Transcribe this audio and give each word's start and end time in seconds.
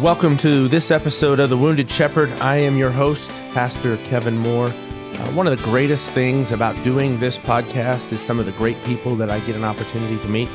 Welcome 0.00 0.36
to 0.38 0.68
this 0.68 0.92
episode 0.92 1.40
of 1.40 1.50
The 1.50 1.56
Wounded 1.56 1.90
Shepherd. 1.90 2.30
I 2.34 2.54
am 2.58 2.76
your 2.76 2.92
host, 2.92 3.32
Pastor 3.52 3.96
Kevin 4.04 4.38
Moore. 4.38 4.68
Uh, 4.68 5.32
one 5.32 5.48
of 5.48 5.58
the 5.58 5.64
greatest 5.64 6.12
things 6.12 6.52
about 6.52 6.80
doing 6.84 7.18
this 7.18 7.36
podcast 7.36 8.12
is 8.12 8.20
some 8.20 8.38
of 8.38 8.46
the 8.46 8.52
great 8.52 8.80
people 8.84 9.16
that 9.16 9.28
I 9.28 9.40
get 9.40 9.56
an 9.56 9.64
opportunity 9.64 10.16
to 10.16 10.28
meet. 10.28 10.48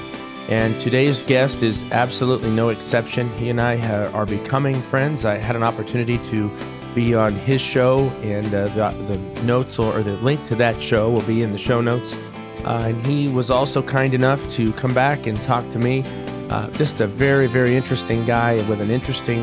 And 0.48 0.80
today's 0.80 1.24
guest 1.24 1.62
is 1.62 1.84
absolutely 1.92 2.52
no 2.52 2.70
exception. 2.70 3.30
He 3.34 3.50
and 3.50 3.60
I 3.60 3.76
ha- 3.76 4.10
are 4.18 4.26
becoming 4.26 4.82
friends. 4.82 5.26
I 5.26 5.36
had 5.36 5.58
an 5.58 5.64
opportunity 5.64 6.20
to 6.20 6.50
be 6.96 7.14
on 7.14 7.36
his 7.36 7.60
show, 7.60 8.08
and 8.22 8.48
uh, 8.48 8.70
the, 8.70 8.92
the, 9.14 9.44
notes 9.44 9.78
or, 9.78 9.94
or, 9.94 10.04
the 10.04 10.16
link 10.18 10.42
to 10.46 10.56
that 10.56 10.82
show 10.82 11.10
will 11.10 11.22
be 11.24 11.44
in 11.44 11.52
the 11.52 11.58
show 11.58 11.82
notes. 11.82 12.16
Uh, 12.64 12.86
and 12.86 13.06
he 13.06 13.28
was 13.28 13.52
also 13.52 13.84
kind 13.84 14.14
enough 14.14 14.48
to 14.52 14.72
come 14.72 14.94
back 14.94 15.28
and 15.28 15.44
talk 15.44 15.70
to 15.72 15.80
me. 15.80 16.06
Uh, 16.50 16.70
just 16.72 17.02
a 17.02 17.08
very, 17.08 17.48
very 17.48 17.76
interesting 17.76 18.24
guy 18.26 18.58
with 18.70 18.82
an 18.82 18.92
interesting, 18.92 19.42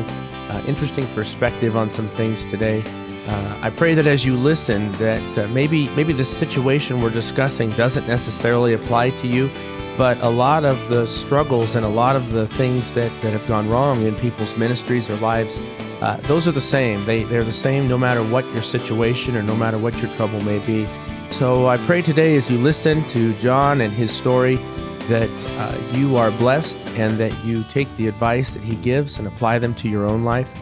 uh, 0.49 0.63
interesting 0.67 1.05
perspective 1.07 1.75
on 1.75 1.89
some 1.89 2.07
things 2.09 2.45
today. 2.45 2.83
Uh, 3.27 3.59
I 3.61 3.69
pray 3.69 3.93
that 3.93 4.07
as 4.07 4.25
you 4.25 4.35
listen, 4.35 4.91
that 4.93 5.37
uh, 5.37 5.47
maybe 5.47 5.89
maybe 5.89 6.13
the 6.13 6.23
situation 6.23 7.01
we're 7.01 7.09
discussing 7.09 7.69
doesn't 7.71 8.07
necessarily 8.07 8.73
apply 8.73 9.11
to 9.11 9.27
you, 9.27 9.49
but 9.97 10.17
a 10.21 10.29
lot 10.29 10.65
of 10.65 10.89
the 10.89 11.05
struggles 11.05 11.75
and 11.75 11.85
a 11.85 11.89
lot 11.89 12.15
of 12.15 12.31
the 12.31 12.47
things 12.47 12.91
that, 12.93 13.11
that 13.21 13.31
have 13.31 13.45
gone 13.47 13.69
wrong 13.69 14.01
in 14.03 14.15
people's 14.15 14.57
ministries 14.57 15.09
or 15.09 15.17
lives, 15.17 15.59
uh, 16.01 16.17
those 16.23 16.47
are 16.47 16.51
the 16.51 16.61
same. 16.61 17.05
They, 17.05 17.23
they're 17.23 17.43
the 17.43 17.53
same 17.53 17.87
no 17.87 17.97
matter 17.97 18.23
what 18.23 18.45
your 18.53 18.63
situation 18.63 19.37
or 19.37 19.43
no 19.43 19.55
matter 19.55 19.77
what 19.77 20.01
your 20.01 20.11
trouble 20.13 20.41
may 20.41 20.59
be. 20.65 20.87
So 21.29 21.67
I 21.67 21.77
pray 21.77 22.01
today 22.01 22.35
as 22.35 22.49
you 22.49 22.57
listen 22.57 23.03
to 23.09 23.33
John 23.35 23.81
and 23.81 23.93
his 23.93 24.11
story 24.11 24.57
that 25.07 25.29
uh, 25.57 25.97
you 25.97 26.15
are 26.17 26.31
blessed 26.31 26.77
and 26.97 27.17
that 27.17 27.33
you 27.43 27.63
take 27.63 27.93
the 27.97 28.07
advice 28.07 28.53
that 28.53 28.63
he 28.63 28.75
gives 28.77 29.17
and 29.17 29.27
apply 29.27 29.59
them 29.59 29.73
to 29.75 29.89
your 29.89 30.05
own 30.05 30.23
life, 30.23 30.53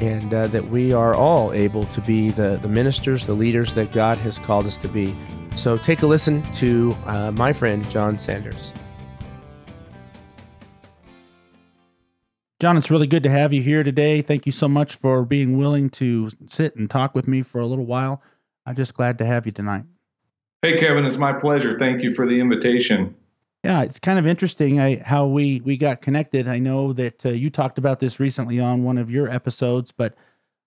and 0.00 0.32
uh, 0.32 0.46
that 0.48 0.68
we 0.68 0.92
are 0.92 1.14
all 1.14 1.52
able 1.52 1.84
to 1.86 2.00
be 2.00 2.30
the, 2.30 2.58
the 2.62 2.68
ministers, 2.68 3.26
the 3.26 3.34
leaders 3.34 3.74
that 3.74 3.92
God 3.92 4.16
has 4.18 4.38
called 4.38 4.66
us 4.66 4.78
to 4.78 4.88
be. 4.88 5.16
So 5.56 5.76
take 5.76 6.02
a 6.02 6.06
listen 6.06 6.42
to 6.54 6.96
uh, 7.06 7.32
my 7.32 7.52
friend, 7.52 7.88
John 7.90 8.18
Sanders. 8.18 8.72
John, 12.60 12.76
it's 12.76 12.90
really 12.90 13.06
good 13.06 13.22
to 13.22 13.30
have 13.30 13.52
you 13.52 13.62
here 13.62 13.84
today. 13.84 14.20
Thank 14.20 14.44
you 14.44 14.52
so 14.52 14.68
much 14.68 14.96
for 14.96 15.24
being 15.24 15.58
willing 15.58 15.90
to 15.90 16.28
sit 16.46 16.74
and 16.74 16.90
talk 16.90 17.14
with 17.14 17.28
me 17.28 17.42
for 17.42 17.60
a 17.60 17.66
little 17.66 17.86
while. 17.86 18.20
I'm 18.66 18.74
just 18.74 18.94
glad 18.94 19.18
to 19.18 19.24
have 19.24 19.46
you 19.46 19.52
tonight. 19.52 19.84
Hey, 20.62 20.80
Kevin, 20.80 21.04
it's 21.04 21.16
my 21.16 21.32
pleasure. 21.32 21.78
Thank 21.78 22.02
you 22.02 22.14
for 22.14 22.26
the 22.26 22.40
invitation. 22.40 23.14
Yeah, 23.64 23.82
it's 23.82 23.98
kind 23.98 24.18
of 24.18 24.26
interesting 24.26 24.80
I, 24.80 24.96
how 25.04 25.26
we 25.26 25.60
we 25.64 25.76
got 25.76 26.00
connected. 26.00 26.46
I 26.46 26.58
know 26.58 26.92
that 26.92 27.26
uh, 27.26 27.30
you 27.30 27.50
talked 27.50 27.78
about 27.78 27.98
this 27.98 28.20
recently 28.20 28.60
on 28.60 28.84
one 28.84 28.98
of 28.98 29.10
your 29.10 29.28
episodes, 29.28 29.90
but 29.90 30.14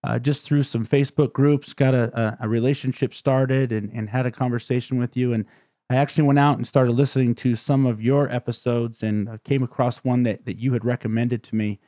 uh, 0.03 0.19
just 0.19 0.43
through 0.43 0.63
some 0.63 0.85
Facebook 0.85 1.31
groups, 1.31 1.73
got 1.73 1.93
a, 1.93 2.37
a, 2.41 2.49
relationship 2.49 3.13
started 3.13 3.71
and, 3.71 3.91
and 3.93 4.09
had 4.09 4.25
a 4.25 4.31
conversation 4.31 4.97
with 4.97 5.15
you. 5.15 5.31
And 5.31 5.45
I 5.91 5.95
actually 5.95 6.23
went 6.23 6.39
out 6.39 6.57
and 6.57 6.67
started 6.67 6.93
listening 6.93 7.35
to 7.35 7.55
some 7.55 7.85
of 7.85 8.01
your 8.01 8.27
episodes 8.29 9.03
and 9.03 9.29
uh, 9.29 9.37
came 9.43 9.61
across 9.61 9.99
one 9.99 10.23
that, 10.23 10.45
that 10.45 10.57
you 10.57 10.73
had 10.73 10.83
recommended 10.83 11.43
to 11.43 11.55
me. 11.55 11.79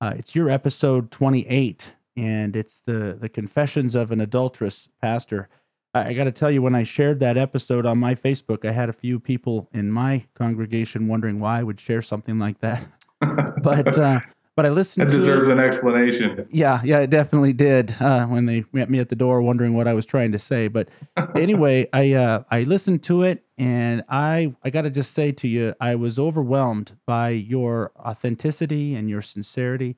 Uh, 0.00 0.14
it's 0.16 0.34
your 0.34 0.48
episode 0.48 1.10
28, 1.12 1.94
and 2.16 2.56
it's 2.56 2.82
the, 2.86 3.16
the 3.20 3.28
Confessions 3.28 3.94
of 3.94 4.10
an 4.10 4.20
Adulterous 4.20 4.88
Pastor. 5.00 5.48
I, 5.92 6.12
got 6.12 6.24
to 6.24 6.32
tell 6.32 6.50
you, 6.50 6.62
when 6.62 6.74
I 6.74 6.84
shared 6.84 7.20
that 7.20 7.36
episode 7.36 7.84
on 7.84 7.98
my 7.98 8.14
Facebook, 8.14 8.68
I 8.68 8.72
had 8.72 8.88
a 8.88 8.92
few 8.92 9.18
people 9.18 9.68
in 9.72 9.90
my 9.90 10.24
congregation 10.34 11.08
wondering 11.08 11.40
why 11.40 11.60
I 11.60 11.62
would 11.62 11.80
share 11.80 12.02
something 12.02 12.38
like 12.38 12.60
that. 12.60 12.86
but 13.62 13.98
uh, 13.98 14.20
but 14.56 14.66
I 14.66 14.68
listened. 14.68 15.10
It 15.10 15.16
deserves 15.16 15.48
it. 15.48 15.52
an 15.52 15.58
explanation. 15.58 16.46
Yeah, 16.50 16.80
yeah, 16.84 16.98
it 16.98 17.10
definitely 17.10 17.52
did. 17.52 17.94
Uh, 18.00 18.26
when 18.26 18.46
they 18.46 18.64
met 18.72 18.90
me 18.90 18.98
at 18.98 19.08
the 19.08 19.16
door, 19.16 19.40
wondering 19.40 19.74
what 19.74 19.88
I 19.88 19.94
was 19.94 20.04
trying 20.04 20.32
to 20.32 20.38
say. 20.38 20.68
But 20.68 20.88
anyway, 21.34 21.86
I 21.92 22.12
uh, 22.12 22.42
I 22.50 22.64
listened 22.64 23.02
to 23.04 23.22
it, 23.22 23.44
and 23.56 24.04
I 24.08 24.54
I 24.62 24.70
got 24.70 24.82
to 24.82 24.90
just 24.90 25.12
say 25.12 25.32
to 25.32 25.48
you, 25.48 25.74
I 25.80 25.94
was 25.94 26.18
overwhelmed 26.18 26.98
by 27.06 27.30
your 27.30 27.92
authenticity 27.98 28.94
and 28.94 29.08
your 29.08 29.22
sincerity. 29.22 29.96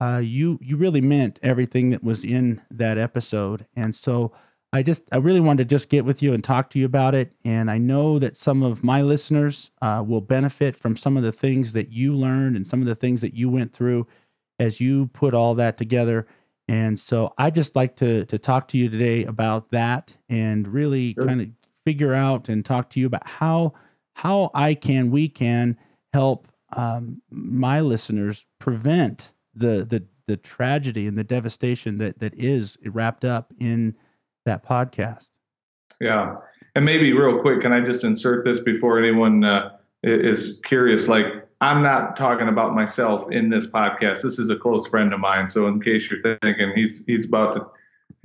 Uh, 0.00 0.18
you 0.18 0.58
you 0.60 0.76
really 0.76 1.00
meant 1.00 1.38
everything 1.42 1.90
that 1.90 2.02
was 2.02 2.24
in 2.24 2.60
that 2.70 2.98
episode, 2.98 3.66
and 3.76 3.94
so. 3.94 4.32
I 4.72 4.82
just, 4.82 5.04
I 5.12 5.18
really 5.18 5.40
wanted 5.40 5.68
to 5.68 5.74
just 5.74 5.90
get 5.90 6.04
with 6.04 6.22
you 6.22 6.32
and 6.32 6.42
talk 6.42 6.70
to 6.70 6.78
you 6.78 6.86
about 6.86 7.14
it. 7.14 7.32
And 7.44 7.70
I 7.70 7.76
know 7.76 8.18
that 8.18 8.36
some 8.36 8.62
of 8.62 8.82
my 8.82 9.02
listeners 9.02 9.70
uh, 9.82 10.02
will 10.06 10.22
benefit 10.22 10.76
from 10.76 10.96
some 10.96 11.16
of 11.16 11.22
the 11.22 11.32
things 11.32 11.72
that 11.74 11.92
you 11.92 12.14
learned 12.14 12.56
and 12.56 12.66
some 12.66 12.80
of 12.80 12.86
the 12.86 12.94
things 12.94 13.20
that 13.20 13.34
you 13.34 13.50
went 13.50 13.74
through 13.74 14.06
as 14.58 14.80
you 14.80 15.08
put 15.08 15.34
all 15.34 15.54
that 15.56 15.76
together. 15.76 16.26
And 16.68 16.98
so 16.98 17.34
I 17.36 17.50
just 17.50 17.76
like 17.76 17.96
to 17.96 18.24
to 18.26 18.38
talk 18.38 18.68
to 18.68 18.78
you 18.78 18.88
today 18.88 19.24
about 19.24 19.70
that 19.72 20.16
and 20.28 20.66
really 20.66 21.14
sure. 21.14 21.26
kind 21.26 21.40
of 21.40 21.48
figure 21.84 22.14
out 22.14 22.48
and 22.48 22.64
talk 22.64 22.88
to 22.90 23.00
you 23.00 23.06
about 23.06 23.26
how 23.26 23.74
how 24.14 24.50
I 24.54 24.74
can 24.74 25.10
we 25.10 25.28
can 25.28 25.76
help 26.12 26.48
um, 26.74 27.20
my 27.30 27.80
listeners 27.80 28.46
prevent 28.58 29.32
the 29.54 29.84
the 29.84 30.04
the 30.26 30.36
tragedy 30.36 31.06
and 31.06 31.18
the 31.18 31.24
devastation 31.24 31.98
that 31.98 32.20
that 32.20 32.34
is 32.34 32.78
wrapped 32.86 33.24
up 33.24 33.52
in 33.58 33.96
that 34.44 34.64
podcast. 34.64 35.28
Yeah. 36.00 36.36
And 36.74 36.84
maybe 36.84 37.12
real 37.12 37.40
quick, 37.40 37.60
can 37.60 37.72
I 37.72 37.80
just 37.80 38.04
insert 38.04 38.44
this 38.44 38.60
before 38.60 38.98
anyone 38.98 39.44
uh, 39.44 39.76
is 40.02 40.58
curious? 40.64 41.08
Like, 41.08 41.26
I'm 41.60 41.82
not 41.82 42.16
talking 42.16 42.48
about 42.48 42.74
myself 42.74 43.30
in 43.30 43.48
this 43.48 43.66
podcast. 43.66 44.22
This 44.22 44.38
is 44.38 44.50
a 44.50 44.56
close 44.56 44.86
friend 44.88 45.12
of 45.12 45.20
mine. 45.20 45.48
So 45.48 45.68
in 45.68 45.80
case 45.80 46.10
you're 46.10 46.38
thinking 46.42 46.72
he's 46.74 47.04
he's 47.06 47.26
about 47.26 47.54
to 47.54 47.66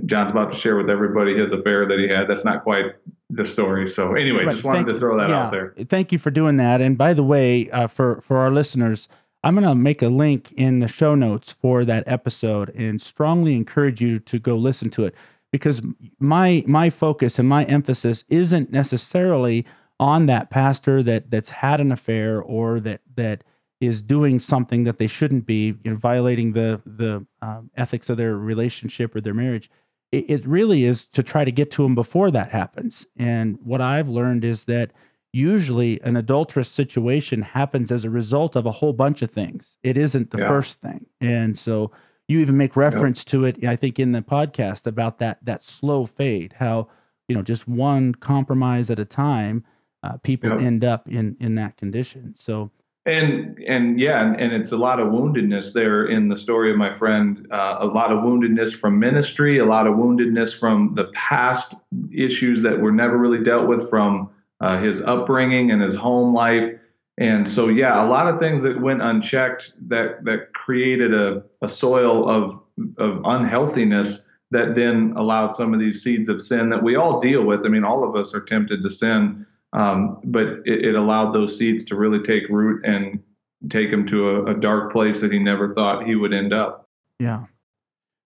John's 0.06 0.32
about 0.32 0.52
to 0.52 0.58
share 0.58 0.76
with 0.76 0.90
everybody 0.90 1.38
his 1.38 1.52
affair 1.52 1.88
that 1.88 2.00
he 2.00 2.08
had, 2.08 2.28
that's 2.28 2.46
not 2.46 2.64
quite 2.64 2.96
the 3.30 3.46
story. 3.46 3.90
So 3.90 4.16
anyway, 4.16 4.46
right. 4.46 4.54
just 4.54 4.64
wanted 4.64 4.86
Thank 4.86 4.90
to 4.90 5.00
throw 5.00 5.18
that 5.18 5.30
yeah. 5.30 5.46
out 5.46 5.52
there. 5.52 5.74
Thank 5.88 6.12
you 6.12 6.18
for 6.18 6.32
doing 6.32 6.56
that. 6.56 6.82
And 6.82 6.98
by 6.98 7.14
the 7.14 7.24
way, 7.24 7.70
uh, 7.70 7.86
for 7.86 8.22
for 8.22 8.38
our 8.38 8.50
listeners, 8.50 9.08
I'm 9.44 9.54
going 9.54 9.68
to 9.68 9.76
make 9.76 10.02
a 10.02 10.08
link 10.08 10.52
in 10.54 10.80
the 10.80 10.88
show 10.88 11.14
notes 11.14 11.52
for 11.52 11.86
that 11.86 12.04
episode 12.08 12.70
and 12.76 13.00
strongly 13.02 13.56
encourage 13.56 14.02
you 14.02 14.20
to 14.20 14.40
go 14.40 14.56
listen 14.56 14.90
to 14.92 15.06
it 15.06 15.16
because 15.52 15.81
my 16.19 16.63
my 16.68 16.90
focus 16.90 17.40
and 17.40 17.47
my 17.47 17.63
emphasis 17.66 18.24
isn't 18.30 18.72
necessarily 18.72 19.66
on 20.00 20.28
that 20.28 20.50
pastor 20.50 21.02
that 21.03 21.31
that's 21.31 21.50
had 21.50 21.80
an 21.80 21.91
affair 21.91 22.41
or 22.41 22.80
that 22.80 23.02
that 23.16 23.44
is 23.80 24.02
doing 24.02 24.40
something 24.40 24.86
that 24.86 24.97
they 24.97 25.07
shouldn't 25.07 25.46
be, 25.46 25.75
you 25.84 25.91
know, 25.91 25.96
violating 25.96 26.53
the 26.53 26.81
the 26.86 27.25
um, 27.41 27.69
ethics 27.75 28.09
of 28.09 28.18
their 28.18 28.36
relationship 28.36 29.16
or 29.16 29.22
their 29.22 29.34
marriage. 29.34 29.69
It, 30.12 30.30
it 30.30 30.47
really 30.47 30.86
is 30.86 31.06
to 31.09 31.24
try 31.24 31.46
to 31.46 31.52
get 31.52 31.69
to 31.72 31.84
them 31.84 31.94
before 31.94 32.31
that 32.31 32.52
happens. 32.52 33.06
And 33.18 33.59
what 33.63 33.81
I've 33.81 34.07
learned 34.07 34.46
is 34.46 34.66
that 34.66 34.91
usually 35.34 36.02
an 36.02 36.16
adulterous 36.16 36.69
situation 36.69 37.41
happens 37.41 37.91
as 37.91 38.06
a 38.06 38.09
result 38.09 38.56
of 38.56 38.66
a 38.66 38.72
whole 38.72 38.94
bunch 38.94 39.22
of 39.22 39.30
things. 39.30 39.78
It 39.84 39.97
isn't 39.97 40.31
the 40.31 40.40
yeah. 40.40 40.47
first 40.47 40.81
thing, 40.81 41.06
and 41.22 41.57
so 41.57 41.91
you 42.28 42.40
even 42.40 42.58
make 42.58 42.76
reference 42.76 43.20
yep. 43.20 43.26
to 43.26 43.46
it 43.46 43.66
i 43.66 43.76
think 43.76 44.00
in 44.00 44.12
the 44.12 44.22
podcast 44.22 44.86
about 44.86 45.20
that 45.20 45.44
that 45.44 45.64
slow 45.64 46.06
fade 46.06 46.56
how 46.60 46.88
you 47.28 47.36
know 47.36 47.42
just 47.42 47.68
one 47.68 48.14
compromise 48.16 48.90
at 48.90 49.00
a 49.00 49.06
time 49.06 49.64
uh, 50.04 50.18
people 50.18 50.50
yep. 50.50 50.62
end 50.62 50.84
up 50.86 51.08
in 51.08 51.36
in 51.40 51.56
that 51.56 51.78
condition 51.78 52.34
so 52.36 52.72
and 53.06 53.58
and 53.60 54.00
yeah 54.00 54.26
and, 54.26 54.36
and, 54.40 54.54
it's 54.54 54.72
a 54.72 54.78
lot 54.78 55.00
of 55.00 55.08
woundedness 55.08 55.74
there 55.74 56.06
in 56.08 56.28
the 56.28 56.36
story 56.36 56.70
of 56.70 56.78
my 56.78 56.96
friend 56.96 57.48
uh, 57.52 57.78
a 57.80 57.86
lot 57.86 58.12
of 58.12 58.20
woundedness 58.20 58.74
from 58.76 59.00
ministry 59.00 59.60
a 59.60 59.66
lot 59.66 59.88
of 59.88 59.96
woundedness 59.96 60.58
from 60.58 60.94
the 60.96 61.06
past 61.14 61.74
issues 62.14 62.62
that 62.62 62.80
were 62.80 62.92
never 62.92 63.18
really 63.18 63.44
dealt 63.44 63.68
with 63.68 63.90
from 63.90 64.30
uh, 64.60 64.80
his 64.82 65.02
upbringing 65.02 65.72
and 65.72 65.82
his 65.82 65.96
home 65.96 66.34
life 66.34 66.74
and 67.18 67.50
so, 67.50 67.68
yeah, 67.68 68.04
a 68.04 68.08
lot 68.08 68.28
of 68.32 68.40
things 68.40 68.62
that 68.64 68.80
went 68.80 69.02
unchecked 69.02 69.74
that 69.90 70.24
that 70.26 70.54
created 70.54 71.14
a, 71.14 71.44
a 71.62 71.69
soil 71.69 72.30
of 72.30 72.62
of 72.98 73.22
unhealthiness 73.25 74.28
that 74.52 74.75
then 74.75 75.14
allowed 75.18 75.56
some 75.56 75.74
of 75.74 75.80
these 75.80 76.04
seeds 76.04 76.30
of 76.30 76.42
sin 76.42 76.69
that 76.69 76.84
we 76.84 76.96
all 76.96 77.19
deal 77.19 77.44
with. 77.44 77.66
I 77.66 77.69
mean, 77.69 77.84
all 77.84 78.08
of 78.08 78.16
us 78.16 78.34
are 78.34 78.42
tempted 78.42 78.84
to 78.84 78.92
sin, 78.92 79.46
um, 79.74 80.19
but 80.25 80.46
it, 80.66 80.86
it, 80.86 80.96
allowed 80.96 81.34
those 81.34 81.58
seeds 81.58 81.84
to 81.86 81.96
really 81.96 82.22
take 82.24 82.48
root 82.50 82.86
and 82.86 83.22
take 83.70 83.90
him 83.90 84.08
to 84.08 84.30
a, 84.30 84.46
a 84.52 84.54
dark 84.54 84.94
place 84.94 85.20
that 85.20 85.34
he 85.34 85.40
never 85.40 85.74
thought 85.74 86.06
he 86.06 86.16
would 86.16 86.34
end 86.34 86.54
up. 86.54 86.88
Yeah. 87.20 87.46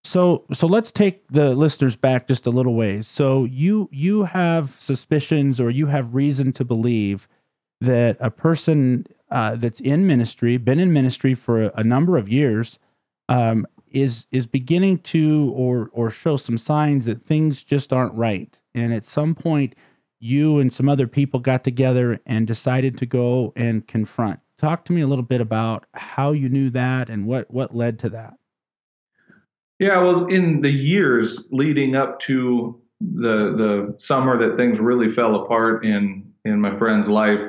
So 0.03 0.45
so 0.51 0.67
let's 0.67 0.91
take 0.91 1.27
the 1.29 1.55
listeners 1.55 1.95
back 1.95 2.27
just 2.27 2.45
a 2.45 2.49
little 2.49 2.75
ways. 2.75 3.07
So 3.07 3.45
you 3.45 3.87
you 3.91 4.23
have 4.23 4.71
suspicions 4.71 5.61
or 5.61 5.69
you 5.69 5.87
have 5.87 6.13
reason 6.13 6.51
to 6.53 6.65
believe 6.65 7.27
that 7.81 8.17
a 8.19 8.31
person 8.31 9.05
uh, 9.29 9.55
that's 9.55 9.79
in 9.79 10.07
ministry, 10.07 10.57
been 10.57 10.79
in 10.79 10.93
ministry 10.93 11.33
for 11.33 11.63
a, 11.63 11.71
a 11.75 11.83
number 11.83 12.17
of 12.17 12.29
years, 12.29 12.79
um, 13.29 13.65
is 13.91 14.27
is 14.31 14.45
beginning 14.45 14.99
to 14.99 15.51
or 15.55 15.89
or 15.91 16.09
show 16.09 16.37
some 16.37 16.57
signs 16.57 17.05
that 17.05 17.21
things 17.21 17.63
just 17.63 17.91
aren't 17.91 18.13
right. 18.13 18.61
And 18.73 18.93
at 18.93 19.03
some 19.03 19.35
point, 19.35 19.75
you 20.19 20.59
and 20.59 20.71
some 20.71 20.87
other 20.87 21.07
people 21.07 21.39
got 21.39 21.63
together 21.63 22.19
and 22.25 22.47
decided 22.47 22.97
to 22.99 23.05
go 23.05 23.51
and 23.55 23.85
confront. 23.87 24.39
Talk 24.57 24.85
to 24.85 24.93
me 24.93 25.01
a 25.01 25.07
little 25.07 25.23
bit 25.23 25.41
about 25.41 25.87
how 25.93 26.31
you 26.31 26.47
knew 26.47 26.69
that 26.69 27.09
and 27.09 27.25
what 27.25 27.51
what 27.51 27.75
led 27.75 27.99
to 27.99 28.09
that. 28.09 28.35
Yeah, 29.79 29.97
well, 29.97 30.27
in 30.27 30.61
the 30.61 30.69
years 30.69 31.47
leading 31.51 31.95
up 31.95 32.19
to 32.21 32.79
the 32.99 33.55
the 33.57 33.95
summer 33.97 34.37
that 34.37 34.55
things 34.55 34.79
really 34.79 35.09
fell 35.09 35.35
apart 35.35 35.83
in 35.83 36.31
in 36.45 36.61
my 36.61 36.77
friend's 36.77 37.09
life, 37.09 37.39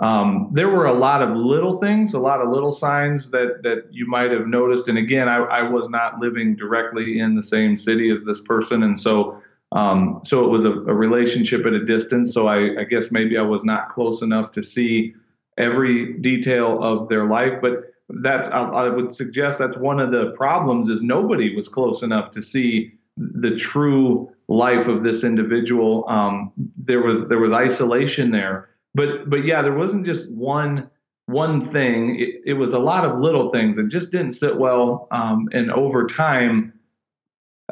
um, 0.00 0.48
there 0.52 0.68
were 0.68 0.86
a 0.86 0.92
lot 0.92 1.22
of 1.22 1.36
little 1.36 1.78
things, 1.78 2.14
a 2.14 2.18
lot 2.18 2.40
of 2.40 2.50
little 2.50 2.72
signs 2.72 3.30
that 3.30 3.62
that 3.62 3.88
you 3.90 4.06
might 4.06 4.30
have 4.30 4.46
noticed. 4.46 4.88
And 4.88 4.98
again, 4.98 5.28
I, 5.28 5.38
I 5.38 5.62
was 5.62 5.88
not 5.88 6.20
living 6.20 6.54
directly 6.54 7.18
in 7.18 7.34
the 7.34 7.42
same 7.42 7.76
city 7.76 8.10
as 8.10 8.24
this 8.24 8.40
person, 8.40 8.84
and 8.84 8.98
so 8.98 9.42
um, 9.72 10.22
so 10.24 10.44
it 10.44 10.48
was 10.48 10.64
a, 10.64 10.70
a, 10.70 10.94
relationship 10.94 11.66
at 11.66 11.74
a 11.74 11.84
distance. 11.84 12.32
So 12.32 12.46
I, 12.46 12.80
I 12.80 12.84
guess 12.84 13.10
maybe 13.10 13.36
I 13.36 13.42
was 13.42 13.64
not 13.64 13.92
close 13.92 14.22
enough 14.22 14.50
to 14.52 14.62
see 14.62 15.14
every 15.58 16.14
detail 16.14 16.82
of 16.82 17.10
their 17.10 17.26
life, 17.26 17.60
but 17.60 17.92
that's 18.08 18.48
I, 18.48 18.62
I 18.62 18.88
would 18.88 19.12
suggest 19.12 19.58
that's 19.58 19.76
one 19.76 20.00
of 20.00 20.10
the 20.10 20.32
problems 20.36 20.88
is 20.88 21.02
nobody 21.02 21.54
was 21.54 21.68
close 21.68 22.02
enough 22.02 22.30
to 22.30 22.42
see 22.42 22.94
the 23.16 23.56
true 23.56 24.32
life 24.46 24.86
of 24.86 25.02
this 25.02 25.24
individual. 25.24 26.08
Um, 26.08 26.52
there 26.76 27.02
was 27.02 27.28
there 27.28 27.38
was 27.38 27.52
isolation 27.52 28.30
there, 28.30 28.70
but 28.98 29.30
but 29.30 29.44
yeah, 29.44 29.62
there 29.62 29.74
wasn't 29.74 30.04
just 30.04 30.30
one 30.32 30.90
one 31.26 31.70
thing. 31.70 32.18
It, 32.18 32.42
it 32.44 32.52
was 32.54 32.74
a 32.74 32.78
lot 32.80 33.04
of 33.04 33.20
little 33.20 33.50
things 33.50 33.76
that 33.76 33.88
just 33.88 34.10
didn't 34.10 34.32
sit 34.32 34.58
well. 34.58 35.06
Um, 35.12 35.48
and 35.52 35.70
over 35.70 36.06
time, 36.06 36.72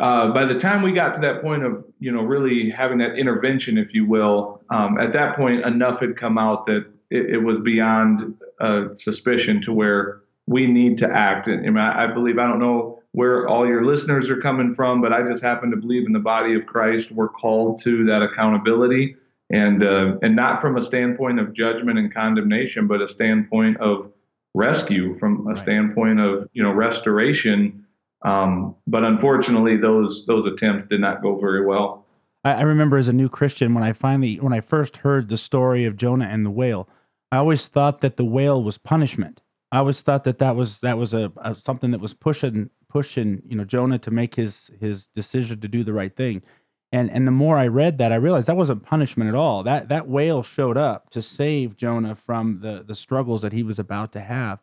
uh, 0.00 0.32
by 0.32 0.44
the 0.44 0.58
time 0.58 0.82
we 0.82 0.92
got 0.92 1.14
to 1.14 1.20
that 1.22 1.42
point 1.42 1.64
of 1.64 1.84
you 1.98 2.12
know 2.12 2.22
really 2.22 2.70
having 2.70 2.98
that 2.98 3.18
intervention, 3.18 3.76
if 3.76 3.92
you 3.92 4.06
will, 4.06 4.62
um, 4.70 4.98
at 4.98 5.12
that 5.14 5.34
point 5.36 5.64
enough 5.64 6.00
had 6.00 6.16
come 6.16 6.38
out 6.38 6.64
that 6.66 6.86
it, 7.10 7.30
it 7.34 7.38
was 7.38 7.58
beyond 7.60 8.34
uh, 8.60 8.94
suspicion 8.94 9.60
to 9.62 9.72
where 9.72 10.20
we 10.46 10.68
need 10.68 10.96
to 10.98 11.10
act. 11.10 11.48
And 11.48 11.78
I 11.80 12.06
believe, 12.06 12.38
I 12.38 12.46
don't 12.46 12.60
know 12.60 13.00
where 13.10 13.48
all 13.48 13.66
your 13.66 13.84
listeners 13.84 14.30
are 14.30 14.40
coming 14.40 14.76
from, 14.76 15.00
but 15.00 15.12
I 15.12 15.26
just 15.26 15.42
happen 15.42 15.72
to 15.72 15.76
believe 15.76 16.06
in 16.06 16.12
the 16.12 16.20
body 16.20 16.54
of 16.54 16.66
Christ. 16.66 17.10
We're 17.10 17.30
called 17.30 17.82
to 17.82 18.04
that 18.04 18.22
accountability 18.22 19.16
and, 19.50 19.82
uh, 19.82 20.16
and 20.22 20.34
not 20.34 20.60
from 20.60 20.76
a 20.76 20.82
standpoint 20.82 21.38
of 21.38 21.52
judgment 21.52 21.98
and 21.98 22.12
condemnation, 22.12 22.86
but 22.86 23.00
a 23.00 23.08
standpoint 23.08 23.78
of 23.78 24.10
rescue 24.54 25.18
from 25.18 25.46
a 25.46 25.50
right. 25.50 25.58
standpoint 25.58 26.20
of, 26.20 26.48
you 26.52 26.62
know, 26.62 26.72
restoration. 26.72 27.84
Um, 28.22 28.74
but 28.86 29.04
unfortunately, 29.04 29.76
those, 29.76 30.24
those 30.26 30.50
attempts 30.52 30.88
did 30.88 31.00
not 31.00 31.22
go 31.22 31.38
very 31.38 31.64
well. 31.64 32.04
I, 32.44 32.62
remember 32.62 32.96
as 32.96 33.08
a 33.08 33.12
new 33.12 33.28
Christian 33.28 33.74
when 33.74 33.82
I 33.82 33.92
finally, 33.92 34.36
when 34.36 34.52
I 34.52 34.60
first 34.60 34.98
heard 34.98 35.28
the 35.28 35.36
story 35.36 35.84
of 35.84 35.96
Jonah 35.96 36.26
and 36.26 36.46
the 36.46 36.50
whale, 36.50 36.88
I 37.32 37.38
always 37.38 37.66
thought 37.66 38.02
that 38.02 38.16
the 38.16 38.24
whale 38.24 38.62
was 38.62 38.78
punishment 38.78 39.40
I 39.72 39.78
always 39.78 40.00
thought 40.00 40.24
that 40.24 40.38
that 40.38 40.56
was 40.56 40.80
that 40.80 40.96
was 40.96 41.12
a, 41.12 41.32
a, 41.36 41.54
something 41.54 41.90
that 41.90 42.00
was 42.00 42.14
pushing 42.14 42.70
pushing 42.88 43.42
you 43.46 43.56
know 43.56 43.64
Jonah 43.64 43.98
to 43.98 44.10
make 44.10 44.34
his 44.34 44.70
his 44.80 45.06
decision 45.08 45.60
to 45.60 45.68
do 45.68 45.82
the 45.82 45.92
right 45.92 46.14
thing, 46.14 46.42
and 46.92 47.10
and 47.10 47.26
the 47.26 47.32
more 47.32 47.56
I 47.56 47.66
read 47.68 47.98
that, 47.98 48.12
I 48.12 48.16
realized 48.16 48.48
that 48.48 48.56
wasn't 48.56 48.82
punishment 48.82 49.28
at 49.28 49.34
all. 49.34 49.62
That 49.62 49.88
that 49.88 50.08
whale 50.08 50.42
showed 50.42 50.76
up 50.76 51.10
to 51.10 51.22
save 51.22 51.76
Jonah 51.76 52.14
from 52.14 52.60
the 52.60 52.84
the 52.86 52.94
struggles 52.94 53.42
that 53.42 53.52
he 53.52 53.62
was 53.62 53.78
about 53.78 54.12
to 54.12 54.20
have. 54.20 54.60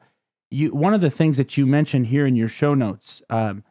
You 0.50 0.74
one 0.74 0.94
of 0.94 1.02
the 1.02 1.10
things 1.10 1.38
that 1.38 1.58
you 1.58 1.66
mentioned 1.66 2.08
here 2.08 2.26
in 2.26 2.36
your 2.36 2.48
show 2.48 2.74
notes. 2.74 3.22
Um, 3.30 3.64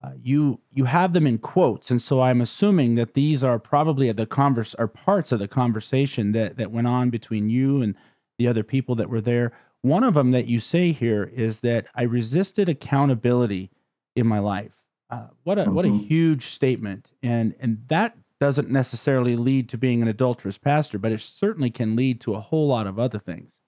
uh, 0.00 0.12
you 0.22 0.60
you 0.72 0.84
have 0.84 1.12
them 1.12 1.26
in 1.26 1.38
quotes, 1.38 1.90
and 1.90 2.00
so 2.00 2.20
I'm 2.20 2.40
assuming 2.40 2.94
that 2.94 3.14
these 3.14 3.42
are 3.42 3.58
probably 3.58 4.12
the 4.12 4.26
converse 4.26 4.74
are 4.76 4.86
parts 4.86 5.32
of 5.32 5.40
the 5.40 5.48
conversation 5.48 6.30
that 6.32 6.56
that 6.56 6.70
went 6.70 6.86
on 6.86 7.10
between 7.10 7.50
you 7.50 7.82
and 7.82 7.96
the 8.38 8.46
other 8.46 8.62
people 8.62 8.94
that 8.94 9.10
were 9.10 9.20
there 9.20 9.52
one 9.82 10.04
of 10.04 10.14
them 10.14 10.32
that 10.32 10.46
you 10.46 10.60
say 10.60 10.92
here 10.92 11.24
is 11.24 11.60
that 11.60 11.86
I 11.94 12.02
resisted 12.02 12.68
accountability 12.68 13.70
in 14.16 14.26
my 14.26 14.38
life. 14.38 14.84
Uh, 15.10 15.28
what 15.44 15.58
a 15.58 15.62
mm-hmm. 15.62 15.74
what 15.74 15.84
a 15.84 15.90
huge 15.90 16.46
statement, 16.46 17.12
and 17.22 17.54
and 17.60 17.82
that 17.88 18.16
doesn't 18.40 18.70
necessarily 18.70 19.36
lead 19.36 19.68
to 19.68 19.78
being 19.78 20.02
an 20.02 20.08
adulterous 20.08 20.58
pastor, 20.58 20.98
but 20.98 21.12
it 21.12 21.20
certainly 21.20 21.70
can 21.70 21.96
lead 21.96 22.20
to 22.20 22.34
a 22.34 22.40
whole 22.40 22.68
lot 22.68 22.86
of 22.86 22.98
other 22.98 23.18
things. 23.18 23.60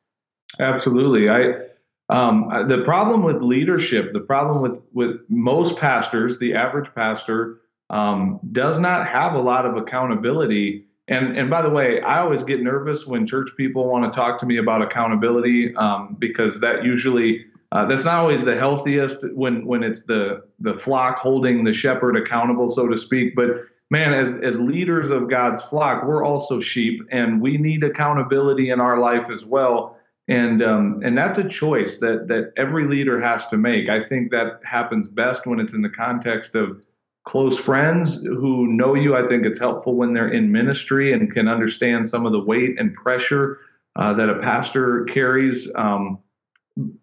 Absolutely, 0.58 1.28
I. 1.28 1.66
Um, 2.08 2.66
the 2.66 2.82
problem 2.84 3.22
with 3.22 3.40
leadership, 3.40 4.12
the 4.12 4.20
problem 4.20 4.60
with 4.60 4.80
with 4.92 5.20
most 5.28 5.76
pastors, 5.76 6.38
the 6.40 6.54
average 6.54 6.92
pastor, 6.94 7.60
um, 7.88 8.40
does 8.50 8.80
not 8.80 9.06
have 9.06 9.34
a 9.34 9.40
lot 9.40 9.64
of 9.64 9.76
accountability 9.76 10.86
and 11.10 11.36
and 11.36 11.50
by 11.50 11.60
the 11.60 11.68
way, 11.68 12.00
I 12.00 12.20
always 12.20 12.44
get 12.44 12.62
nervous 12.62 13.04
when 13.04 13.26
church 13.26 13.50
people 13.56 13.86
want 13.86 14.10
to 14.10 14.16
talk 14.16 14.38
to 14.40 14.46
me 14.46 14.58
about 14.58 14.80
accountability 14.80 15.74
um, 15.74 16.16
because 16.18 16.60
that 16.60 16.84
usually 16.84 17.46
uh, 17.72 17.86
that's 17.86 18.04
not 18.04 18.16
always 18.16 18.44
the 18.44 18.56
healthiest 18.56 19.24
when 19.32 19.64
when 19.64 19.82
it's 19.82 20.02
the 20.02 20.42
the 20.58 20.74
flock 20.74 21.18
holding 21.18 21.62
the 21.64 21.72
shepherd 21.72 22.16
accountable, 22.16 22.68
so 22.68 22.88
to 22.88 22.98
speak. 22.98 23.36
But 23.36 23.66
man, 23.90 24.12
as 24.12 24.36
as 24.36 24.58
leaders 24.58 25.10
of 25.10 25.30
God's 25.30 25.62
flock, 25.62 26.04
we're 26.04 26.24
also 26.24 26.60
sheep, 26.60 27.00
and 27.10 27.40
we 27.40 27.58
need 27.58 27.84
accountability 27.84 28.70
in 28.70 28.80
our 28.80 28.98
life 28.98 29.30
as 29.30 29.44
well. 29.44 29.96
And 30.26 30.62
um, 30.62 31.00
and 31.04 31.16
that's 31.16 31.38
a 31.38 31.48
choice 31.48 31.98
that 31.98 32.26
that 32.26 32.52
every 32.56 32.88
leader 32.88 33.20
has 33.20 33.46
to 33.48 33.56
make. 33.56 33.88
I 33.88 34.02
think 34.02 34.32
that 34.32 34.60
happens 34.64 35.06
best 35.06 35.46
when 35.46 35.60
it's 35.60 35.72
in 35.72 35.82
the 35.82 35.90
context 35.90 36.56
of 36.56 36.84
close 37.24 37.56
friends 37.56 38.20
who 38.24 38.66
know 38.66 38.94
you. 38.94 39.16
I 39.16 39.28
think 39.28 39.44
it's 39.44 39.60
helpful 39.60 39.94
when 39.94 40.12
they're 40.12 40.32
in 40.32 40.50
ministry 40.50 41.12
and 41.12 41.32
can 41.32 41.46
understand 41.46 42.08
some 42.08 42.26
of 42.26 42.32
the 42.32 42.40
weight 42.40 42.80
and 42.80 42.94
pressure 42.94 43.58
uh, 43.94 44.12
that 44.14 44.28
a 44.28 44.40
pastor 44.40 45.04
carries. 45.04 45.70
Um, 45.76 46.18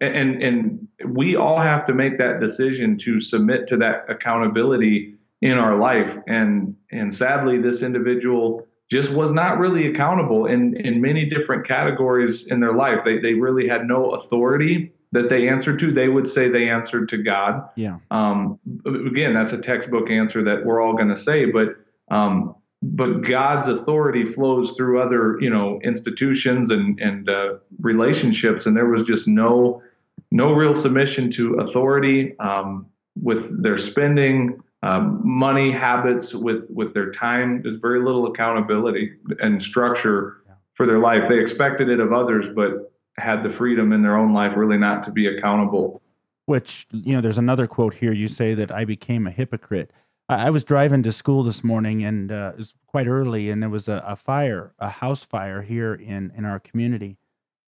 and 0.00 0.42
and 0.42 0.88
we 1.06 1.36
all 1.36 1.60
have 1.60 1.86
to 1.86 1.94
make 1.94 2.18
that 2.18 2.40
decision 2.40 2.98
to 2.98 3.20
submit 3.20 3.66
to 3.68 3.76
that 3.76 4.04
accountability 4.08 5.14
in 5.40 5.58
our 5.58 5.76
life. 5.76 6.16
And 6.26 6.76
and 6.90 7.14
sadly, 7.14 7.58
this 7.58 7.82
individual 7.82 8.66
just 8.90 9.10
was 9.10 9.32
not 9.32 9.58
really 9.58 9.86
accountable 9.86 10.46
in 10.46 10.76
in 10.76 11.00
many 11.00 11.28
different 11.28 11.66
categories 11.66 12.46
in 12.46 12.60
their 12.60 12.74
life. 12.74 13.00
They 13.04 13.18
they 13.18 13.34
really 13.34 13.68
had 13.68 13.86
no 13.86 14.10
authority 14.10 14.92
that 15.12 15.28
they 15.28 15.48
answered 15.48 15.78
to, 15.80 15.92
they 15.92 16.08
would 16.08 16.28
say 16.28 16.48
they 16.48 16.68
answered 16.68 17.08
to 17.08 17.16
God. 17.16 17.68
Yeah. 17.76 17.98
Um, 18.10 18.58
again, 18.84 19.34
that's 19.34 19.52
a 19.52 19.58
textbook 19.58 20.10
answer 20.10 20.44
that 20.44 20.64
we're 20.64 20.82
all 20.82 20.92
going 20.94 21.08
to 21.08 21.16
say, 21.16 21.46
but 21.46 21.76
um, 22.10 22.54
but 22.82 23.22
God's 23.22 23.68
authority 23.68 24.24
flows 24.24 24.72
through 24.72 25.00
other, 25.00 25.38
you 25.40 25.50
know, 25.50 25.80
institutions 25.82 26.70
and 26.70 26.98
and 27.00 27.28
uh, 27.28 27.54
relationships, 27.80 28.66
and 28.66 28.76
there 28.76 28.86
was 28.86 29.06
just 29.06 29.28
no 29.28 29.82
no 30.30 30.52
real 30.52 30.74
submission 30.74 31.30
to 31.32 31.54
authority 31.54 32.38
um, 32.38 32.86
with 33.20 33.62
their 33.62 33.78
spending. 33.78 34.60
Um, 34.84 35.20
money 35.24 35.72
habits 35.72 36.34
with 36.34 36.70
with 36.70 36.94
their 36.94 37.10
time 37.10 37.62
there's 37.62 37.80
very 37.80 38.00
little 38.00 38.28
accountability 38.28 39.10
and 39.40 39.60
structure 39.60 40.44
for 40.74 40.86
their 40.86 41.00
life 41.00 41.28
they 41.28 41.40
expected 41.40 41.88
it 41.88 41.98
of 41.98 42.12
others 42.12 42.46
but 42.54 42.88
had 43.18 43.42
the 43.42 43.50
freedom 43.50 43.92
in 43.92 44.02
their 44.02 44.16
own 44.16 44.32
life 44.32 44.56
really 44.56 44.78
not 44.78 45.02
to 45.04 45.10
be 45.10 45.26
accountable. 45.26 46.00
Which, 46.46 46.86
you 46.90 47.12
know, 47.12 47.20
there's 47.20 47.38
another 47.38 47.66
quote 47.66 47.94
here. 47.94 48.12
You 48.12 48.28
say 48.28 48.54
that 48.54 48.70
I 48.70 48.84
became 48.84 49.26
a 49.26 49.30
hypocrite. 49.30 49.90
I, 50.28 50.46
I 50.46 50.50
was 50.50 50.64
driving 50.64 51.02
to 51.04 51.12
school 51.12 51.42
this 51.42 51.64
morning 51.64 52.04
and 52.04 52.30
uh, 52.30 52.52
it 52.54 52.58
was 52.58 52.74
quite 52.86 53.06
early, 53.06 53.50
and 53.50 53.62
there 53.62 53.68
was 53.68 53.88
a, 53.88 54.02
a, 54.06 54.16
fire, 54.16 54.74
a 54.78 54.88
house 54.88 55.24
fire 55.24 55.62
here 55.62 55.94
in, 55.94 56.32
in 56.36 56.44
our 56.44 56.58
community, 56.58 57.18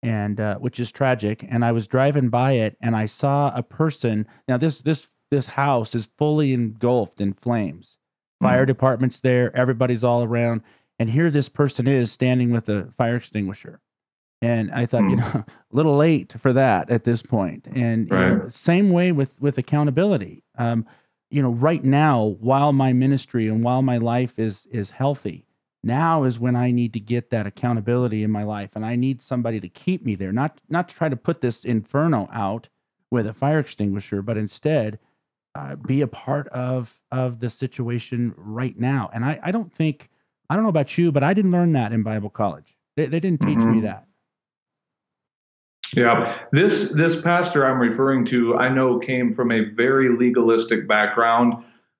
and 0.02 0.40
uh, 0.40 0.56
which 0.56 0.80
is 0.80 0.90
tragic. 0.90 1.44
And 1.48 1.64
I 1.64 1.72
was 1.72 1.86
driving 1.86 2.28
by 2.28 2.52
it 2.52 2.76
and 2.80 2.96
I 2.96 3.06
saw 3.06 3.52
a 3.54 3.62
person. 3.62 4.26
Now, 4.48 4.56
this, 4.56 4.80
this, 4.80 5.08
this 5.30 5.48
house 5.48 5.94
is 5.94 6.10
fully 6.18 6.52
engulfed 6.52 7.20
in 7.20 7.32
flames. 7.32 7.98
Fire 8.40 8.60
mm-hmm. 8.60 8.66
department's 8.66 9.20
there, 9.20 9.54
everybody's 9.54 10.04
all 10.04 10.22
around. 10.22 10.62
And 10.98 11.10
here 11.10 11.30
this 11.30 11.48
person 11.48 11.86
is 11.86 12.12
standing 12.12 12.50
with 12.50 12.68
a 12.68 12.90
fire 12.92 13.16
extinguisher 13.16 13.80
and 14.42 14.70
I 14.70 14.86
thought, 14.86 15.02
mm. 15.02 15.10
you 15.10 15.16
hmm. 15.16 15.38
know, 15.38 15.44
a 15.72 15.76
little 15.76 15.96
late 15.96 16.32
for 16.38 16.52
that 16.52 16.90
at 16.90 17.04
this 17.04 17.22
point. 17.22 17.66
And 17.72 18.10
right. 18.10 18.38
know, 18.38 18.48
same 18.48 18.90
way 18.90 19.12
with 19.12 19.40
with 19.40 19.58
accountability. 19.58 20.44
Um, 20.56 20.86
you 21.30 21.42
know, 21.42 21.50
right 21.50 21.82
now, 21.82 22.36
while 22.40 22.72
my 22.72 22.92
ministry 22.92 23.46
and 23.48 23.62
while 23.62 23.82
my 23.82 23.98
life 23.98 24.38
is 24.38 24.66
is 24.70 24.90
healthy, 24.90 25.46
now 25.82 26.24
is 26.24 26.38
when 26.38 26.56
I 26.56 26.70
need 26.70 26.92
to 26.94 27.00
get 27.00 27.30
that 27.30 27.46
accountability 27.46 28.22
in 28.22 28.30
my 28.30 28.42
life, 28.42 28.70
and 28.74 28.84
I 28.84 28.96
need 28.96 29.22
somebody 29.22 29.60
to 29.60 29.68
keep 29.68 30.04
me 30.04 30.14
there. 30.14 30.32
Not 30.32 30.60
not 30.68 30.88
to 30.88 30.94
try 30.94 31.08
to 31.08 31.16
put 31.16 31.40
this 31.40 31.64
inferno 31.64 32.28
out 32.32 32.68
with 33.10 33.26
a 33.26 33.32
fire 33.32 33.60
extinguisher, 33.60 34.22
but 34.22 34.36
instead 34.36 34.98
uh, 35.54 35.76
be 35.76 36.00
a 36.00 36.06
part 36.06 36.48
of 36.48 37.00
of 37.10 37.40
the 37.40 37.50
situation 37.50 38.34
right 38.36 38.78
now. 38.78 39.08
And 39.12 39.24
I 39.24 39.38
I 39.42 39.52
don't 39.52 39.72
think 39.72 40.10
I 40.48 40.54
don't 40.54 40.64
know 40.64 40.70
about 40.70 40.98
you, 40.98 41.12
but 41.12 41.22
I 41.22 41.32
didn't 41.32 41.52
learn 41.52 41.72
that 41.72 41.92
in 41.92 42.02
Bible 42.02 42.30
college. 42.30 42.76
They, 42.96 43.06
they 43.06 43.20
didn't 43.20 43.40
teach 43.40 43.58
mm-hmm. 43.58 43.72
me 43.72 43.80
that. 43.82 44.06
Yeah, 45.94 46.38
this 46.52 46.90
this 46.90 47.20
pastor 47.20 47.66
I'm 47.66 47.80
referring 47.80 48.24
to, 48.26 48.56
I 48.56 48.68
know 48.68 48.98
came 48.98 49.34
from 49.34 49.50
a 49.50 49.64
very 49.70 50.16
legalistic 50.16 50.86
background, 50.86 51.54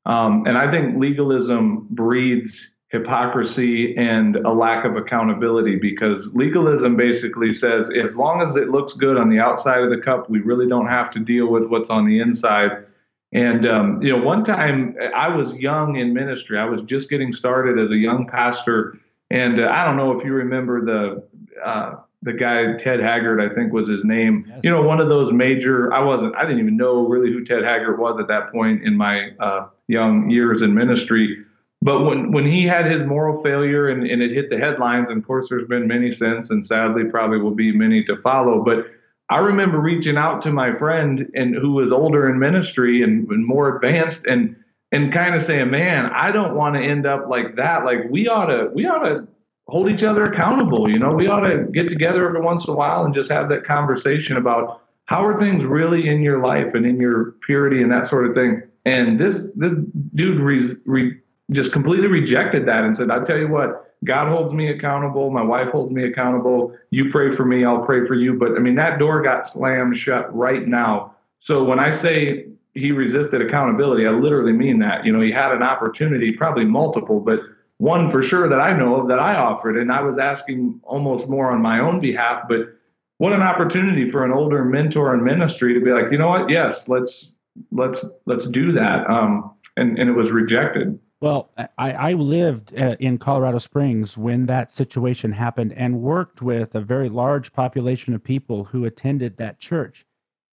um, 0.07 0.47
and 0.47 0.57
I 0.57 0.71
think 0.71 0.99
legalism 0.99 1.89
breeds 1.91 2.73
hypocrisy 2.91 3.97
and 3.97 4.37
a 4.37 4.51
lack 4.51 4.85
of 4.85 4.97
accountability 4.97 5.77
because 5.77 6.35
legalism 6.35 6.97
basically 6.97 7.53
says 7.53 7.89
as 7.91 8.17
long 8.17 8.43
as 8.43 8.57
it 8.57 8.71
looks 8.71 8.95
good 8.95 9.17
on 9.17 9.31
the 9.31 9.39
outside 9.39 9.81
of 9.81 9.91
the 9.91 9.99
cup, 9.99 10.29
we 10.29 10.41
really 10.41 10.69
don't 10.69 10.89
have 10.89 11.13
to 11.13 11.21
deal 11.21 11.47
with 11.47 11.67
what's 11.69 11.89
on 11.89 12.05
the 12.05 12.21
inside. 12.21 12.85
And 13.33 13.67
um, 13.67 14.03
you 14.03 14.17
know, 14.17 14.23
one 14.23 14.45
time 14.45 14.97
I 15.15 15.29
was 15.29 15.57
young 15.57 15.97
in 15.97 16.13
ministry. 16.13 16.59
I 16.59 16.65
was 16.65 16.83
just 16.83 17.11
getting 17.11 17.33
started 17.33 17.79
as 17.79 17.93
a 17.93 17.97
young 17.97 18.27
pastor, 18.27 18.99
and 19.31 19.61
uh, 19.61 19.69
I 19.71 19.85
don't 19.85 19.97
know 19.97 20.19
if 20.19 20.25
you 20.25 20.33
remember 20.33 20.85
the 20.85 21.25
uh, 21.65 21.95
the 22.23 22.33
guy 22.33 22.75
Ted 22.75 23.01
Haggard, 23.01 23.41
I 23.41 23.55
think 23.55 23.73
was 23.73 23.89
his 23.89 24.05
name. 24.05 24.45
Yes. 24.47 24.61
You 24.65 24.71
know, 24.71 24.83
one 24.83 25.01
of 25.01 25.09
those 25.09 25.33
major. 25.33 25.93
I 25.93 26.01
wasn't. 26.01 26.35
I 26.37 26.43
didn't 26.43 26.61
even 26.61 26.77
know 26.77 27.07
really 27.07 27.33
who 27.33 27.45
Ted 27.45 27.65
Haggard 27.65 27.99
was 27.99 28.19
at 28.21 28.29
that 28.29 28.53
point 28.53 28.83
in 28.83 28.97
my 28.97 29.31
uh, 29.41 29.69
young 29.89 30.31
years 30.31 30.63
in 30.63 30.75
ministry. 30.75 31.45
But 31.83 32.05
when 32.05 32.31
when 32.31 32.45
he 32.45 32.65
had 32.65 32.85
his 32.91 33.03
moral 33.05 33.43
failure 33.43 33.89
and, 33.89 34.05
and 34.05 34.21
it 34.21 34.33
hit 34.33 34.51
the 34.51 34.59
headlines, 34.59 35.11
and 35.11 35.23
of 35.23 35.27
course 35.27 35.49
there's 35.49 35.67
been 35.67 35.87
many 35.87 36.13
since, 36.13 36.51
and 36.51 36.65
sadly 36.65 37.05
probably 37.05 37.39
will 37.39 37.55
be 37.55 37.73
many 37.73 38.05
to 38.05 38.17
follow. 38.19 38.63
But 38.63 38.87
I 39.31 39.39
remember 39.39 39.79
reaching 39.79 40.19
out 40.19 40.43
to 40.43 40.51
my 40.51 40.75
friend 40.75 41.31
and 41.35 41.55
who 41.55 41.73
was 41.73 41.93
older 41.93 42.29
in 42.29 42.39
ministry 42.39 43.03
and, 43.03 43.27
and 43.31 43.47
more 43.47 43.77
advanced 43.77 44.27
and 44.27 44.57
and 44.93 45.13
kind 45.13 45.37
of 45.37 45.43
saying, 45.43 45.71
man, 45.71 46.07
I 46.07 46.33
don't 46.33 46.57
want 46.57 46.75
to 46.75 46.83
end 46.83 47.07
up 47.07 47.29
like 47.29 47.55
that. 47.57 47.85
Like 47.85 48.11
we 48.11 48.29
ought 48.29 48.47
to 48.47 48.69
we 48.75 48.87
ought 48.87 49.05
to 49.05 49.27
hold 49.71 49.89
each 49.89 50.03
other 50.03 50.27
accountable. 50.27 50.91
You 50.91 50.99
know, 50.99 51.13
we 51.13 51.29
ought 51.29 51.41
to 51.41 51.65
get 51.73 51.89
together 51.89 52.27
every 52.27 52.41
once 52.41 52.67
in 52.67 52.73
a 52.73 52.77
while 52.77 53.05
and 53.05 53.15
just 53.15 53.31
have 53.31 53.49
that 53.51 53.65
conversation 53.65 54.37
about 54.37 54.83
how 55.05 55.25
are 55.25 55.41
things 55.41 55.65
really 55.65 56.09
in 56.09 56.23
your 56.23 56.45
life 56.45 56.75
and 56.75 56.85
in 56.85 57.01
your 57.01 57.37
purity 57.47 57.83
and 57.83 57.91
that 57.91 58.07
sort 58.07 58.27
of 58.27 58.35
thing. 58.35 58.63
And 58.85 59.19
this 59.19 59.51
this 59.57 59.73
dude 60.15 60.41
re, 60.41 60.69
re, 60.87 61.17
just 61.51 61.73
completely 61.73 62.09
rejected 62.09 62.67
that 62.67 62.85
and 62.85 62.97
said, 62.97 63.11
"I 63.11 63.23
tell 63.25 63.39
you 63.39 63.49
what, 63.49 63.95
God 64.05 64.29
holds 64.29 64.53
me 64.53 64.71
accountable. 64.71 65.31
My 65.31 65.43
wife 65.43 65.69
holds 65.69 65.93
me 65.93 66.05
accountable. 66.05 66.77
You 66.91 67.11
pray 67.11 67.37
for 67.37 67.45
me, 67.45 67.65
I'll 67.65 67.85
pray 67.85 68.07
for 68.07 68.15
you." 68.15 68.35
But 68.35 68.57
I 68.57 68.59
mean, 68.59 68.75
that 68.77 68.99
door 68.99 69.23
got 69.23 69.47
slammed 69.47 69.97
shut 69.99 70.35
right 70.35 70.67
now. 70.67 71.15
So 71.41 71.63
when 71.65 71.79
I 71.79 71.91
say 71.91 72.47
he 72.75 72.93
resisted 72.93 73.43
accountability, 73.43 74.07
I 74.07 74.11
literally 74.11 74.53
mean 74.53 74.79
that. 74.81 75.05
You 75.05 75.13
know, 75.13 75.21
he 75.21 75.31
had 75.31 75.53
an 75.53 75.63
opportunity, 75.63 76.33
probably 76.33 76.65
multiple, 76.65 77.21
but 77.21 77.41
one 77.81 78.11
for 78.11 78.23
sure 78.23 78.47
that 78.47 78.61
I 78.61 78.77
know 78.77 78.97
of 78.97 79.09
that 79.09 79.19
I 79.19 79.37
offered, 79.37 79.79
and 79.79 79.91
I 79.91 80.03
was 80.03 80.19
asking 80.19 80.81
almost 80.85 81.29
more 81.29 81.51
on 81.51 81.63
my 81.63 81.81
own 81.81 81.99
behalf. 81.99 82.45
But 82.47 82.75
what 83.17 83.33
an 83.33 83.41
opportunity 83.41 84.09
for 84.11 84.23
an 84.23 84.33
older 84.33 84.65
mentor 84.67 85.15
in 85.15 85.25
ministry 85.25 85.73
to 85.73 85.81
be 85.81 85.91
like, 85.91 86.13
you 86.13 86.19
know 86.19 86.29
what? 86.29 86.51
Yes, 86.51 86.89
let's 86.89 87.37
let's 87.73 88.05
let's 88.27 88.47
do 88.47 88.71
that. 88.73 89.09
Um, 89.09 89.55
and 89.79 89.99
and 89.99 90.11
it 90.11 90.13
was 90.13 90.31
rejected. 90.31 90.99
Well, 91.23 91.51
I, 91.57 91.93
I 91.93 92.13
lived 92.13 92.79
uh, 92.79 92.97
in 93.01 93.17
Colorado 93.17 93.59
Springs 93.59 94.17
when 94.17 94.45
that 94.47 94.73
situation 94.73 95.33
happened 95.33 95.73
and 95.73 96.03
worked 96.03 96.43
with 96.43 96.75
a 96.75 96.81
very 96.81 97.09
large 97.09 97.53
population 97.53 98.15
of 98.15 98.23
people 98.23 98.65
who 98.65 98.85
attended 98.85 99.39
that 99.39 99.59
church. 99.59 100.05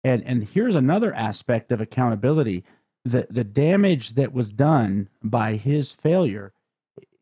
And 0.03 0.23
and 0.25 0.43
here's 0.43 0.75
another 0.75 1.11
aspect 1.15 1.71
of 1.71 1.81
accountability: 1.81 2.63
the 3.03 3.25
the 3.31 3.43
damage 3.43 4.11
that 4.11 4.31
was 4.31 4.51
done 4.51 5.09
by 5.23 5.55
his 5.55 5.91
failure 5.91 6.53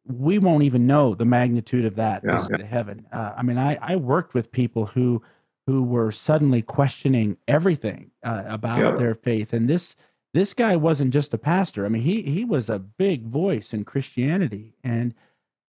we 0.05 0.37
won't 0.37 0.63
even 0.63 0.85
know 0.85 1.15
the 1.15 1.25
magnitude 1.25 1.85
of 1.85 1.95
that 1.95 2.23
yeah, 2.25 2.45
yeah. 2.49 2.57
to 2.57 2.65
heaven. 2.65 3.05
Uh, 3.11 3.33
I 3.37 3.43
mean, 3.43 3.57
I, 3.57 3.77
I 3.81 3.95
worked 3.95 4.33
with 4.33 4.51
people 4.51 4.85
who 4.85 5.21
who 5.65 5.81
were 5.81 6.11
suddenly 6.11 6.61
questioning 6.61 7.37
everything 7.47 8.11
uh, 8.23 8.43
about 8.47 8.79
yep. 8.79 8.97
their 8.97 9.15
faith, 9.15 9.53
and 9.53 9.69
this 9.69 9.95
this 10.33 10.53
guy 10.53 10.75
wasn't 10.75 11.13
just 11.13 11.33
a 11.33 11.37
pastor. 11.37 11.85
I 11.85 11.89
mean, 11.89 12.01
he 12.01 12.21
he 12.23 12.43
was 12.43 12.69
a 12.69 12.79
big 12.79 13.23
voice 13.23 13.73
in 13.73 13.85
Christianity, 13.85 14.75
and 14.83 15.13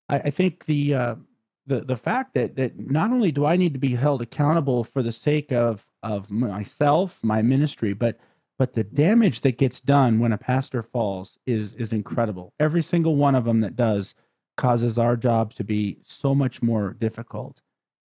I, 0.09 0.17
I 0.17 0.31
think 0.31 0.65
the 0.65 0.95
uh, 0.95 1.15
the 1.67 1.81
the 1.81 1.97
fact 1.97 2.35
that 2.35 2.57
that 2.57 2.79
not 2.91 3.11
only 3.11 3.31
do 3.31 3.47
I 3.47 3.57
need 3.57 3.73
to 3.75 3.79
be 3.79 3.95
held 3.95 4.21
accountable 4.21 4.85
for 4.85 5.03
the 5.03 5.13
sake 5.13 5.53
of 5.53 5.89
of 6.03 6.31
myself, 6.31 7.21
my 7.23 7.43
ministry, 7.43 7.93
but 7.93 8.19
but 8.59 8.75
the 8.75 8.85
damage 8.85 9.41
that 9.43 9.59
gets 9.59 9.81
done 9.81 10.19
when 10.19 10.33
a 10.33 10.39
pastor 10.39 10.83
falls 10.83 11.39
is 11.47 11.75
is 11.75 11.93
incredible. 11.93 12.53
Every 12.59 12.83
single 12.83 13.17
one 13.17 13.35
of 13.35 13.45
them 13.45 13.61
that 13.61 13.77
does 13.77 14.15
causes 14.57 14.99
our 14.99 15.17
job 15.17 15.53
to 15.55 15.65
be 15.65 15.99
so 16.03 16.35
much 16.35 16.63
more 16.63 16.95
difficult. 16.95 17.61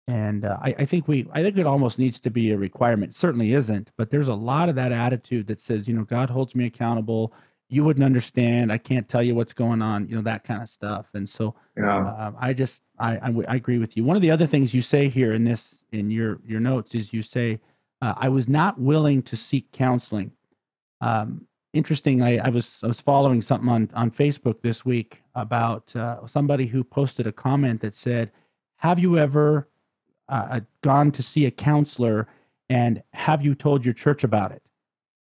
And 0.07 0.43
uh, 0.43 0.57
I, 0.61 0.75
I, 0.79 0.85
think 0.85 1.07
we, 1.07 1.27
I 1.33 1.43
think 1.43 1.57
it 1.57 1.67
almost 1.67 1.99
needs 1.99 2.19
to 2.21 2.31
be 2.31 2.51
a 2.51 2.57
requirement. 2.57 3.13
Certainly 3.13 3.53
isn't, 3.53 3.91
but 3.95 4.09
there's 4.09 4.27
a 4.27 4.33
lot 4.33 4.67
of 4.67 4.75
that 4.75 4.91
attitude 4.91 5.45
that 5.47 5.61
says, 5.61 5.87
you 5.87 5.93
know, 5.93 6.03
God 6.03 6.31
holds 6.31 6.55
me 6.55 6.65
accountable. 6.65 7.31
You 7.69 7.83
wouldn't 7.83 8.03
understand. 8.03 8.71
I 8.71 8.79
can't 8.79 9.07
tell 9.07 9.21
you 9.21 9.35
what's 9.35 9.53
going 9.53 9.83
on. 9.83 10.09
You 10.09 10.15
know 10.15 10.23
that 10.23 10.43
kind 10.43 10.63
of 10.63 10.69
stuff. 10.69 11.09
And 11.13 11.29
so, 11.29 11.53
yeah. 11.77 12.07
uh, 12.07 12.31
I 12.39 12.53
just, 12.53 12.81
I, 12.97 13.17
I, 13.17 13.33
I, 13.47 13.55
agree 13.55 13.77
with 13.77 13.95
you. 13.95 14.03
One 14.03 14.15
of 14.15 14.23
the 14.23 14.31
other 14.31 14.47
things 14.47 14.73
you 14.73 14.81
say 14.81 15.09
here 15.09 15.33
in 15.33 15.43
this, 15.43 15.83
in 15.91 16.09
your 16.09 16.39
your 16.43 16.59
notes, 16.59 16.95
is 16.95 17.13
you 17.13 17.21
say, 17.21 17.59
uh, 18.01 18.15
I 18.17 18.29
was 18.29 18.49
not 18.49 18.79
willing 18.79 19.21
to 19.21 19.35
seek 19.35 19.71
counseling. 19.71 20.31
Um, 21.01 21.45
interesting. 21.73 22.21
I, 22.21 22.37
I, 22.37 22.49
was 22.49 22.79
I 22.83 22.87
was 22.87 23.01
following 23.01 23.41
something 23.41 23.69
on 23.69 23.89
on 23.93 24.11
Facebook 24.11 24.61
this 24.61 24.85
week 24.85 25.23
about 25.35 25.95
uh, 25.95 26.25
somebody 26.27 26.67
who 26.67 26.83
posted 26.83 27.27
a 27.27 27.31
comment 27.31 27.81
that 27.81 27.93
said, 27.93 28.31
"Have 28.77 28.99
you 28.99 29.17
ever 29.17 29.67
uh, 30.27 30.47
uh, 30.51 30.59
gone 30.81 31.11
to 31.11 31.23
see 31.23 31.45
a 31.45 31.51
counselor, 31.51 32.27
and 32.69 33.03
have 33.13 33.43
you 33.43 33.55
told 33.55 33.85
your 33.85 33.93
church 33.93 34.23
about 34.23 34.51
it?" 34.51 34.63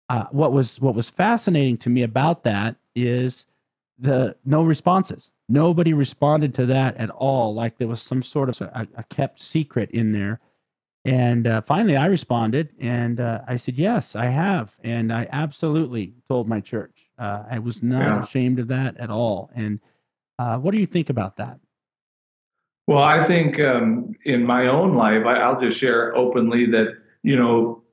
Uh, 0.10 0.25
what 0.32 0.54
was 0.54 0.80
what 0.80 0.96
was 0.96 1.10
fascinating 1.10 1.77
to 1.77 1.89
me 1.89 2.04
about 2.04 2.44
that 2.44 2.75
is 2.96 3.46
the 4.00 4.36
no 4.46 4.63
responses. 4.63 5.32
Nobody 5.50 5.94
responded 5.94 6.54
to 6.56 6.66
that 6.68 6.98
at 6.98 7.10
all. 7.10 7.54
Like 7.54 7.77
there 7.77 7.88
was 7.88 8.01
some 8.01 8.22
sort 8.22 8.50
of 8.50 8.62
a, 8.62 8.88
a 8.98 9.04
kept 9.04 9.39
secret 9.39 9.92
in 9.92 10.12
there. 10.12 10.39
And 11.08 11.48
uh, 11.48 11.62
finally, 11.62 11.96
I 11.96 12.08
responded 12.08 12.70
and 12.80 13.20
uh, 13.20 13.42
I 13.48 13.56
said, 13.56 13.76
Yes, 13.76 14.16
I 14.16 14.26
have. 14.26 14.76
And 14.84 15.14
I 15.14 15.28
absolutely 15.32 16.14
told 16.28 16.48
my 16.48 16.60
church. 16.60 17.10
Uh, 17.18 17.44
I 17.50 17.60
was 17.60 17.82
not 17.82 18.02
yeah. 18.02 18.22
ashamed 18.22 18.60
of 18.60 18.68
that 18.68 18.98
at 18.98 19.10
all. 19.10 19.50
And 19.56 19.80
uh, 20.38 20.58
what 20.58 20.72
do 20.72 20.80
you 20.80 20.86
think 20.86 21.10
about 21.10 21.38
that? 21.38 21.60
Well, 22.88 23.04
I 23.04 23.26
think 23.26 23.60
um, 23.60 24.16
in 24.26 24.46
my 24.46 24.68
own 24.68 24.96
life, 24.96 25.26
I, 25.26 25.50
will 25.50 25.62
just 25.62 25.80
share 25.80 26.16
openly 26.16 26.66
that, 26.68 26.98
you 27.24 27.36
know, 27.36 27.84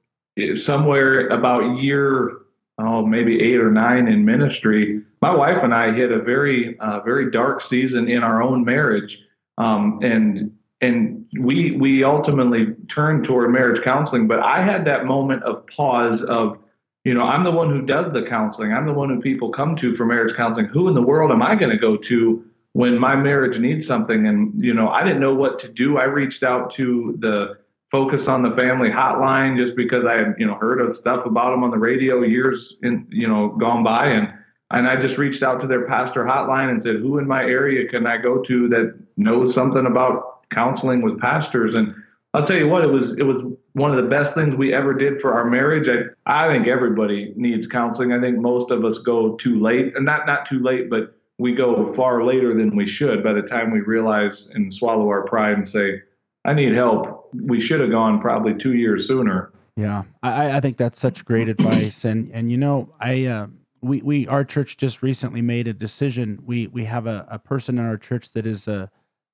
somewhere 0.57 1.29
about 1.29 1.79
year, 1.79 2.39
oh, 2.79 3.07
maybe 3.07 3.41
eight 3.41 3.61
or 3.61 3.71
nine 3.71 4.09
in 4.09 4.25
ministry, 4.25 5.03
my 5.23 5.35
wife 5.35 5.63
and 5.63 5.73
I 5.73 5.93
hit 5.93 6.13
a 6.13 6.21
very, 6.21 6.79
uh, 6.81 7.01
very 7.01 7.31
dark 7.31 7.63
season 7.63 8.09
in 8.09 8.23
our 8.23 8.43
own 8.43 8.65
marriage. 8.65 9.21
Um, 9.57 10.01
and 10.03 10.53
and 10.81 11.25
we 11.41 11.73
we 11.73 12.05
ultimately 12.05 12.74
turned 12.89 13.25
toward 13.25 13.51
marriage 13.51 13.83
counseling 13.83 14.27
but 14.27 14.41
i 14.41 14.63
had 14.63 14.85
that 14.85 15.05
moment 15.05 15.43
of 15.43 15.67
pause 15.67 16.23
of 16.25 16.59
you 17.05 17.15
know 17.15 17.23
i'm 17.23 17.45
the 17.45 17.51
one 17.51 17.71
who 17.71 17.83
does 17.83 18.13
the 18.13 18.23
counseling. 18.23 18.73
I'm 18.73 18.87
the 18.87 18.93
one 18.93 19.11
who 19.11 19.21
people 19.21 19.51
come 19.51 19.77
to 19.77 19.95
for 19.95 20.07
marriage 20.07 20.35
counseling. 20.37 20.67
Who 20.67 20.89
in 20.89 20.95
the 20.95 21.03
world 21.03 21.31
am 21.31 21.43
i 21.43 21.55
going 21.55 21.71
to 21.71 21.79
go 21.79 21.97
to 21.97 22.45
when 22.73 22.99
my 22.99 23.15
marriage 23.15 23.59
needs 23.59 23.87
something? 23.87 24.27
And 24.27 24.53
you 24.63 24.75
know 24.75 24.89
i 24.89 25.03
didn't 25.03 25.21
know 25.21 25.35
what 25.35 25.59
to 25.61 25.69
do. 25.69 25.99
I 25.99 26.05
reached 26.05 26.43
out 26.43 26.73
to 26.75 27.17
the 27.21 27.59
focus 27.91 28.27
on 28.27 28.43
the 28.43 28.51
family 28.57 28.89
hotline 28.91 29.57
just 29.57 29.77
because 29.77 30.05
i 30.05 30.15
had 30.15 30.35
you 30.39 30.47
know 30.47 30.55
heard 30.55 30.81
of 30.81 30.97
stuff 30.97 31.27
about 31.27 31.51
them 31.51 31.63
on 31.63 31.71
the 31.71 31.79
radio 31.79 32.23
years 32.23 32.77
in 32.83 33.07
you 33.11 33.29
know 33.29 33.49
gone 33.49 33.85
by. 33.85 34.07
And 34.07 34.33
and 34.71 34.89
I 34.89 34.97
just 34.97 35.19
reached 35.19 35.43
out 35.43 35.61
to 35.61 35.67
their 35.67 35.87
pastor 35.87 36.25
hotline 36.25 36.71
and 36.71 36.83
said, 36.83 36.97
"Who 36.97 37.19
in 37.19 37.27
my 37.27 37.43
area 37.43 37.87
can 37.89 38.07
I 38.07 38.17
go 38.17 38.43
to 38.43 38.69
that 38.69 38.99
knows 39.17 39.55
something 39.55 39.87
about 39.87 40.49
counseling 40.51 41.03
with 41.03 41.21
pastors? 41.21 41.75
And 41.75 41.95
I'll 42.35 42.45
tell 42.45 42.57
you 42.57 42.69
what, 42.69 42.83
it 42.83 42.89
was 42.89 43.15
it 43.17 43.23
was 43.23 43.45
one 43.75 43.97
of 43.97 44.03
the 44.03 44.11
best 44.11 44.35
things 44.35 44.57
we 44.57 44.75
ever 44.75 44.93
did 44.93 45.21
for 45.21 45.35
our 45.35 45.45
marriage. 45.45 45.89
I, 45.89 46.47
I 46.47 46.53
think 46.53 46.67
everybody 46.67 47.33
needs 47.37 47.69
counseling. 47.69 48.13
I 48.13 48.21
think 48.21 48.39
most 48.39 48.73
of 48.73 48.85
us 48.85 48.99
go 48.99 49.37
too 49.37 49.61
late, 49.61 49.95
and 49.95 50.05
not 50.05 50.27
not 50.27 50.45
too 50.45 50.59
late, 50.59 50.91
but 50.91 51.17
we 51.39 51.55
go 51.55 51.93
far 51.95 52.25
later 52.25 52.53
than 52.53 52.75
we 52.75 52.89
should. 52.89 53.23
By 53.23 53.35
the 53.35 53.43
time 53.43 53.71
we 53.71 53.81
realize 53.81 54.51
and 54.53 54.75
swallow 54.75 55.07
our 55.09 55.23
pride 55.23 55.57
and 55.57 55.69
say, 55.69 56.03
"I 56.45 56.55
need 56.55 56.75
help," 56.75 57.33
we 57.33 57.61
should 57.61 57.81
have 57.81 57.91
gone 57.91 58.21
probably 58.21 58.55
two 58.55 58.75
years 58.75 59.07
sooner. 59.07 59.53
Yeah, 59.77 60.03
I, 60.25 60.57
I 60.57 60.61
think 60.61 60.77
that's 60.77 60.99
such 60.99 61.25
great 61.25 61.49
advice, 61.49 62.05
and 62.05 62.33
and 62.33 62.51
you 62.51 62.59
know, 62.59 62.93
I 62.99 63.27
uh, 63.27 63.47
we 63.81 64.03
we 64.03 64.27
our 64.27 64.45
church 64.45 64.77
just 64.77 65.05
recently 65.05 65.41
made 65.41 65.69
a 65.69 65.73
decision. 65.73 66.41
We 66.45 66.67
we 66.67 66.85
have 66.87 67.07
a, 67.07 67.27
a 67.31 67.39
person 67.39 67.79
in 67.79 67.85
our 67.85 67.97
church 67.97 68.33
that 68.33 68.45
is 68.45 68.67
a 68.67 68.91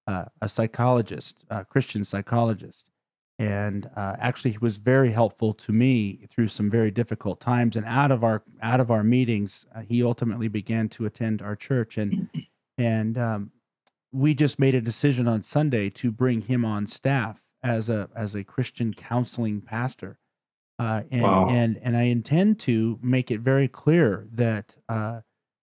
uh, 0.06 0.24
a 0.42 0.48
psychologist, 0.48 1.44
a 1.50 1.64
Christian 1.64 2.04
psychologist, 2.04 2.89
and 3.40 3.88
uh, 3.96 4.16
actually 4.18 4.50
he 4.50 4.58
was 4.58 4.76
very 4.76 5.10
helpful 5.10 5.54
to 5.54 5.72
me 5.72 6.26
through 6.28 6.48
some 6.48 6.70
very 6.70 6.90
difficult 6.90 7.40
times. 7.40 7.74
And 7.74 7.86
out 7.86 8.10
of 8.10 8.22
our 8.22 8.42
out 8.60 8.80
of 8.80 8.90
our 8.90 9.02
meetings, 9.02 9.64
uh, 9.74 9.80
he 9.80 10.04
ultimately 10.04 10.48
began 10.48 10.90
to 10.90 11.06
attend 11.06 11.40
our 11.40 11.56
church, 11.56 11.96
and 11.96 12.28
and 12.78 13.16
um, 13.16 13.50
we 14.12 14.34
just 14.34 14.58
made 14.58 14.74
a 14.74 14.80
decision 14.82 15.26
on 15.26 15.42
Sunday 15.42 15.88
to 15.88 16.12
bring 16.12 16.42
him 16.42 16.66
on 16.66 16.86
staff 16.86 17.42
as 17.62 17.88
a 17.88 18.10
as 18.14 18.34
a 18.34 18.44
Christian 18.44 18.92
counseling 18.92 19.62
pastor. 19.62 20.18
Uh, 20.78 21.02
and, 21.10 21.22
wow. 21.22 21.46
and 21.48 21.78
and 21.82 21.96
I 21.96 22.02
intend 22.02 22.58
to 22.60 22.98
make 23.02 23.30
it 23.30 23.40
very 23.40 23.68
clear 23.68 24.28
that 24.32 24.76
uh, 24.90 25.20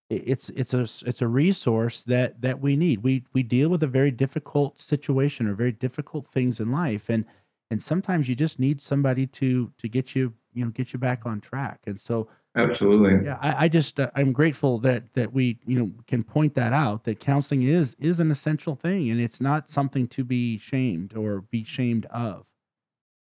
it's 0.10 0.50
it's 0.50 0.74
a 0.74 0.82
it's 1.08 1.22
a 1.22 1.28
resource 1.28 2.02
that 2.04 2.42
that 2.42 2.60
we 2.60 2.76
need. 2.76 3.04
We 3.04 3.26
we 3.34 3.44
deal 3.44 3.70
with 3.70 3.84
a 3.84 3.88
very 3.88 4.10
difficult 4.10 4.80
situation 4.80 5.48
or 5.48 5.54
very 5.54 5.72
difficult 5.72 6.28
things 6.28 6.60
in 6.60 6.72
life, 6.72 7.08
and 7.08 7.24
and 7.70 7.82
sometimes 7.82 8.30
you 8.30 8.36
just 8.36 8.60
need 8.60 8.82
somebody 8.82 9.28
to 9.28 9.72
to 9.78 9.88
get 9.88 10.16
you 10.16 10.34
you 10.54 10.66
know 10.66 10.72
get 10.72 10.94
you 10.94 11.00
back 11.00 11.26
on 11.26 11.40
track. 11.42 11.82
And 11.86 12.00
so 12.00 12.28
absolutely, 12.56 13.26
yeah, 13.26 13.38
I, 13.42 13.66
I 13.66 13.68
just 13.68 14.00
uh, 14.00 14.10
I'm 14.16 14.32
grateful 14.32 14.80
that 14.80 15.14
that 15.14 15.34
we 15.34 15.60
you 15.66 15.80
know 15.80 15.92
can 16.08 16.24
point 16.24 16.54
that 16.56 16.74
out 16.74 17.04
that 17.06 17.20
counseling 17.20 17.64
is 17.64 17.96
is 18.00 18.20
an 18.20 18.32
essential 18.32 18.76
thing 18.76 19.10
and 19.10 19.20
it's 19.20 19.42
not 19.42 19.70
something 19.70 20.08
to 20.10 20.24
be 20.24 20.58
shamed 20.58 21.16
or 21.16 21.42
be 21.42 21.64
shamed 21.64 22.06
of. 22.08 22.46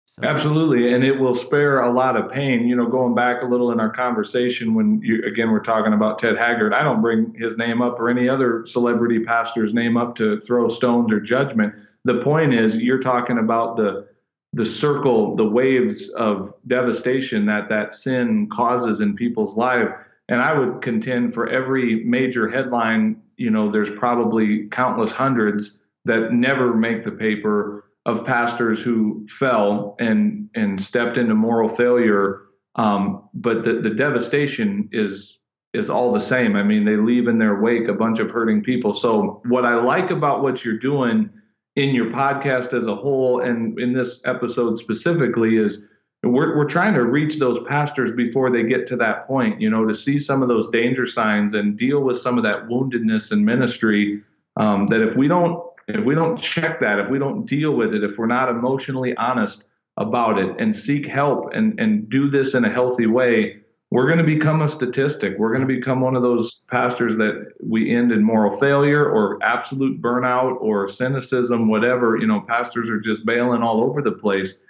So. 0.05 0.27
Absolutely, 0.27 0.93
and 0.93 1.05
it 1.05 1.17
will 1.17 1.36
spare 1.36 1.83
a 1.83 1.93
lot 1.93 2.17
of 2.17 2.29
pain. 2.29 2.67
You 2.67 2.75
know, 2.75 2.86
going 2.86 3.15
back 3.15 3.43
a 3.43 3.45
little 3.45 3.71
in 3.71 3.79
our 3.79 3.89
conversation 3.89 4.74
when 4.74 5.01
you 5.01 5.24
again 5.25 5.51
we're 5.51 5.63
talking 5.63 5.93
about 5.93 6.19
Ted 6.19 6.38
Haggard. 6.38 6.74
I 6.74 6.83
don't 6.83 7.01
bring 7.01 7.33
his 7.33 7.55
name 7.55 7.81
up 7.81 7.98
or 7.98 8.10
any 8.10 8.27
other 8.27 8.65
celebrity 8.67 9.24
pastor's 9.24 9.74
name 9.74 9.95
up 9.95 10.17
to 10.17 10.41
throw 10.41 10.67
stones 10.67 11.13
or 11.13 11.21
judgment. 11.21 11.74
The 12.03 12.21
point 12.24 12.53
is, 12.53 12.75
you're 12.75 13.01
talking 13.01 13.38
about 13.38 13.77
the 13.77 14.10
the 14.53 14.65
circle, 14.65 15.36
the 15.36 15.46
waves 15.46 16.10
of 16.10 16.53
devastation 16.67 17.46
that 17.46 17.70
that 17.70 17.93
sin 17.93 18.50
causes 18.51 19.00
in 19.01 19.15
people's 19.15 19.55
lives. 19.55 19.91
And 20.27 20.41
I 20.41 20.58
would 20.58 20.81
contend 20.81 21.34
for 21.34 21.48
every 21.50 22.03
major 22.03 22.50
headline, 22.50 23.22
you 23.38 23.50
know, 23.50 23.72
there's 23.72 23.89
probably 23.98 24.67
countless 24.70 25.12
hundreds 25.12 25.79
that 26.05 26.34
never 26.34 26.74
make 26.74 27.03
the 27.03 27.12
paper 27.12 27.86
of 28.05 28.25
pastors 28.25 28.81
who 28.81 29.27
fell 29.29 29.96
and 30.00 30.50
and 30.55 30.81
stepped 30.81 31.17
into 31.17 31.36
moral 31.36 31.70
failure. 31.70 32.41
Um, 32.75 33.29
but 33.34 33.63
the, 33.63 33.74
the 33.74 33.91
devastation 33.91 34.89
is 34.91 35.39
is 35.74 35.89
all 35.89 36.12
the 36.12 36.22
same. 36.22 36.55
I 36.58 36.63
mean, 36.63 36.84
they 36.84 36.98
leave 36.98 37.27
in 37.27 37.38
their 37.38 37.62
wake 37.62 37.88
a 37.88 37.93
bunch 37.93 38.20
of 38.20 38.29
hurting 38.29 38.63
people. 38.63 38.93
So 38.93 39.41
what 39.46 39.65
I 39.65 39.75
like 39.75 40.12
about 40.12 40.43
what 40.43 40.65
you're 40.65 40.77
doing 40.77 41.29
in 41.75 41.95
your 41.95 42.07
podcast 42.07 42.73
as 42.77 42.87
a 42.87 42.95
whole 42.95 43.41
and 43.41 43.79
in 43.79 43.93
this 43.93 44.21
episode 44.25 44.77
specifically 44.77 45.57
is 45.57 45.87
we're, 46.23 46.55
we're 46.55 46.69
trying 46.69 46.93
to 46.93 47.03
reach 47.03 47.39
those 47.39 47.65
pastors 47.67 48.11
before 48.15 48.51
they 48.51 48.63
get 48.63 48.85
to 48.87 48.95
that 48.97 49.25
point, 49.27 49.59
you 49.59 49.69
know, 49.69 49.85
to 49.85 49.95
see 49.95 50.19
some 50.19 50.43
of 50.43 50.49
those 50.49 50.69
danger 50.69 51.07
signs 51.07 51.53
and 51.53 51.77
deal 51.77 52.01
with 52.01 52.19
some 52.19 52.37
of 52.37 52.43
that 52.43 52.67
woundedness 52.67 53.31
in 53.31 53.43
ministry. 53.43 54.21
Um, 54.57 54.87
that 54.87 55.01
if 55.01 55.15
we 55.15 55.27
don't 55.27 55.63
if 55.87 56.05
we 56.05 56.13
don't 56.13 56.39
check 56.39 56.79
that, 56.81 56.99
if 56.99 57.09
we 57.09 57.17
don't 57.17 57.45
deal 57.45 57.71
with 57.71 57.93
it, 57.93 58.03
if 58.03 58.17
we're 58.17 58.27
not 58.27 58.49
emotionally 58.49 59.15
honest 59.15 59.65
about 59.97 60.37
it 60.37 60.55
and 60.59 60.75
seek 60.75 61.05
help 61.05 61.53
and, 61.53 61.79
and 61.79 62.09
do 62.09 62.29
this 62.29 62.53
in 62.53 62.65
a 62.65 62.71
healthy 62.71 63.07
way, 63.07 63.60
we're 63.91 64.07
going 64.07 64.17
to 64.17 64.24
become 64.24 64.62
a 64.62 64.69
statistic. 64.69 65.38
We're 65.38 65.53
going 65.53 65.67
to 65.67 65.74
become 65.74 66.00
one 66.00 66.15
of 66.15 66.24
those 66.24 66.62
pastors 66.71 67.17
that 67.17 67.51
we 67.62 67.93
end 67.93 68.13
in 68.13 68.24
moral 68.24 68.55
failure 68.55 69.05
or 69.05 69.38
absolute 69.43 70.01
burnout 70.01 70.62
or 70.62 70.88
cynicism, 70.88 71.67
whatever. 71.67 72.15
You 72.15 72.25
know, 72.25 72.39
pastors 72.39 72.89
are 72.89 73.01
just 73.01 73.25
bailing 73.25 73.62
all 73.62 73.83
over 73.83 74.01
the 74.01 74.13
place. 74.13 74.62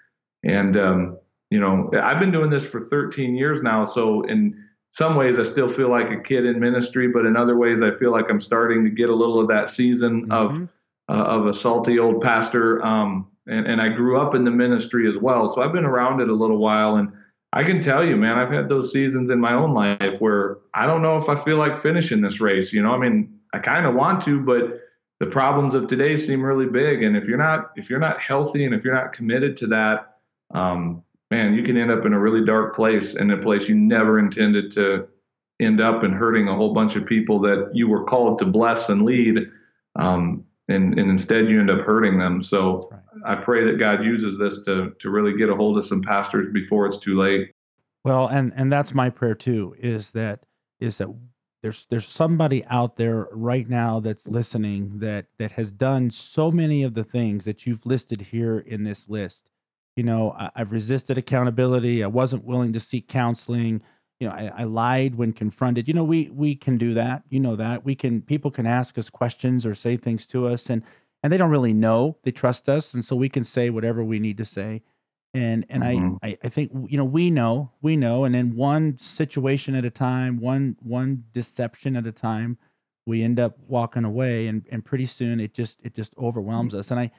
And, 0.43 0.75
um, 0.75 1.17
you 1.51 1.59
know, 1.59 1.91
I've 2.01 2.19
been 2.19 2.31
doing 2.31 2.49
this 2.49 2.65
for 2.65 2.81
13 2.81 3.35
years 3.35 3.61
now. 3.61 3.85
So, 3.85 4.23
in 4.23 4.57
some 4.89 5.15
ways, 5.15 5.37
I 5.37 5.43
still 5.43 5.69
feel 5.69 5.89
like 5.89 6.09
a 6.09 6.19
kid 6.19 6.45
in 6.45 6.59
ministry, 6.59 7.07
but 7.07 7.25
in 7.25 7.37
other 7.37 7.57
ways, 7.57 7.83
I 7.83 7.91
feel 7.97 8.11
like 8.11 8.25
I'm 8.27 8.41
starting 8.41 8.83
to 8.83 8.89
get 8.89 9.09
a 9.09 9.15
little 9.15 9.39
of 9.39 9.47
that 9.49 9.69
season 9.69 10.27
mm-hmm. 10.27 10.31
of 10.31 10.69
uh, 11.09 11.23
of 11.25 11.45
a 11.45 11.53
salty 11.53 11.99
old 11.99 12.23
pastor. 12.23 12.83
Um, 12.83 13.27
and, 13.45 13.67
and 13.67 13.81
I 13.81 13.89
grew 13.89 14.19
up 14.19 14.33
in 14.33 14.43
the 14.43 14.51
ministry 14.51 15.07
as 15.07 15.21
well. 15.21 15.53
So 15.53 15.61
I've 15.61 15.73
been 15.73 15.85
around 15.85 16.21
it 16.21 16.29
a 16.29 16.33
little 16.33 16.57
while. 16.57 16.95
And 16.95 17.11
I 17.53 17.63
can 17.63 17.81
tell 17.81 18.05
you, 18.05 18.15
man, 18.15 18.37
I've 18.37 18.51
had 18.51 18.69
those 18.69 18.93
seasons 18.93 19.29
in 19.29 19.39
my 19.39 19.53
own 19.53 19.73
life 19.73 20.19
where 20.19 20.57
I 20.73 20.85
don't 20.85 21.01
know 21.01 21.17
if 21.17 21.27
I 21.27 21.35
feel 21.43 21.57
like 21.57 21.81
finishing 21.81 22.21
this 22.21 22.39
race. 22.39 22.71
You 22.71 22.81
know, 22.81 22.93
I 22.93 22.97
mean, 22.97 23.39
I 23.53 23.59
kind 23.59 23.85
of 23.85 23.93
want 23.93 24.23
to, 24.25 24.39
but 24.39 24.81
the 25.19 25.25
problems 25.25 25.75
of 25.75 25.87
today 25.87 26.15
seem 26.15 26.41
really 26.41 26.65
big. 26.65 27.03
And 27.03 27.17
if 27.17 27.25
you're 27.25 27.37
not 27.37 27.71
if 27.75 27.89
you're 27.89 27.99
not 27.99 28.21
healthy 28.21 28.65
and 28.65 28.73
if 28.73 28.83
you're 28.83 28.95
not 28.95 29.13
committed 29.13 29.57
to 29.57 29.67
that, 29.67 30.17
um, 30.53 31.03
man, 31.29 31.53
you 31.53 31.63
can 31.63 31.77
end 31.77 31.91
up 31.91 32.05
in 32.05 32.13
a 32.13 32.19
really 32.19 32.45
dark 32.45 32.75
place 32.75 33.15
and 33.15 33.31
a 33.31 33.37
place 33.37 33.67
you 33.67 33.75
never 33.75 34.17
intended 34.17 34.71
to 34.73 35.07
end 35.59 35.79
up 35.79 36.03
and 36.03 36.13
hurting 36.13 36.47
a 36.47 36.55
whole 36.55 36.73
bunch 36.73 36.95
of 36.95 37.05
people 37.05 37.39
that 37.39 37.69
you 37.73 37.87
were 37.87 38.03
called 38.05 38.39
to 38.39 38.45
bless 38.45 38.89
and 38.89 39.03
lead. 39.03 39.49
Um, 39.95 40.45
and, 40.71 40.97
and 40.97 41.09
instead 41.09 41.47
you 41.47 41.59
end 41.59 41.69
up 41.69 41.81
hurting 41.81 42.17
them. 42.17 42.43
So 42.43 42.89
right. 42.91 43.37
I 43.39 43.43
pray 43.43 43.65
that 43.65 43.79
God 43.79 44.03
uses 44.03 44.37
this 44.37 44.63
to 44.65 44.93
to 44.99 45.09
really 45.09 45.37
get 45.37 45.49
a 45.49 45.55
hold 45.55 45.77
of 45.77 45.85
some 45.85 46.01
pastors 46.01 46.51
before 46.53 46.85
it's 46.85 46.97
too 46.97 47.19
late. 47.19 47.51
Well, 48.03 48.27
and 48.27 48.51
and 48.55 48.71
that's 48.71 48.93
my 48.93 49.09
prayer 49.09 49.35
too. 49.35 49.75
Is 49.79 50.11
that 50.11 50.45
is 50.79 50.97
that 50.97 51.09
there's 51.61 51.85
there's 51.89 52.07
somebody 52.07 52.65
out 52.65 52.97
there 52.97 53.27
right 53.31 53.67
now 53.69 53.99
that's 53.99 54.27
listening 54.27 54.99
that 54.99 55.27
that 55.37 55.53
has 55.53 55.71
done 55.71 56.09
so 56.09 56.51
many 56.51 56.83
of 56.83 56.95
the 56.95 57.03
things 57.03 57.45
that 57.45 57.67
you've 57.67 57.85
listed 57.85 58.21
here 58.21 58.59
in 58.59 58.83
this 58.83 59.07
list. 59.07 59.49
You 59.95 60.03
know, 60.03 60.31
I, 60.31 60.49
I've 60.55 60.71
resisted 60.71 61.17
accountability. 61.17 62.03
I 62.03 62.07
wasn't 62.07 62.45
willing 62.45 62.73
to 62.73 62.79
seek 62.79 63.07
counseling 63.07 63.81
you 64.21 64.27
know, 64.27 64.33
I, 64.33 64.51
I, 64.55 64.63
lied 64.65 65.15
when 65.15 65.33
confronted. 65.33 65.87
You 65.87 65.95
know, 65.95 66.03
we 66.03 66.29
we 66.29 66.53
can 66.53 66.77
do 66.77 66.93
that. 66.93 67.23
You 67.29 67.39
know 67.39 67.55
that 67.55 67.83
we 67.83 67.95
can. 67.95 68.21
People 68.21 68.51
can 68.51 68.67
ask 68.67 68.95
us 68.99 69.09
questions 69.09 69.65
or 69.65 69.73
say 69.73 69.97
things 69.97 70.27
to 70.27 70.45
us, 70.47 70.69
and 70.69 70.83
and 71.23 71.33
they 71.33 71.37
don't 71.37 71.49
really 71.49 71.73
know. 71.73 72.17
They 72.21 72.31
trust 72.31 72.69
us, 72.69 72.93
and 72.93 73.03
so 73.03 73.15
we 73.15 73.29
can 73.29 73.43
say 73.43 73.71
whatever 73.71 74.03
we 74.03 74.19
need 74.19 74.37
to 74.37 74.45
say. 74.45 74.83
And 75.33 75.65
and 75.69 75.81
mm-hmm. 75.81 76.15
I, 76.21 76.27
I 76.29 76.37
I 76.43 76.49
think 76.49 76.71
you 76.87 76.97
know 76.97 77.03
we 77.03 77.31
know 77.31 77.71
we 77.81 77.97
know, 77.97 78.23
and 78.23 78.35
then 78.35 78.55
one 78.55 78.99
situation 78.99 79.73
at 79.73 79.85
a 79.85 79.89
time, 79.89 80.39
one 80.39 80.77
one 80.83 81.23
deception 81.33 81.95
at 81.95 82.05
a 82.05 82.11
time, 82.11 82.59
we 83.05 83.23
end 83.23 83.39
up 83.39 83.57
walking 83.67 84.05
away 84.05 84.47
and, 84.47 84.65
and 84.71 84.85
pretty 84.85 85.05
soon 85.05 85.39
it 85.39 85.53
just 85.53 85.79
it 85.83 85.95
just 85.95 86.13
overwhelms 86.17 86.73
us. 86.73 86.91
And 86.91 86.99
i 86.99 87.11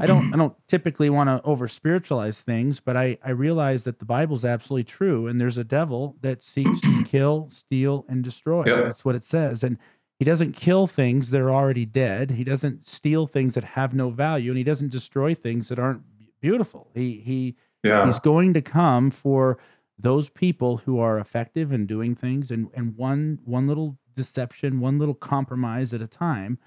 i 0.00 0.06
don't 0.06 0.32
i 0.34 0.36
don't 0.36 0.54
typically 0.68 1.10
want 1.10 1.28
to 1.28 1.40
over 1.48 1.66
spiritualize 1.68 2.40
things 2.40 2.80
but 2.80 2.96
i 2.96 3.16
i 3.24 3.30
realize 3.30 3.84
that 3.84 3.98
the 3.98 4.04
bible's 4.04 4.44
absolutely 4.44 4.84
true 4.84 5.26
and 5.26 5.40
there's 5.40 5.58
a 5.58 5.64
devil 5.64 6.16
that 6.20 6.42
seeks 6.42 6.80
to 6.82 7.04
kill 7.06 7.48
steal 7.50 8.04
and 8.08 8.22
destroy. 8.24 8.64
Yep. 8.66 8.84
that's 8.84 9.04
what 9.04 9.14
it 9.14 9.24
says. 9.24 9.62
And 9.62 9.78
he 10.18 10.24
doesn't 10.24 10.52
kill 10.52 10.86
things 10.86 11.30
that 11.30 11.40
are 11.40 11.50
already 11.50 11.86
dead. 11.86 12.32
He 12.32 12.44
doesn't 12.44 12.86
steal 12.86 13.26
things 13.26 13.54
that 13.54 13.64
have 13.64 13.94
no 13.94 14.10
value 14.10 14.50
and 14.50 14.58
he 14.58 14.64
doesn't 14.64 14.90
destroy 14.90 15.34
things 15.34 15.68
that 15.68 15.78
aren't 15.78 16.02
beautiful. 16.40 16.90
He 16.94 17.20
he 17.20 17.56
yeah. 17.82 18.04
he's 18.04 18.18
going 18.18 18.54
to 18.54 18.60
come 18.60 19.10
for 19.10 19.58
those 19.98 20.28
people 20.28 20.78
who 20.78 20.98
are 20.98 21.18
effective 21.18 21.72
in 21.72 21.86
doing 21.86 22.14
things 22.14 22.50
and 22.50 22.68
and 22.74 22.96
one 22.96 23.38
one 23.44 23.66
little 23.66 23.98
deception, 24.14 24.80
one 24.80 24.98
little 24.98 25.14
compromise 25.14 25.92
at 25.94 26.02
a 26.02 26.06
time, 26.06 26.58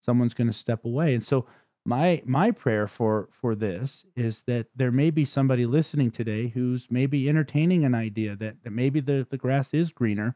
someone's 0.00 0.34
going 0.34 0.46
to 0.46 0.52
step 0.52 0.84
away. 0.84 1.14
And 1.14 1.24
so 1.24 1.46
my 1.84 2.22
my 2.26 2.50
prayer 2.50 2.86
for 2.86 3.28
for 3.32 3.54
this 3.54 4.04
is 4.14 4.42
that 4.42 4.66
there 4.76 4.92
may 4.92 5.10
be 5.10 5.24
somebody 5.24 5.64
listening 5.64 6.10
today 6.10 6.48
who's 6.48 6.90
maybe 6.90 7.28
entertaining 7.28 7.84
an 7.84 7.94
idea 7.94 8.36
that, 8.36 8.62
that 8.62 8.70
maybe 8.70 9.00
the, 9.00 9.26
the 9.30 9.38
grass 9.38 9.72
is 9.72 9.90
greener 9.90 10.34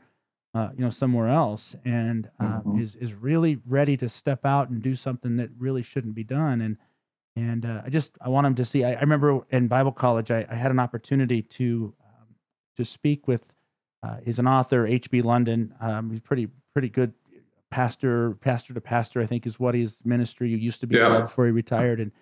uh, 0.55 0.70
you 0.75 0.81
know 0.81 0.90
somewhere 0.90 1.29
else 1.29 1.77
and 1.85 2.31
uh, 2.40 2.61
mm-hmm. 2.61 2.81
is 2.81 2.96
is 2.96 3.12
really 3.12 3.59
ready 3.66 3.96
to 3.96 4.09
step 4.09 4.46
out 4.46 4.70
and 4.70 4.83
do 4.83 4.94
something 4.94 5.37
that 5.37 5.51
really 5.59 5.83
shouldn't 5.83 6.14
be 6.14 6.25
done 6.25 6.61
and 6.61 6.77
and 7.35 7.64
uh, 7.64 7.83
I 7.85 7.90
just 7.90 8.16
I 8.20 8.29
want 8.29 8.44
them 8.44 8.55
to 8.55 8.64
see 8.64 8.85
I, 8.85 8.94
I 8.94 9.01
remember 9.01 9.40
in 9.51 9.68
Bible 9.68 9.92
college 9.92 10.31
I, 10.31 10.46
I, 10.51 10.55
had 10.55 10.70
an 10.70 10.79
opportunity 10.79 11.42
to 11.42 11.94
um, 12.03 12.35
to 12.77 12.85
speak 12.85 13.27
with 13.27 13.57
uh, 14.03 14.17
he's 14.25 14.38
an 14.38 14.49
author 14.49 14.87
H.B. 14.87 15.23
London 15.23 15.75
um, 15.81 16.11
he's 16.11 16.21
pretty 16.21 16.49
pretty 16.73 16.88
good 16.88 17.12
pastor, 17.73 18.35
pastor 18.35 18.75
to 18.75 18.81
pastor, 18.81 19.21
I 19.21 19.27
think 19.27 19.47
is 19.47 19.59
what 19.59 19.75
his 19.75 20.05
ministry 20.05 20.51
used 20.51 20.81
to 20.83 20.87
be 20.87 20.97
yeah. 20.97 21.23
before 21.23 21.47
he 21.47 21.51
retired. 21.51 21.99
And 21.99 22.12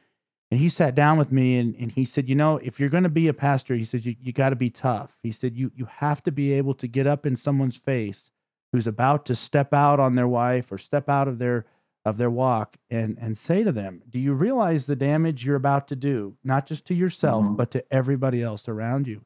and 0.53 0.59
he 0.59 0.69
sat 0.69 0.97
down 0.97 1.17
with 1.17 1.31
me 1.31 1.59
and, 1.59 1.77
and 1.77 1.93
he 1.93 2.05
said, 2.05 2.29
you 2.29 2.35
know, 2.35 2.57
if 2.57 2.81
you're 2.81 2.89
going 2.89 3.05
to 3.05 3.09
be 3.09 3.29
a 3.29 3.33
pastor, 3.33 3.77
he 3.77 3.85
said, 3.85 4.05
you, 4.05 4.17
you 4.21 4.33
got 4.33 4.51
to 4.51 4.57
be 4.57 4.69
tough. 4.69 5.17
He 5.23 5.31
said, 5.31 5.57
you, 5.57 5.71
you 5.77 5.85
have 5.85 6.25
to 6.25 6.33
be 6.33 6.53
able 6.55 6.75
to 6.75 6.89
get 6.89 7.07
up 7.07 7.25
in 7.25 7.37
someone's 7.37 7.77
face 7.77 8.33
who's 8.73 8.89
about 8.89 9.25
to 9.27 9.37
step 9.37 9.73
out 9.73 10.01
on 10.01 10.17
their 10.17 10.27
wife 10.27 10.73
or 10.73 10.79
step 10.79 11.09
out 11.09 11.29
of 11.29 11.39
their, 11.39 11.67
of 12.05 12.19
their 12.19 12.33
walk 12.33 12.79
and, 12.91 13.17
and 13.21 13.39
say 13.39 13.63
to 13.63 13.71
them, 13.71 14.03
do 14.11 14.19
you 14.19 14.33
realize 14.33 14.87
the 14.87 14.97
damage 14.97 15.45
you're 15.45 15.55
about 15.55 15.87
to 15.87 15.95
do, 15.95 16.37
not 16.43 16.67
just 16.67 16.85
to 16.87 16.95
yourself, 16.95 17.45
mm-hmm. 17.45 17.55
but 17.55 17.71
to 17.71 17.85
everybody 17.93 18.43
else 18.43 18.69
around 18.69 19.07
you? 19.07 19.25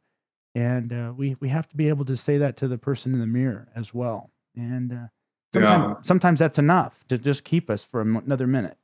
And 0.54 0.92
uh, 0.92 1.12
we, 1.16 1.36
we 1.40 1.48
have 1.48 1.68
to 1.68 1.76
be 1.76 1.88
able 1.88 2.04
to 2.04 2.16
say 2.16 2.38
that 2.38 2.56
to 2.58 2.68
the 2.68 2.78
person 2.78 3.12
in 3.12 3.20
the 3.20 3.26
mirror 3.26 3.68
as 3.74 3.92
well. 3.92 4.30
And 4.56 4.92
uh, 4.92 5.06
sometimes, 5.52 5.84
yeah. 5.84 5.94
sometimes 6.02 6.38
that's 6.38 6.58
enough 6.58 7.04
to 7.08 7.18
just 7.18 7.44
keep 7.44 7.68
us 7.70 7.82
for 7.82 8.00
another 8.00 8.46
minute. 8.46 8.76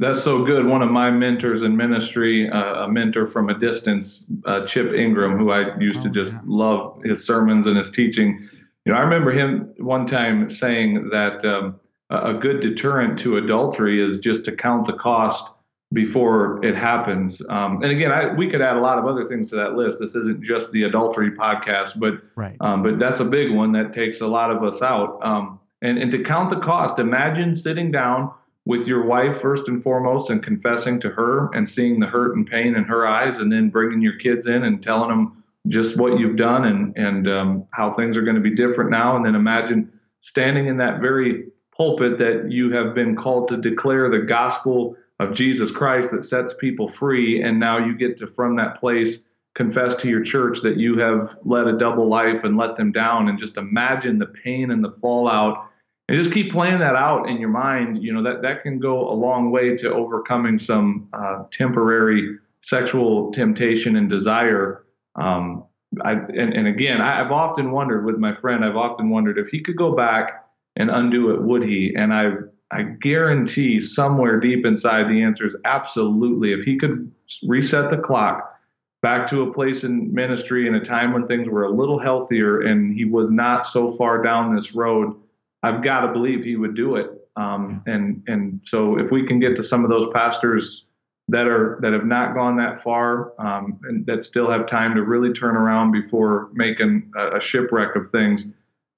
That's 0.00 0.22
so 0.22 0.44
good. 0.44 0.64
One 0.64 0.80
of 0.80 0.90
my 0.90 1.10
mentors 1.10 1.62
in 1.62 1.76
ministry, 1.76 2.48
uh, 2.48 2.84
a 2.84 2.88
mentor 2.88 3.26
from 3.26 3.50
a 3.50 3.58
distance, 3.58 4.26
uh, 4.44 4.64
Chip 4.64 4.94
Ingram, 4.94 5.36
who 5.36 5.50
I 5.50 5.76
used 5.78 5.98
oh, 5.98 6.02
to 6.04 6.10
just 6.10 6.34
yeah. 6.34 6.40
love 6.46 7.02
his 7.02 7.26
sermons 7.26 7.66
and 7.66 7.76
his 7.76 7.90
teaching. 7.90 8.48
You 8.84 8.92
know, 8.92 8.98
I 8.98 9.02
remember 9.02 9.32
him 9.32 9.74
one 9.78 10.06
time 10.06 10.48
saying 10.50 11.10
that 11.10 11.44
um, 11.44 11.80
a 12.10 12.32
good 12.32 12.60
deterrent 12.60 13.18
to 13.20 13.38
adultery 13.38 14.00
is 14.00 14.20
just 14.20 14.44
to 14.44 14.52
count 14.52 14.86
the 14.86 14.92
cost 14.92 15.52
before 15.92 16.62
it 16.64 16.74
happens. 16.74 17.40
Um, 17.48 17.82
and 17.82 17.90
again, 17.90 18.12
I, 18.12 18.34
we 18.34 18.50
could 18.50 18.60
add 18.60 18.76
a 18.76 18.80
lot 18.80 18.98
of 18.98 19.06
other 19.06 19.26
things 19.26 19.48
to 19.50 19.56
that 19.56 19.74
list. 19.74 20.00
This 20.00 20.14
isn't 20.14 20.42
just 20.42 20.70
the 20.72 20.82
adultery 20.82 21.30
podcast, 21.30 21.98
but 21.98 22.20
right. 22.36 22.56
um, 22.60 22.82
but 22.82 22.98
that's 22.98 23.20
a 23.20 23.24
big 23.24 23.52
one 23.52 23.72
that 23.72 23.92
takes 23.92 24.20
a 24.20 24.26
lot 24.26 24.50
of 24.50 24.62
us 24.62 24.82
out. 24.82 25.18
Um, 25.22 25.58
and 25.80 25.98
and 25.98 26.12
to 26.12 26.22
count 26.22 26.50
the 26.50 26.60
cost, 26.60 26.98
imagine 26.98 27.54
sitting 27.54 27.90
down 27.90 28.32
with 28.66 28.86
your 28.86 29.06
wife 29.06 29.40
first 29.40 29.68
and 29.68 29.82
foremost 29.82 30.28
and 30.28 30.42
confessing 30.42 31.00
to 31.00 31.08
her 31.08 31.50
and 31.54 31.66
seeing 31.66 31.98
the 31.98 32.06
hurt 32.06 32.36
and 32.36 32.46
pain 32.46 32.76
in 32.76 32.84
her 32.84 33.06
eyes, 33.06 33.38
and 33.38 33.50
then 33.50 33.70
bringing 33.70 34.02
your 34.02 34.18
kids 34.18 34.46
in 34.46 34.64
and 34.64 34.82
telling 34.82 35.08
them 35.08 35.42
just 35.68 35.96
what 35.96 36.18
you've 36.18 36.36
done 36.36 36.66
and 36.66 36.94
and 36.98 37.28
um, 37.28 37.66
how 37.70 37.90
things 37.90 38.14
are 38.14 38.22
going 38.22 38.36
to 38.36 38.42
be 38.42 38.54
different 38.54 38.90
now. 38.90 39.16
And 39.16 39.24
then 39.24 39.34
imagine 39.34 39.90
standing 40.20 40.66
in 40.66 40.76
that 40.76 41.00
very 41.00 41.44
pulpit 41.74 42.18
that 42.18 42.50
you 42.50 42.70
have 42.72 42.94
been 42.94 43.16
called 43.16 43.48
to 43.48 43.56
declare 43.56 44.10
the 44.10 44.18
gospel 44.18 44.96
of 45.20 45.34
Jesus 45.34 45.70
Christ 45.70 46.10
that 46.12 46.24
sets 46.24 46.54
people 46.54 46.88
free, 46.88 47.42
and 47.42 47.58
now 47.58 47.78
you 47.78 47.96
get 47.96 48.18
to 48.18 48.26
from 48.26 48.56
that 48.56 48.78
place 48.80 49.28
confess 49.54 49.96
to 49.96 50.08
your 50.08 50.22
church 50.22 50.60
that 50.62 50.76
you 50.76 50.96
have 50.98 51.36
led 51.44 51.66
a 51.66 51.76
double 51.76 52.08
life 52.08 52.44
and 52.44 52.56
let 52.56 52.76
them 52.76 52.92
down, 52.92 53.28
and 53.28 53.38
just 53.38 53.56
imagine 53.56 54.18
the 54.18 54.26
pain 54.26 54.70
and 54.70 54.84
the 54.84 54.94
fallout. 55.00 55.68
And 56.08 56.20
just 56.20 56.32
keep 56.32 56.52
playing 56.52 56.78
that 56.78 56.94
out 56.94 57.28
in 57.28 57.38
your 57.38 57.50
mind. 57.50 58.02
You 58.02 58.14
know 58.14 58.22
that 58.22 58.40
that 58.42 58.62
can 58.62 58.78
go 58.78 59.10
a 59.10 59.12
long 59.12 59.50
way 59.50 59.76
to 59.76 59.92
overcoming 59.92 60.58
some 60.58 61.08
uh, 61.12 61.44
temporary 61.52 62.38
sexual 62.62 63.32
temptation 63.32 63.96
and 63.96 64.08
desire. 64.08 64.84
Um, 65.16 65.64
I, 66.04 66.12
and, 66.12 66.52
and 66.52 66.66
again, 66.68 67.00
I, 67.00 67.20
I've 67.24 67.32
often 67.32 67.72
wondered 67.72 68.04
with 68.04 68.18
my 68.18 68.34
friend, 68.36 68.64
I've 68.64 68.76
often 68.76 69.10
wondered 69.10 69.38
if 69.38 69.48
he 69.48 69.60
could 69.60 69.76
go 69.76 69.94
back 69.94 70.44
and 70.76 70.90
undo 70.90 71.30
it, 71.34 71.42
would 71.42 71.62
he? 71.62 71.94
And 71.96 72.12
I, 72.12 72.30
I 72.70 72.82
guarantee 72.82 73.80
somewhere 73.80 74.38
deep 74.40 74.66
inside 74.66 75.08
the 75.08 75.22
answer 75.22 75.46
is 75.46 75.56
absolutely. 75.64 76.52
If 76.52 76.64
he 76.64 76.78
could 76.78 77.10
reset 77.46 77.90
the 77.90 77.96
clock 77.96 78.54
back 79.00 79.28
to 79.30 79.42
a 79.42 79.52
place 79.52 79.84
in 79.84 80.12
ministry 80.12 80.66
in 80.66 80.74
a 80.74 80.84
time 80.84 81.12
when 81.12 81.26
things 81.26 81.48
were 81.48 81.64
a 81.64 81.70
little 81.70 81.98
healthier 81.98 82.60
and 82.60 82.94
he 82.94 83.04
was 83.04 83.30
not 83.30 83.66
so 83.66 83.96
far 83.96 84.22
down 84.22 84.54
this 84.54 84.74
road, 84.74 85.14
I've 85.62 85.82
got 85.82 86.00
to 86.00 86.12
believe 86.12 86.44
he 86.44 86.56
would 86.56 86.74
do 86.74 86.96
it. 86.96 87.10
Um, 87.36 87.82
and 87.86 88.22
and 88.26 88.60
so 88.66 88.98
if 88.98 89.10
we 89.10 89.26
can 89.26 89.38
get 89.38 89.56
to 89.56 89.64
some 89.64 89.84
of 89.84 89.90
those 89.90 90.10
pastors 90.12 90.84
that 91.28 91.46
are 91.46 91.78
that 91.82 91.92
have 91.92 92.04
not 92.04 92.34
gone 92.34 92.56
that 92.56 92.82
far 92.82 93.32
um, 93.40 93.78
and 93.84 94.04
that 94.06 94.24
still 94.24 94.50
have 94.50 94.66
time 94.66 94.94
to 94.96 95.02
really 95.04 95.32
turn 95.32 95.56
around 95.56 95.92
before 95.92 96.48
making 96.52 97.10
a, 97.16 97.36
a 97.36 97.40
shipwreck 97.40 97.94
of 97.94 98.10
things, 98.10 98.46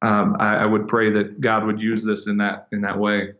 um, 0.03 0.37
I, 0.41 0.59
I, 0.59 0.67
would 0.67 0.89
pray 0.89 1.11
that 1.11 1.41
God 1.41 1.67
would 1.67 1.81
use 1.81 2.03
this 2.03 2.27
in 2.27 2.39
that 2.39 2.69
in 2.73 2.81
that 2.81 2.99
way. 2.99 3.35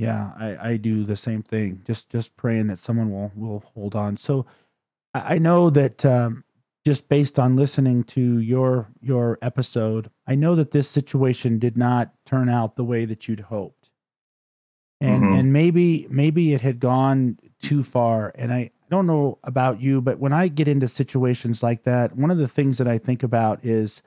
Yeah, 0.00 0.32
I, 0.38 0.70
I 0.70 0.76
do 0.76 1.04
the 1.04 1.16
same 1.16 1.42
thing. 1.42 1.82
Just 1.86 2.10
just 2.10 2.36
praying 2.36 2.68
that 2.68 2.78
someone 2.78 3.10
will 3.10 3.32
will 3.34 3.64
hold 3.74 3.94
on. 3.94 4.16
So 4.16 4.46
I, 5.14 5.34
I 5.34 5.38
know 5.38 5.70
that 5.70 6.04
um, 6.04 6.44
just 6.84 7.08
based 7.08 7.38
on 7.38 7.56
listening 7.56 8.04
to 8.04 8.38
your 8.38 8.88
your 9.00 9.38
episode, 9.42 10.10
I 10.26 10.34
know 10.34 10.54
that 10.54 10.70
this 10.70 10.88
situation 10.88 11.58
did 11.58 11.76
not 11.76 12.12
turn 12.24 12.48
out 12.48 12.76
the 12.76 12.84
way 12.84 13.04
that 13.04 13.28
you'd 13.28 13.40
hoped 13.40 13.80
and 15.00 15.22
mm-hmm. 15.22 15.34
and 15.34 15.52
maybe 15.52 16.06
maybe 16.10 16.52
it 16.52 16.60
had 16.60 16.78
gone 16.78 17.38
too 17.60 17.82
far 17.82 18.32
and 18.34 18.52
I, 18.52 18.58
I 18.58 18.70
don't 18.90 19.06
know 19.06 19.38
about 19.44 19.80
you 19.80 20.00
but 20.00 20.18
when 20.18 20.32
i 20.32 20.48
get 20.48 20.68
into 20.68 20.88
situations 20.88 21.62
like 21.62 21.84
that 21.84 22.16
one 22.16 22.30
of 22.30 22.38
the 22.38 22.48
things 22.48 22.78
that 22.78 22.88
i 22.88 22.98
think 22.98 23.22
about 23.22 23.64
is 23.64 24.02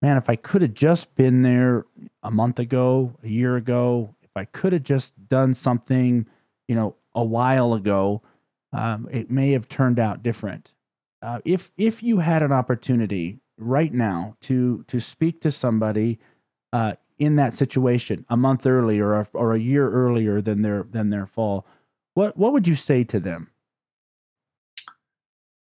man 0.00 0.16
if 0.16 0.30
i 0.30 0.36
could 0.36 0.62
have 0.62 0.74
just 0.74 1.14
been 1.14 1.42
there 1.42 1.86
a 2.22 2.30
month 2.30 2.58
ago 2.58 3.14
a 3.22 3.28
year 3.28 3.56
ago 3.56 4.14
if 4.28 4.36
i 4.36 4.44
could 4.44 4.72
have 4.72 4.82
just 4.82 5.28
done 5.28 5.54
something 5.54 6.26
you 6.66 6.74
know 6.74 6.94
a 7.14 7.24
while 7.24 7.74
ago 7.74 8.22
um, 8.72 9.08
it 9.10 9.30
may 9.30 9.52
have 9.52 9.68
turned 9.68 9.98
out 9.98 10.22
different 10.22 10.72
uh, 11.22 11.40
if 11.44 11.72
if 11.76 12.02
you 12.02 12.18
had 12.18 12.42
an 12.42 12.52
opportunity 12.52 13.40
right 13.58 13.92
now 13.92 14.36
to 14.40 14.84
to 14.84 15.00
speak 15.00 15.40
to 15.40 15.50
somebody 15.50 16.18
uh, 16.72 16.94
in 17.18 17.36
that 17.36 17.54
situation 17.54 18.24
a 18.28 18.36
month 18.36 18.66
earlier 18.66 19.14
or, 19.14 19.26
or 19.32 19.54
a 19.54 19.58
year 19.58 19.90
earlier 19.90 20.40
than 20.40 20.62
their 20.62 20.84
than 20.84 21.10
their 21.10 21.26
fall, 21.26 21.66
what 22.14 22.36
what 22.36 22.52
would 22.52 22.68
you 22.68 22.76
say 22.76 23.04
to 23.04 23.18
them? 23.18 23.50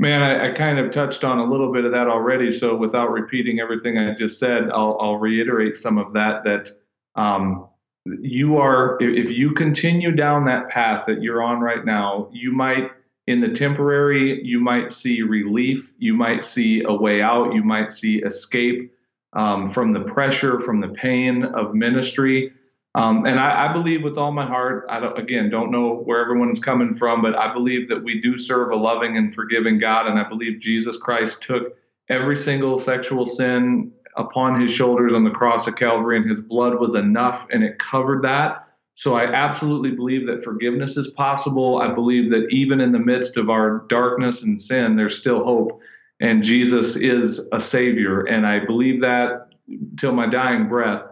Man, 0.00 0.22
I, 0.22 0.50
I, 0.50 0.58
kind 0.58 0.80
of 0.80 0.90
touched 0.90 1.22
on 1.22 1.38
a 1.38 1.44
little 1.44 1.72
bit 1.72 1.84
of 1.84 1.92
that 1.92 2.08
already. 2.08 2.58
So 2.58 2.74
without 2.74 3.12
repeating 3.12 3.60
everything 3.60 3.96
I 3.96 4.12
just 4.12 4.40
said, 4.40 4.64
I'll, 4.72 4.98
I'll 5.00 5.18
reiterate 5.18 5.78
some 5.78 5.98
of 5.98 6.12
that. 6.14 6.42
That 6.42 6.70
um, 7.14 7.68
you 8.06 8.58
are, 8.58 8.98
if 9.00 9.30
you 9.30 9.52
continue 9.52 10.12
down 10.12 10.44
that 10.46 10.68
path 10.68 11.04
that 11.06 11.22
you're 11.22 11.42
on 11.42 11.60
right 11.60 11.84
now, 11.84 12.28
you 12.32 12.52
might, 12.52 12.90
in 13.26 13.40
the 13.40 13.48
temporary, 13.48 14.44
you 14.44 14.60
might 14.60 14.92
see 14.92 15.22
relief, 15.22 15.90
you 15.98 16.14
might 16.14 16.44
see 16.44 16.82
a 16.86 16.92
way 16.92 17.22
out, 17.22 17.54
you 17.54 17.64
might 17.64 17.92
see 17.94 18.18
escape 18.18 18.92
um, 19.32 19.70
from 19.70 19.92
the 19.92 20.00
pressure, 20.00 20.60
from 20.60 20.80
the 20.80 20.88
pain 20.88 21.44
of 21.44 21.74
ministry. 21.74 22.52
Um, 22.94 23.26
and 23.26 23.40
I, 23.40 23.68
I, 23.68 23.72
believe 23.72 24.04
with 24.04 24.16
all 24.16 24.30
my 24.30 24.46
heart, 24.46 24.86
I 24.88 25.00
don't, 25.00 25.18
again, 25.18 25.50
don't 25.50 25.72
know 25.72 25.96
where 26.04 26.20
everyone's 26.20 26.60
coming 26.60 26.94
from, 26.94 27.22
but 27.22 27.34
I 27.34 27.52
believe 27.52 27.88
that 27.88 28.04
we 28.04 28.20
do 28.20 28.38
serve 28.38 28.70
a 28.70 28.76
loving 28.76 29.16
and 29.16 29.34
forgiving 29.34 29.80
God. 29.80 30.06
And 30.06 30.16
I 30.16 30.28
believe 30.28 30.60
Jesus 30.60 30.96
Christ 30.96 31.42
took 31.42 31.76
every 32.08 32.38
single 32.38 32.78
sexual 32.78 33.26
sin 33.26 33.90
upon 34.16 34.60
his 34.60 34.72
shoulders 34.72 35.12
on 35.12 35.24
the 35.24 35.30
cross 35.30 35.66
of 35.66 35.76
Calvary, 35.76 36.16
and 36.16 36.28
his 36.28 36.40
blood 36.40 36.78
was 36.78 36.94
enough 36.94 37.46
and 37.50 37.62
it 37.62 37.78
covered 37.78 38.22
that. 38.22 38.68
So 38.96 39.14
I 39.14 39.24
absolutely 39.24 39.90
believe 39.90 40.26
that 40.26 40.44
forgiveness 40.44 40.96
is 40.96 41.10
possible. 41.10 41.78
I 41.78 41.92
believe 41.92 42.30
that 42.30 42.46
even 42.50 42.80
in 42.80 42.92
the 42.92 42.98
midst 42.98 43.36
of 43.36 43.50
our 43.50 43.84
darkness 43.88 44.42
and 44.42 44.60
sin, 44.60 44.96
there's 44.96 45.18
still 45.18 45.42
hope 45.44 45.80
and 46.20 46.44
Jesus 46.44 46.96
is 46.96 47.46
a 47.52 47.60
savior. 47.60 48.22
And 48.22 48.46
I 48.46 48.64
believe 48.64 49.00
that 49.00 49.48
till 49.98 50.12
my 50.12 50.26
dying 50.26 50.68
breath. 50.68 51.04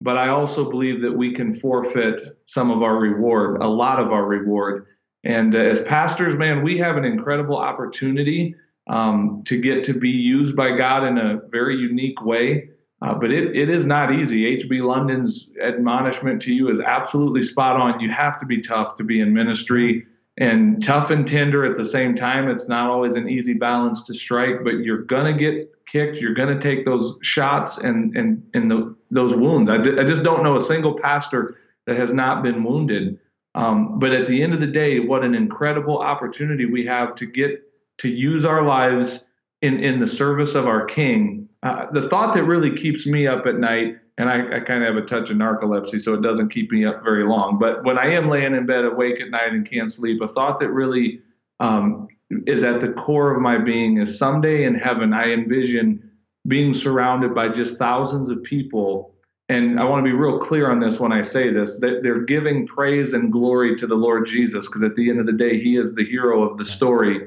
But 0.00 0.16
I 0.16 0.28
also 0.28 0.70
believe 0.70 1.02
that 1.02 1.12
we 1.12 1.34
can 1.34 1.54
forfeit 1.54 2.38
some 2.46 2.70
of 2.70 2.82
our 2.82 2.96
reward, 2.96 3.60
a 3.60 3.68
lot 3.68 4.00
of 4.00 4.12
our 4.12 4.24
reward. 4.24 4.86
And 5.24 5.54
uh, 5.54 5.58
as 5.58 5.82
pastors, 5.82 6.38
man, 6.38 6.62
we 6.62 6.78
have 6.78 6.96
an 6.96 7.04
incredible 7.04 7.58
opportunity 7.58 8.54
um, 8.90 9.42
to 9.46 9.58
get 9.58 9.84
to 9.84 9.94
be 9.94 10.10
used 10.10 10.56
by 10.56 10.76
God 10.76 11.04
in 11.04 11.16
a 11.16 11.40
very 11.48 11.76
unique 11.76 12.22
way. 12.22 12.70
Uh, 13.02 13.14
but 13.14 13.30
it, 13.30 13.56
it 13.56 13.70
is 13.70 13.86
not 13.86 14.12
easy. 14.12 14.62
HB 14.62 14.84
London's 14.84 15.48
admonishment 15.62 16.42
to 16.42 16.52
you 16.52 16.70
is 16.70 16.80
absolutely 16.80 17.42
spot 17.42 17.76
on. 17.76 17.98
You 18.00 18.10
have 18.10 18.38
to 18.40 18.46
be 18.46 18.60
tough 18.60 18.96
to 18.96 19.04
be 19.04 19.20
in 19.20 19.32
ministry 19.32 20.04
and 20.36 20.84
tough 20.84 21.10
and 21.10 21.26
tender 21.26 21.64
at 21.64 21.78
the 21.78 21.86
same 21.86 22.14
time. 22.14 22.50
It's 22.50 22.68
not 22.68 22.90
always 22.90 23.16
an 23.16 23.28
easy 23.28 23.54
balance 23.54 24.04
to 24.04 24.14
strike, 24.14 24.64
but 24.64 24.80
you're 24.80 25.04
gonna 25.04 25.36
get 25.36 25.72
kicked. 25.86 26.18
You're 26.18 26.34
gonna 26.34 26.60
take 26.60 26.84
those 26.84 27.16
shots 27.22 27.78
and 27.78 28.14
and 28.16 28.42
and 28.52 28.70
the, 28.70 28.94
those 29.10 29.34
wounds. 29.34 29.70
I, 29.70 29.78
d- 29.78 29.98
I 29.98 30.04
just 30.04 30.22
don't 30.22 30.42
know 30.42 30.56
a 30.56 30.62
single 30.62 30.98
pastor 30.98 31.56
that 31.86 31.96
has 31.96 32.12
not 32.12 32.42
been 32.42 32.64
wounded. 32.64 33.18
Um, 33.54 33.98
but 33.98 34.12
at 34.12 34.26
the 34.26 34.42
end 34.42 34.52
of 34.52 34.60
the 34.60 34.66
day, 34.66 35.00
what 35.00 35.24
an 35.24 35.34
incredible 35.34 35.98
opportunity 35.98 36.66
we 36.66 36.84
have 36.86 37.14
to 37.16 37.26
get 37.26 37.69
to 38.00 38.08
use 38.08 38.44
our 38.44 38.62
lives 38.62 39.28
in 39.62 39.82
in 39.82 40.00
the 40.00 40.08
service 40.08 40.54
of 40.54 40.66
our 40.66 40.84
King. 40.84 41.48
Uh, 41.62 41.86
the 41.92 42.08
thought 42.08 42.34
that 42.34 42.44
really 42.44 42.76
keeps 42.76 43.06
me 43.06 43.26
up 43.26 43.46
at 43.46 43.56
night 43.56 43.96
and 44.20 44.28
I, 44.28 44.56
I 44.56 44.60
kind 44.60 44.84
of 44.84 44.94
have 44.94 45.02
a 45.02 45.06
touch 45.06 45.30
of 45.30 45.36
narcolepsy, 45.38 46.02
so 46.02 46.12
it 46.12 46.20
doesn't 46.20 46.50
keep 46.50 46.70
me 46.70 46.84
up 46.84 47.02
very 47.02 47.24
long. 47.24 47.58
But 47.58 47.84
when 47.84 47.98
I 47.98 48.12
am 48.12 48.28
laying 48.28 48.54
in 48.54 48.66
bed 48.66 48.84
awake 48.84 49.18
at 49.18 49.30
night 49.30 49.52
and 49.52 49.68
can't 49.68 49.90
sleep, 49.90 50.20
a 50.20 50.28
thought 50.28 50.60
that 50.60 50.68
really 50.68 51.22
um, 51.58 52.06
is 52.46 52.62
at 52.62 52.82
the 52.82 52.88
core 52.88 53.34
of 53.34 53.40
my 53.40 53.56
being 53.56 53.96
is 53.96 54.18
someday 54.18 54.64
in 54.64 54.74
heaven, 54.74 55.14
I 55.14 55.32
envision 55.32 56.10
being 56.46 56.74
surrounded 56.74 57.34
by 57.34 57.48
just 57.48 57.78
thousands 57.78 58.28
of 58.28 58.42
people. 58.42 59.14
And 59.48 59.80
I 59.80 59.84
want 59.84 60.04
to 60.04 60.10
be 60.10 60.14
real 60.14 60.38
clear 60.38 60.70
on 60.70 60.80
this 60.80 61.00
when 61.00 61.12
I 61.12 61.22
say 61.22 61.50
this 61.50 61.78
that 61.78 62.00
they're 62.02 62.20
giving 62.20 62.66
praise 62.66 63.14
and 63.14 63.32
glory 63.32 63.74
to 63.76 63.86
the 63.86 63.94
Lord 63.94 64.26
Jesus, 64.26 64.66
because 64.66 64.82
at 64.82 64.96
the 64.96 65.08
end 65.08 65.18
of 65.18 65.26
the 65.26 65.32
day, 65.32 65.58
He 65.58 65.78
is 65.78 65.94
the 65.94 66.04
hero 66.04 66.42
of 66.42 66.58
the 66.58 66.66
story. 66.66 67.26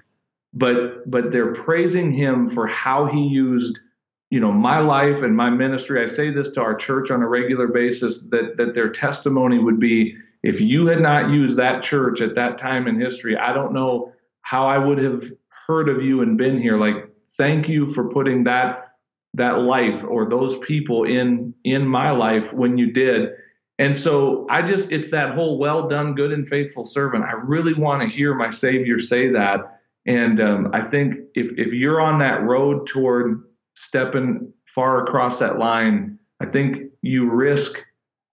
But 0.53 1.09
but 1.09 1.31
they're 1.31 1.53
praising 1.53 2.11
Him 2.11 2.49
for 2.49 2.67
how 2.67 3.05
He 3.05 3.21
used 3.27 3.79
you 4.29 4.39
know 4.39 4.51
my 4.51 4.79
life 4.79 5.21
and 5.21 5.35
my 5.35 5.49
ministry. 5.49 6.03
I 6.03 6.07
say 6.07 6.29
this 6.29 6.51
to 6.53 6.61
our 6.61 6.75
church 6.75 7.11
on 7.11 7.21
a 7.21 7.27
regular 7.27 7.67
basis 7.67 8.23
that 8.29 8.57
that 8.57 8.73
their 8.73 8.89
testimony 8.89 9.59
would 9.59 9.79
be 9.79 10.15
if 10.43 10.59
you 10.59 10.87
had 10.87 11.01
not 11.01 11.29
used 11.29 11.57
that 11.57 11.83
church 11.83 12.21
at 12.21 12.35
that 12.35 12.57
time 12.57 12.85
in 12.85 12.99
history 12.99 13.37
i 13.37 13.53
don't 13.53 13.73
know 13.73 14.11
how 14.41 14.67
i 14.67 14.77
would 14.77 14.97
have 14.97 15.23
heard 15.67 15.89
of 15.89 16.01
you 16.01 16.21
and 16.21 16.37
been 16.37 16.61
here. 16.61 16.77
Like 16.77 17.09
thank 17.37 17.67
you 17.67 17.91
for 17.93 18.09
putting 18.09 18.43
that 18.45 18.91
that 19.35 19.59
life 19.59 20.03
or 20.07 20.29
those 20.29 20.57
people 20.59 21.05
in 21.05 21.53
in 21.63 21.87
my 21.87 22.11
life 22.11 22.53
when 22.53 22.77
you 22.77 22.91
did. 22.91 23.29
And 23.79 23.97
so 23.97 24.45
i 24.49 24.61
just 24.61 24.91
it's 24.91 25.09
that 25.11 25.33
whole 25.33 25.57
well 25.57 25.87
done 25.87 26.15
good 26.15 26.31
and 26.31 26.47
faithful 26.47 26.85
servant. 26.85 27.23
I 27.23 27.33
really 27.33 27.73
want 27.73 28.01
to 28.01 28.15
hear 28.15 28.35
my 28.35 28.51
savior 28.51 28.99
say 28.99 29.29
that 29.29 29.72
and 30.05 30.41
um, 30.41 30.69
i 30.73 30.81
think 30.81 31.15
if 31.35 31.51
if 31.57 31.73
you're 31.73 32.01
on 32.01 32.19
that 32.19 32.43
road 32.43 32.87
toward 32.87 33.43
stepping 33.75 34.53
far 34.73 35.03
across 35.05 35.39
that 35.39 35.59
line, 35.59 36.17
I 36.39 36.45
think 36.45 36.91
you 37.01 37.29
risk. 37.29 37.81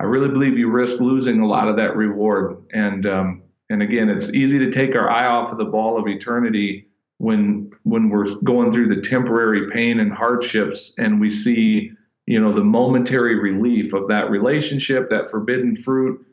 I 0.00 0.04
really 0.04 0.28
believe 0.28 0.56
you 0.56 0.70
risk 0.70 1.00
losing 1.00 1.40
a 1.40 1.46
lot 1.46 1.68
of 1.68 1.76
that 1.76 1.96
reward. 1.96 2.56
And 2.72 3.06
um, 3.06 3.42
and 3.68 3.82
again, 3.82 4.08
it's 4.08 4.32
easy 4.32 4.58
to 4.58 4.70
take 4.70 4.94
our 4.94 5.10
eye 5.10 5.26
off 5.26 5.52
of 5.52 5.58
the 5.58 5.64
ball 5.64 5.98
of 5.98 6.08
eternity 6.08 6.88
when 7.18 7.70
when 7.82 8.08
we're 8.08 8.34
going 8.36 8.72
through 8.72 8.94
the 8.94 9.02
temporary 9.02 9.70
pain 9.70 10.00
and 10.00 10.12
hardships, 10.12 10.94
and 10.98 11.20
we 11.20 11.30
see 11.30 11.92
you 12.26 12.40
know 12.40 12.54
the 12.54 12.64
momentary 12.64 13.38
relief 13.38 13.92
of 13.92 14.08
that 14.08 14.30
relationship, 14.30 15.10
that 15.10 15.30
forbidden 15.30 15.76
fruit. 15.76 16.24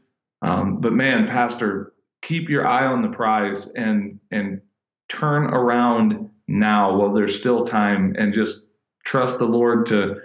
Um, 0.42 0.80
but 0.80 0.94
man, 0.94 1.28
Pastor, 1.28 1.94
keep 2.22 2.48
your 2.48 2.66
eye 2.66 2.86
on 2.86 3.02
the 3.02 3.10
prize 3.10 3.68
and 3.70 4.20
and 4.32 4.62
turn 5.10 5.46
around 5.46 6.30
now 6.48 6.96
while 6.96 7.14
there's 7.14 7.38
still 7.38 7.66
time 7.66 8.16
and 8.18 8.34
just 8.34 8.64
trust 9.04 9.40
the 9.40 9.46
Lord 9.46 9.86
to 9.88 10.16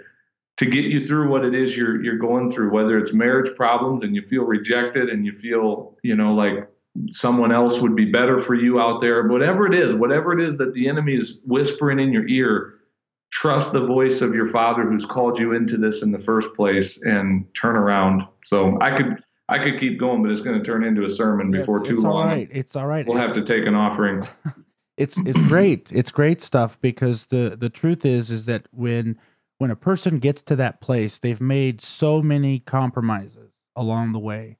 to 0.57 0.65
get 0.65 0.85
you 0.85 1.07
through 1.07 1.29
what 1.29 1.43
it 1.43 1.55
is 1.55 1.75
you're 1.75 2.03
you're 2.03 2.17
going 2.17 2.51
through, 2.51 2.71
whether 2.71 2.97
it's 2.97 3.13
marriage 3.13 3.55
problems 3.55 4.03
and 4.03 4.15
you 4.15 4.21
feel 4.29 4.43
rejected 4.43 5.09
and 5.09 5.25
you 5.25 5.33
feel, 5.39 5.97
you 6.03 6.15
know, 6.15 6.33
like 6.33 6.69
someone 7.11 7.51
else 7.51 7.79
would 7.79 7.95
be 7.95 8.05
better 8.05 8.39
for 8.39 8.53
you 8.53 8.79
out 8.79 9.01
there, 9.01 9.27
whatever 9.27 9.65
it 9.65 9.73
is, 9.73 9.95
whatever 9.95 10.37
it 10.37 10.47
is 10.47 10.57
that 10.59 10.73
the 10.73 10.87
enemy 10.87 11.15
is 11.15 11.41
whispering 11.45 11.99
in 11.99 12.13
your 12.13 12.27
ear, 12.27 12.75
trust 13.31 13.71
the 13.71 13.83
voice 13.83 14.21
of 14.21 14.35
your 14.35 14.47
father 14.47 14.83
who's 14.83 15.05
called 15.05 15.39
you 15.39 15.53
into 15.53 15.75
this 15.75 16.03
in 16.03 16.11
the 16.11 16.19
first 16.19 16.53
place 16.55 17.01
and 17.01 17.47
turn 17.55 17.75
around. 17.75 18.23
So 18.45 18.77
I 18.79 18.95
could 18.95 19.23
I 19.49 19.57
could 19.57 19.79
keep 19.79 19.99
going, 19.99 20.21
but 20.21 20.31
it's 20.31 20.41
going 20.41 20.57
to 20.57 20.63
turn 20.63 20.83
into 20.83 21.03
a 21.05 21.11
sermon 21.11 21.51
before 21.51 21.79
it's, 21.79 21.87
too 21.87 21.95
it's 21.95 22.03
long. 22.03 22.13
All 22.13 22.25
right. 22.25 22.49
It's 22.51 22.75
all 22.75 22.87
right. 22.87 23.05
We'll 23.05 23.17
it's, 23.17 23.33
have 23.33 23.45
to 23.45 23.45
take 23.45 23.67
an 23.67 23.75
offering. 23.75 24.25
it's 24.97 25.17
it's 25.17 25.39
great. 25.39 25.91
It's 25.91 26.11
great 26.11 26.41
stuff 26.41 26.79
because 26.81 27.27
the 27.27 27.55
the 27.59 27.69
truth 27.69 28.05
is 28.05 28.29
is 28.29 28.45
that 28.45 28.67
when 28.71 29.17
when 29.57 29.71
a 29.71 29.75
person 29.75 30.19
gets 30.19 30.41
to 30.43 30.55
that 30.57 30.81
place, 30.81 31.19
they've 31.19 31.41
made 31.41 31.81
so 31.81 32.21
many 32.21 32.59
compromises 32.59 33.53
along 33.75 34.11
the 34.11 34.19
way. 34.19 34.57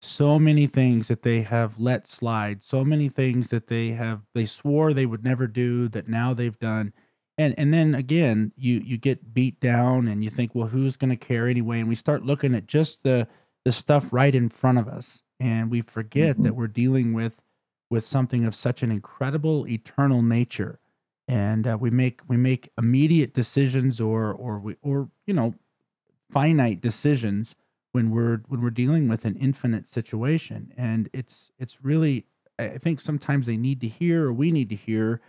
So 0.00 0.38
many 0.38 0.66
things 0.66 1.08
that 1.08 1.22
they 1.22 1.42
have 1.42 1.78
let 1.78 2.06
slide, 2.06 2.62
so 2.62 2.84
many 2.84 3.08
things 3.08 3.48
that 3.48 3.68
they 3.68 3.90
have 3.90 4.22
they 4.34 4.46
swore 4.46 4.92
they 4.92 5.06
would 5.06 5.24
never 5.24 5.46
do 5.46 5.88
that 5.88 6.08
now 6.08 6.34
they've 6.34 6.58
done. 6.58 6.92
And 7.36 7.54
and 7.58 7.74
then 7.74 7.94
again, 7.94 8.52
you 8.56 8.80
you 8.84 8.96
get 8.96 9.34
beat 9.34 9.60
down 9.60 10.08
and 10.08 10.24
you 10.24 10.30
think, 10.30 10.54
well, 10.54 10.68
who's 10.68 10.96
going 10.96 11.10
to 11.10 11.16
care 11.16 11.48
anyway? 11.48 11.80
And 11.80 11.88
we 11.88 11.94
start 11.94 12.24
looking 12.24 12.54
at 12.54 12.66
just 12.66 13.02
the 13.02 13.28
the 13.64 13.72
stuff 13.72 14.12
right 14.12 14.34
in 14.34 14.48
front 14.48 14.78
of 14.78 14.88
us 14.88 15.22
and 15.40 15.70
we 15.70 15.80
forget 15.82 16.36
that 16.36 16.50
mm-hmm. 16.50 16.56
we're 16.56 16.66
dealing 16.68 17.12
with 17.12 17.34
with 17.94 18.04
something 18.04 18.44
of 18.44 18.56
such 18.56 18.82
an 18.82 18.90
incredible 18.90 19.68
eternal 19.68 20.20
nature. 20.20 20.80
And 21.28 21.64
uh, 21.64 21.78
we 21.80 21.90
make 21.90 22.20
we 22.26 22.36
make 22.36 22.68
immediate 22.76 23.32
decisions 23.32 24.00
or 24.00 24.32
or 24.32 24.58
we 24.58 24.74
or 24.82 25.10
you 25.26 25.32
know 25.32 25.54
finite 26.28 26.80
decisions 26.80 27.54
when 27.92 28.10
we're 28.10 28.38
when 28.48 28.60
we're 28.60 28.70
dealing 28.70 29.06
with 29.06 29.24
an 29.24 29.36
infinite 29.36 29.86
situation. 29.86 30.72
And 30.76 31.08
it's 31.12 31.52
it's 31.56 31.78
really 31.82 32.26
i 32.58 32.78
think 32.78 33.00
sometimes 33.00 33.46
they 33.46 33.56
need 33.56 33.80
to 33.80 33.88
hear 33.88 34.26
or 34.26 34.32
we 34.32 34.52
need 34.52 34.68
to 34.70 34.76
hear 34.76 35.20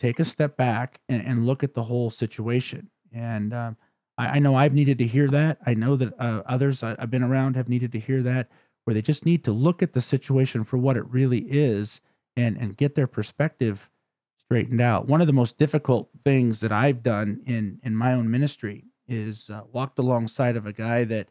take 0.00 0.18
a 0.18 0.24
step 0.24 0.56
back 0.56 1.00
and, 1.08 1.26
and 1.26 1.46
look 1.46 1.62
at 1.62 1.74
the 1.74 1.84
whole 1.84 2.10
situation. 2.10 2.88
And 3.12 3.52
um, 3.52 3.76
I, 4.16 4.36
I, 4.36 4.38
know 4.38 4.54
i've 4.54 4.72
needed 4.72 4.98
to 4.98 5.06
hear 5.06 5.28
that. 5.28 5.58
I 5.66 5.74
know 5.74 5.96
that 5.96 6.14
uh, 6.18 6.42
others 6.46 6.82
I, 6.82 6.94
i've 6.98 7.10
been 7.10 7.22
around 7.22 7.56
have 7.56 7.68
needed 7.68 7.92
to 7.92 7.98
hear 7.98 8.22
that 8.22 8.50
where 8.84 8.94
they 8.94 9.02
just 9.02 9.24
need 9.24 9.44
to 9.44 9.52
look 9.52 9.82
at 9.82 9.92
the 9.92 10.00
situation 10.00 10.64
for 10.64 10.76
what 10.76 10.96
it 10.96 11.08
really 11.08 11.40
is 11.40 12.00
and 12.36 12.56
and 12.56 12.76
get 12.76 12.94
their 12.94 13.06
perspective 13.06 13.90
straightened 14.38 14.80
out. 14.80 15.06
One 15.06 15.20
of 15.20 15.26
the 15.26 15.32
most 15.32 15.56
difficult 15.56 16.10
things 16.24 16.60
that 16.60 16.72
I've 16.72 17.02
done 17.02 17.40
in 17.46 17.78
in 17.82 17.96
my 17.96 18.12
own 18.12 18.30
ministry 18.30 18.84
is 19.06 19.50
uh, 19.50 19.62
walked 19.72 19.98
alongside 19.98 20.56
of 20.56 20.66
a 20.66 20.72
guy 20.72 21.04
that 21.04 21.28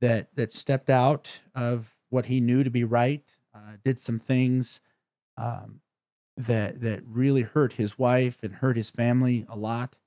that 0.00 0.28
that 0.34 0.52
stepped 0.52 0.90
out 0.90 1.42
of 1.54 1.96
what 2.10 2.26
he 2.26 2.40
knew 2.40 2.62
to 2.62 2.70
be 2.70 2.84
right, 2.84 3.30
uh, 3.54 3.76
did 3.82 3.98
some 3.98 4.18
things 4.18 4.80
um, 5.36 5.80
that 6.36 6.80
that 6.80 7.02
really 7.06 7.42
hurt 7.42 7.74
his 7.74 7.98
wife 7.98 8.42
and 8.42 8.56
hurt 8.56 8.76
his 8.76 8.90
family 8.90 9.46
a 9.48 9.56
lot. 9.56 9.98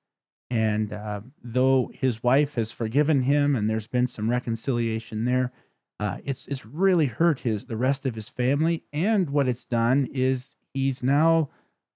And 0.49 0.93
uh, 0.93 1.21
though 1.43 1.91
his 1.93 2.23
wife 2.23 2.55
has 2.55 2.71
forgiven 2.71 3.23
him 3.23 3.55
and 3.55 3.69
there's 3.69 3.87
been 3.87 4.07
some 4.07 4.29
reconciliation 4.29 5.25
there, 5.25 5.51
uh, 5.99 6.17
it's 6.23 6.47
it's 6.47 6.65
really 6.65 7.07
hurt 7.07 7.39
his 7.39 7.65
the 7.65 7.77
rest 7.77 8.05
of 8.05 8.15
his 8.15 8.29
family. 8.29 8.83
And 8.93 9.29
what 9.29 9.47
it's 9.47 9.65
done 9.65 10.07
is 10.11 10.55
he's 10.73 11.01
now 11.01 11.49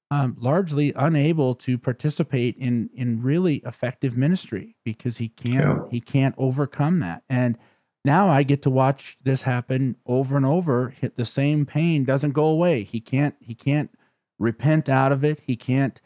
um, 0.09 0.35
largely 0.39 0.91
unable 0.95 1.55
to 1.55 1.77
participate 1.77 2.57
in 2.57 2.89
in 2.93 3.21
really 3.21 3.57
effective 3.57 4.17
ministry 4.17 4.75
because 4.83 5.17
he 5.17 5.29
can't 5.29 5.77
yeah. 5.77 5.83
he 5.91 6.01
can't 6.01 6.35
overcome 6.37 6.99
that. 6.99 7.23
And 7.29 7.57
now 8.03 8.29
I 8.29 8.43
get 8.43 8.63
to 8.63 8.69
watch 8.69 9.17
this 9.23 9.43
happen 9.43 9.95
over 10.05 10.35
and 10.35 10.45
over. 10.45 10.89
Hit 10.89 11.15
the 11.15 11.25
same 11.25 11.65
pain 11.65 12.03
doesn't 12.03 12.31
go 12.31 12.45
away. 12.45 12.83
He 12.83 12.99
can't 12.99 13.35
he 13.39 13.53
can't 13.53 13.91
repent 14.39 14.89
out 14.89 15.11
of 15.11 15.23
it. 15.23 15.41
He 15.45 15.55
can't 15.55 16.01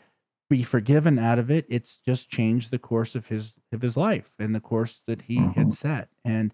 be 0.50 0.62
forgiven 0.62 1.18
out 1.18 1.40
of 1.40 1.50
it. 1.50 1.66
It's 1.70 1.98
just 1.98 2.30
changed 2.30 2.70
the 2.70 2.80
course 2.80 3.16
of 3.16 3.28
his 3.28 3.54
of 3.72 3.82
his 3.82 3.96
life 3.96 4.34
and 4.38 4.54
the 4.54 4.60
course 4.60 5.02
that 5.08 5.24
he 5.24 5.38
mm-hmm. 5.38 5.60
had 5.60 5.74
set. 5.74 6.10
And 6.24 6.54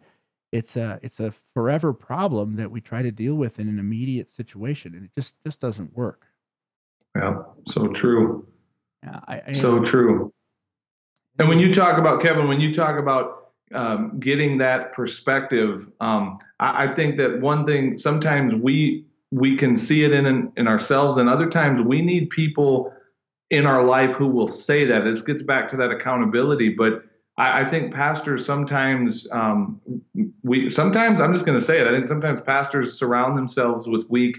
it's 0.52 0.76
a 0.76 1.00
it's 1.02 1.20
a 1.20 1.32
forever 1.54 1.94
problem 1.94 2.56
that 2.56 2.72
we 2.72 2.82
try 2.82 3.02
to 3.02 3.12
deal 3.12 3.36
with 3.36 3.60
in 3.60 3.70
an 3.70 3.80
immediate 3.80 4.30
situation 4.30 4.94
and 4.94 5.06
it 5.06 5.12
just 5.16 5.36
just 5.44 5.60
doesn't 5.60 5.96
work. 5.96 6.28
Yeah 7.16 7.44
so 7.68 7.88
true. 7.88 8.48
Yeah, 9.04 9.20
I, 9.28 9.42
I, 9.48 9.54
so 9.54 9.84
true. 9.84 10.34
And 11.40 11.50
when 11.50 11.60
you 11.60 11.74
talk 11.74 11.98
about 11.98 12.22
kevin 12.22 12.48
when 12.48 12.60
you 12.60 12.74
talk 12.74 13.00
about 13.00 13.38
um, 13.74 14.20
getting 14.20 14.58
that 14.58 14.94
perspective 14.94 15.88
um, 16.02 16.38
I, 16.60 16.86
I, 16.86 16.96
think 16.96 17.18
that 17.18 17.40
one 17.40 17.66
thing 17.66 17.98
sometimes 17.98 18.54
we 18.54 19.06
we 19.32 19.56
can 19.58 19.78
see 19.78 20.04
it 20.04 20.12
in 20.12 20.52
in 20.58 20.68
ourselves 20.68 21.18
and 21.18 21.30
other 21.30 21.50
times 21.50 21.82
we 21.86 22.02
need 22.02 22.30
people 22.30 22.94
in 23.50 23.66
our 23.66 23.84
life 23.84 24.16
who 24.16 24.28
will 24.28 24.48
say 24.48 24.86
that. 24.86 25.04
This 25.04 25.22
gets 25.22 25.42
back 25.42 25.68
to 25.70 25.78
that 25.78 25.90
accountability 25.90 26.76
but 26.78 27.06
I, 27.42 27.62
I 27.62 27.70
think 27.70 27.92
pastors 27.92 28.46
sometimes 28.46 29.28
um, 29.32 29.82
we 30.44 30.70
sometimes 30.70 31.20
I'm 31.20 31.34
just 31.34 31.46
going 31.46 31.60
to 31.60 31.66
say 31.66 31.82
it. 31.82 31.88
I 31.88 31.92
think 31.92 32.06
sometimes 32.06 32.42
pastors 32.42 32.98
surround 33.00 33.36
themselves 33.36 33.88
with 33.88 34.06
weak 34.10 34.38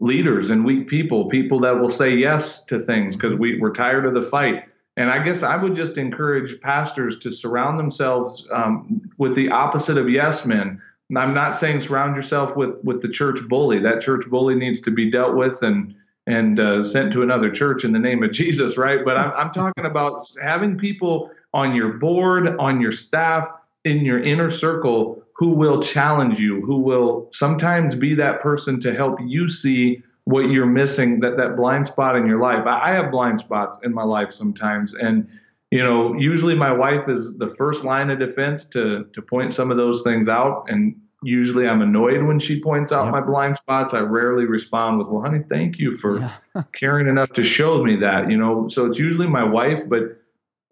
leaders 0.00 0.50
and 0.50 0.64
weak 0.64 0.86
people, 0.86 1.28
people 1.30 1.58
that 1.60 1.80
will 1.80 1.88
say 1.88 2.14
yes 2.14 2.62
to 2.64 2.84
things 2.84 3.16
because 3.16 3.34
we, 3.34 3.58
we're 3.58 3.72
tired 3.72 4.04
of 4.04 4.12
the 4.12 4.22
fight. 4.22 4.64
And 4.98 5.10
I 5.10 5.24
guess 5.24 5.42
I 5.42 5.56
would 5.56 5.74
just 5.74 5.96
encourage 5.96 6.60
pastors 6.60 7.18
to 7.20 7.32
surround 7.32 7.78
themselves 7.78 8.46
um, 8.52 9.00
with 9.16 9.34
the 9.34 9.48
opposite 9.48 9.96
of 9.96 10.10
yes 10.10 10.44
men. 10.44 10.80
And 11.08 11.18
I'm 11.18 11.32
not 11.32 11.56
saying 11.56 11.80
surround 11.80 12.14
yourself 12.14 12.56
with 12.56 12.74
with 12.84 13.00
the 13.00 13.08
church 13.08 13.40
bully. 13.48 13.78
That 13.78 14.02
church 14.02 14.26
bully 14.28 14.54
needs 14.54 14.82
to 14.82 14.90
be 14.90 15.10
dealt 15.10 15.34
with 15.34 15.62
and 15.62 15.94
and 16.26 16.60
uh, 16.60 16.84
sent 16.84 17.12
to 17.12 17.22
another 17.22 17.50
church 17.50 17.84
in 17.84 17.92
the 17.92 17.98
name 17.98 18.22
of 18.22 18.32
Jesus, 18.32 18.76
right? 18.76 19.04
But 19.04 19.16
I'm, 19.18 19.30
I'm 19.32 19.52
talking 19.52 19.84
about 19.84 20.26
having 20.42 20.78
people 20.78 21.30
on 21.54 21.74
your 21.74 21.94
board, 21.94 22.58
on 22.58 22.80
your 22.80 22.92
staff, 22.92 23.48
in 23.84 24.04
your 24.04 24.22
inner 24.22 24.50
circle 24.50 25.22
who 25.36 25.50
will 25.50 25.82
challenge 25.82 26.38
you, 26.38 26.60
who 26.62 26.78
will 26.78 27.28
sometimes 27.32 27.94
be 27.94 28.14
that 28.14 28.40
person 28.40 28.80
to 28.80 28.94
help 28.94 29.18
you 29.24 29.48
see 29.50 30.02
what 30.24 30.50
you're 30.50 30.66
missing, 30.66 31.20
that 31.20 31.36
that 31.36 31.56
blind 31.56 31.86
spot 31.86 32.16
in 32.16 32.26
your 32.26 32.40
life. 32.40 32.66
I, 32.66 32.92
have 32.92 33.10
blind 33.10 33.40
spots 33.40 33.78
in 33.82 33.92
my 33.92 34.04
life 34.04 34.32
sometimes, 34.32 34.94
and 34.94 35.28
you 35.70 35.82
know, 35.82 36.14
usually 36.14 36.54
my 36.54 36.72
wife 36.72 37.08
is 37.08 37.36
the 37.36 37.54
first 37.58 37.84
line 37.84 38.10
of 38.10 38.18
defense 38.18 38.64
to 38.66 39.06
to 39.12 39.22
point 39.22 39.52
some 39.52 39.70
of 39.70 39.76
those 39.76 40.02
things 40.02 40.28
out, 40.28 40.64
and 40.68 40.98
usually 41.22 41.68
I'm 41.68 41.82
annoyed 41.82 42.22
when 42.22 42.38
she 42.38 42.60
points 42.60 42.92
out 42.92 43.04
yep. 43.04 43.12
my 43.12 43.20
blind 43.20 43.56
spots. 43.56 43.92
I 43.92 43.98
rarely 44.00 44.46
respond 44.46 44.98
with, 44.98 45.08
"Well, 45.08 45.22
honey, 45.22 45.42
thank 45.50 45.78
you 45.78 45.96
for 45.98 46.20
yeah. 46.20 46.62
caring 46.72 47.08
enough 47.08 47.32
to 47.34 47.44
show 47.44 47.82
me 47.82 47.96
that." 47.96 48.30
You 48.30 48.38
know, 48.38 48.68
so 48.68 48.86
it's 48.86 48.98
usually 48.98 49.26
my 49.26 49.44
wife, 49.44 49.82
but 49.88 50.20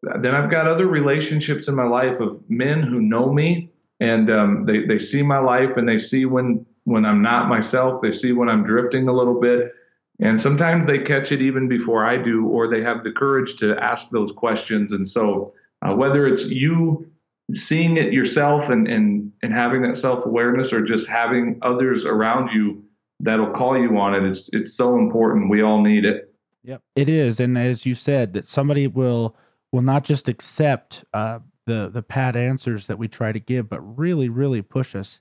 then 0.02 0.34
I've 0.34 0.50
got 0.50 0.66
other 0.66 0.86
relationships 0.86 1.68
in 1.68 1.74
my 1.74 1.84
life 1.84 2.20
of 2.20 2.40
men 2.48 2.82
who 2.82 3.00
know 3.00 3.32
me 3.32 3.70
and 4.00 4.30
um, 4.30 4.64
they, 4.66 4.84
they 4.84 4.98
see 4.98 5.22
my 5.22 5.38
life 5.38 5.76
and 5.76 5.88
they 5.88 5.98
see 5.98 6.24
when, 6.24 6.66
when 6.84 7.04
I'm 7.04 7.22
not 7.22 7.48
myself. 7.48 8.02
They 8.02 8.10
see 8.10 8.32
when 8.32 8.48
I'm 8.48 8.64
drifting 8.64 9.08
a 9.08 9.12
little 9.12 9.40
bit. 9.40 9.72
And 10.18 10.40
sometimes 10.40 10.86
they 10.86 10.98
catch 10.98 11.30
it 11.30 11.40
even 11.40 11.68
before 11.68 12.04
I 12.04 12.16
do, 12.16 12.46
or 12.46 12.68
they 12.68 12.82
have 12.82 13.04
the 13.04 13.12
courage 13.12 13.56
to 13.56 13.76
ask 13.82 14.10
those 14.10 14.32
questions. 14.32 14.92
And 14.92 15.08
so, 15.08 15.54
uh, 15.82 15.94
whether 15.94 16.26
it's 16.26 16.46
you 16.46 17.10
seeing 17.52 17.96
it 17.96 18.12
yourself 18.12 18.68
and, 18.68 18.86
and, 18.86 19.32
and 19.42 19.52
having 19.52 19.82
that 19.82 19.98
self 19.98 20.24
awareness, 20.24 20.72
or 20.72 20.84
just 20.84 21.08
having 21.08 21.58
others 21.62 22.04
around 22.04 22.50
you 22.52 22.84
that'll 23.20 23.52
call 23.52 23.76
you 23.76 23.98
on 23.98 24.14
it, 24.14 24.22
it's, 24.24 24.50
it's 24.52 24.74
so 24.74 24.96
important. 24.98 25.50
We 25.50 25.62
all 25.62 25.82
need 25.82 26.04
it. 26.04 26.32
Yep, 26.64 26.82
it 26.94 27.08
is. 27.08 27.40
And 27.40 27.58
as 27.58 27.84
you 27.84 27.94
said, 27.94 28.32
that 28.34 28.44
somebody 28.44 28.86
will 28.86 29.34
will 29.72 29.82
not 29.82 30.04
just 30.04 30.28
accept 30.28 31.04
uh, 31.12 31.40
the 31.66 31.90
the 31.92 32.02
pat 32.02 32.36
answers 32.36 32.86
that 32.86 32.98
we 32.98 33.08
try 33.08 33.32
to 33.32 33.40
give, 33.40 33.68
but 33.68 33.80
really, 33.80 34.28
really 34.28 34.62
push 34.62 34.94
us. 34.94 35.20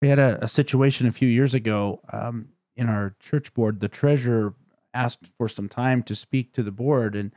We 0.00 0.08
had 0.08 0.18
a, 0.18 0.38
a 0.44 0.48
situation 0.48 1.06
a 1.06 1.12
few 1.12 1.28
years 1.28 1.54
ago 1.54 2.00
um, 2.12 2.48
in 2.76 2.88
our 2.88 3.16
church 3.20 3.52
board. 3.52 3.80
The 3.80 3.88
treasurer 3.88 4.54
asked 4.94 5.32
for 5.36 5.48
some 5.48 5.68
time 5.68 6.02
to 6.04 6.14
speak 6.14 6.52
to 6.52 6.62
the 6.62 6.70
board, 6.70 7.16
and 7.16 7.32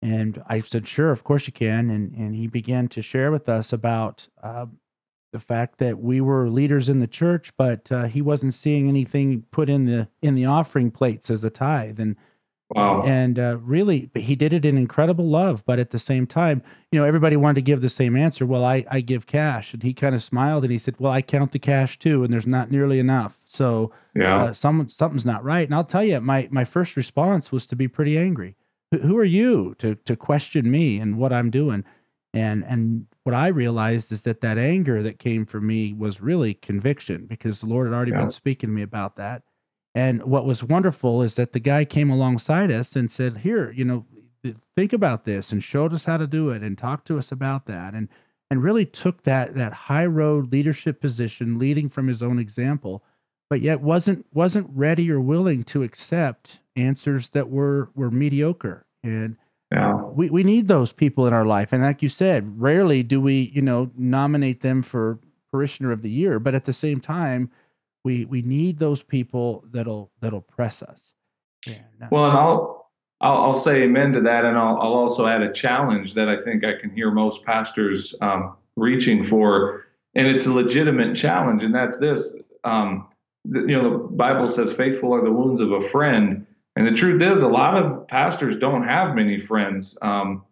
and 0.00 0.42
I 0.46 0.60
said, 0.60 0.86
"Sure, 0.86 1.10
of 1.10 1.24
course 1.24 1.46
you 1.46 1.52
can." 1.52 1.90
And 1.90 2.14
and 2.14 2.34
he 2.34 2.46
began 2.46 2.88
to 2.88 3.02
share 3.02 3.30
with 3.30 3.48
us 3.48 3.72
about 3.72 4.28
uh, 4.42 4.66
the 5.32 5.40
fact 5.40 5.78
that 5.78 5.98
we 5.98 6.20
were 6.20 6.48
leaders 6.48 6.88
in 6.88 7.00
the 7.00 7.06
church, 7.06 7.52
but 7.56 7.90
uh, 7.90 8.04
he 8.04 8.22
wasn't 8.22 8.54
seeing 8.54 8.88
anything 8.88 9.44
put 9.50 9.68
in 9.68 9.86
the 9.86 10.08
in 10.22 10.34
the 10.34 10.46
offering 10.46 10.90
plates 10.90 11.30
as 11.30 11.42
a 11.42 11.50
tithe, 11.50 11.98
and 11.98 12.16
Wow. 12.70 13.02
And 13.02 13.38
uh, 13.38 13.56
really, 13.62 14.10
he 14.14 14.36
did 14.36 14.52
it 14.52 14.66
in 14.66 14.76
incredible 14.76 15.26
love. 15.26 15.64
But 15.64 15.78
at 15.78 15.90
the 15.90 15.98
same 15.98 16.26
time, 16.26 16.62
you 16.92 17.00
know, 17.00 17.06
everybody 17.06 17.34
wanted 17.36 17.54
to 17.54 17.62
give 17.62 17.80
the 17.80 17.88
same 17.88 18.14
answer. 18.14 18.44
Well, 18.44 18.64
I, 18.64 18.84
I 18.90 19.00
give 19.00 19.26
cash. 19.26 19.72
And 19.72 19.82
he 19.82 19.94
kind 19.94 20.14
of 20.14 20.22
smiled 20.22 20.64
and 20.64 20.72
he 20.72 20.78
said, 20.78 20.96
Well, 20.98 21.12
I 21.12 21.22
count 21.22 21.52
the 21.52 21.58
cash 21.58 21.98
too, 21.98 22.24
and 22.24 22.32
there's 22.32 22.46
not 22.46 22.70
nearly 22.70 22.98
enough. 22.98 23.38
So 23.46 23.92
yeah. 24.14 24.44
Uh, 24.44 24.52
some, 24.52 24.88
something's 24.88 25.24
not 25.24 25.44
right. 25.44 25.66
And 25.66 25.74
I'll 25.74 25.84
tell 25.84 26.04
you, 26.04 26.20
my, 26.20 26.48
my 26.50 26.64
first 26.64 26.96
response 26.96 27.50
was 27.50 27.66
to 27.66 27.76
be 27.76 27.88
pretty 27.88 28.18
angry 28.18 28.56
who 28.90 29.16
are 29.16 29.24
you 29.24 29.74
to 29.78 29.94
to 29.96 30.16
question 30.16 30.70
me 30.70 30.98
and 30.98 31.18
what 31.18 31.32
I'm 31.32 31.50
doing? 31.50 31.84
And 32.32 32.64
and 32.64 33.06
what 33.24 33.34
I 33.34 33.48
realized 33.48 34.12
is 34.12 34.22
that 34.22 34.40
that 34.40 34.58
anger 34.58 35.02
that 35.02 35.18
came 35.18 35.44
from 35.44 35.66
me 35.66 35.92
was 35.92 36.20
really 36.20 36.54
conviction 36.54 37.26
because 37.26 37.60
the 37.60 37.66
Lord 37.66 37.86
had 37.86 37.94
already 37.94 38.12
yeah. 38.12 38.20
been 38.20 38.30
speaking 38.30 38.70
to 38.70 38.74
me 38.74 38.82
about 38.82 39.16
that. 39.16 39.42
And 39.94 40.22
what 40.24 40.44
was 40.44 40.62
wonderful 40.62 41.22
is 41.22 41.34
that 41.34 41.52
the 41.52 41.60
guy 41.60 41.84
came 41.84 42.10
alongside 42.10 42.70
us 42.70 42.94
and 42.94 43.10
said, 43.10 43.38
"Here, 43.38 43.70
you 43.70 43.84
know, 43.84 44.06
think 44.76 44.92
about 44.92 45.24
this," 45.24 45.50
and 45.50 45.62
showed 45.62 45.92
us 45.92 46.04
how 46.04 46.18
to 46.18 46.26
do 46.26 46.50
it 46.50 46.62
and 46.62 46.76
talked 46.76 47.06
to 47.08 47.18
us 47.18 47.32
about 47.32 47.66
that, 47.66 47.94
and 47.94 48.08
and 48.50 48.62
really 48.62 48.86
took 48.86 49.24
that 49.24 49.54
that 49.54 49.72
high 49.72 50.06
road 50.06 50.52
leadership 50.52 51.00
position, 51.00 51.58
leading 51.58 51.88
from 51.88 52.06
his 52.06 52.22
own 52.22 52.38
example, 52.38 53.02
but 53.50 53.60
yet 53.60 53.80
wasn't 53.80 54.26
wasn't 54.32 54.68
ready 54.74 55.10
or 55.10 55.20
willing 55.20 55.62
to 55.64 55.82
accept 55.82 56.60
answers 56.76 57.30
that 57.30 57.48
were 57.48 57.90
were 57.94 58.10
mediocre 58.10 58.86
and 59.02 59.36
yeah. 59.72 59.94
we, 59.94 60.30
we 60.30 60.42
need 60.42 60.68
those 60.68 60.92
people 60.92 61.26
in 61.26 61.32
our 61.32 61.44
life 61.46 61.72
and 61.72 61.82
like 61.82 62.02
you 62.02 62.08
said 62.08 62.60
rarely 62.60 63.02
do 63.02 63.20
we 63.20 63.50
you 63.54 63.62
know 63.62 63.90
nominate 63.96 64.60
them 64.60 64.82
for 64.82 65.18
parishioner 65.50 65.92
of 65.92 66.02
the 66.02 66.10
year 66.10 66.38
but 66.38 66.54
at 66.54 66.64
the 66.64 66.72
same 66.72 67.00
time 67.00 67.50
we 68.04 68.24
we 68.24 68.42
need 68.42 68.78
those 68.78 69.02
people 69.02 69.64
that'll 69.70 70.10
that'll 70.20 70.40
press 70.42 70.82
us 70.82 71.14
yeah 71.66 71.78
well 72.10 72.26
and 72.26 72.36
i'll 72.38 72.78
I'll, 73.20 73.46
I'll, 73.46 73.56
say 73.56 73.82
amen 73.82 74.12
to 74.12 74.20
that, 74.20 74.44
and 74.44 74.56
I'll, 74.56 74.76
I'll, 74.76 74.92
also 74.92 75.26
add 75.26 75.42
a 75.42 75.52
challenge 75.52 76.14
that 76.14 76.28
I 76.28 76.40
think 76.40 76.64
I 76.64 76.78
can 76.80 76.88
hear 76.88 77.10
most 77.10 77.44
pastors 77.44 78.14
um, 78.20 78.54
reaching 78.76 79.26
for, 79.26 79.86
and 80.14 80.28
it's 80.28 80.46
a 80.46 80.52
legitimate 80.52 81.16
challenge, 81.16 81.64
and 81.64 81.74
that's 81.74 81.98
this: 81.98 82.36
um, 82.62 83.08
you 83.44 83.66
know, 83.66 84.06
the 84.06 84.14
Bible 84.14 84.48
says, 84.48 84.72
"Faithful 84.72 85.12
are 85.12 85.24
the 85.24 85.32
wounds 85.32 85.60
of 85.60 85.72
a 85.72 85.88
friend," 85.88 86.46
And 86.78 86.86
the 86.86 86.92
truth 86.92 87.20
is, 87.20 87.42
a 87.42 87.48
lot 87.48 87.76
of 87.76 88.06
pastors 88.06 88.56
don't 88.56 88.84
have 88.84 89.16
many 89.16 89.40
friends. 89.40 89.98
Um, 90.00 90.44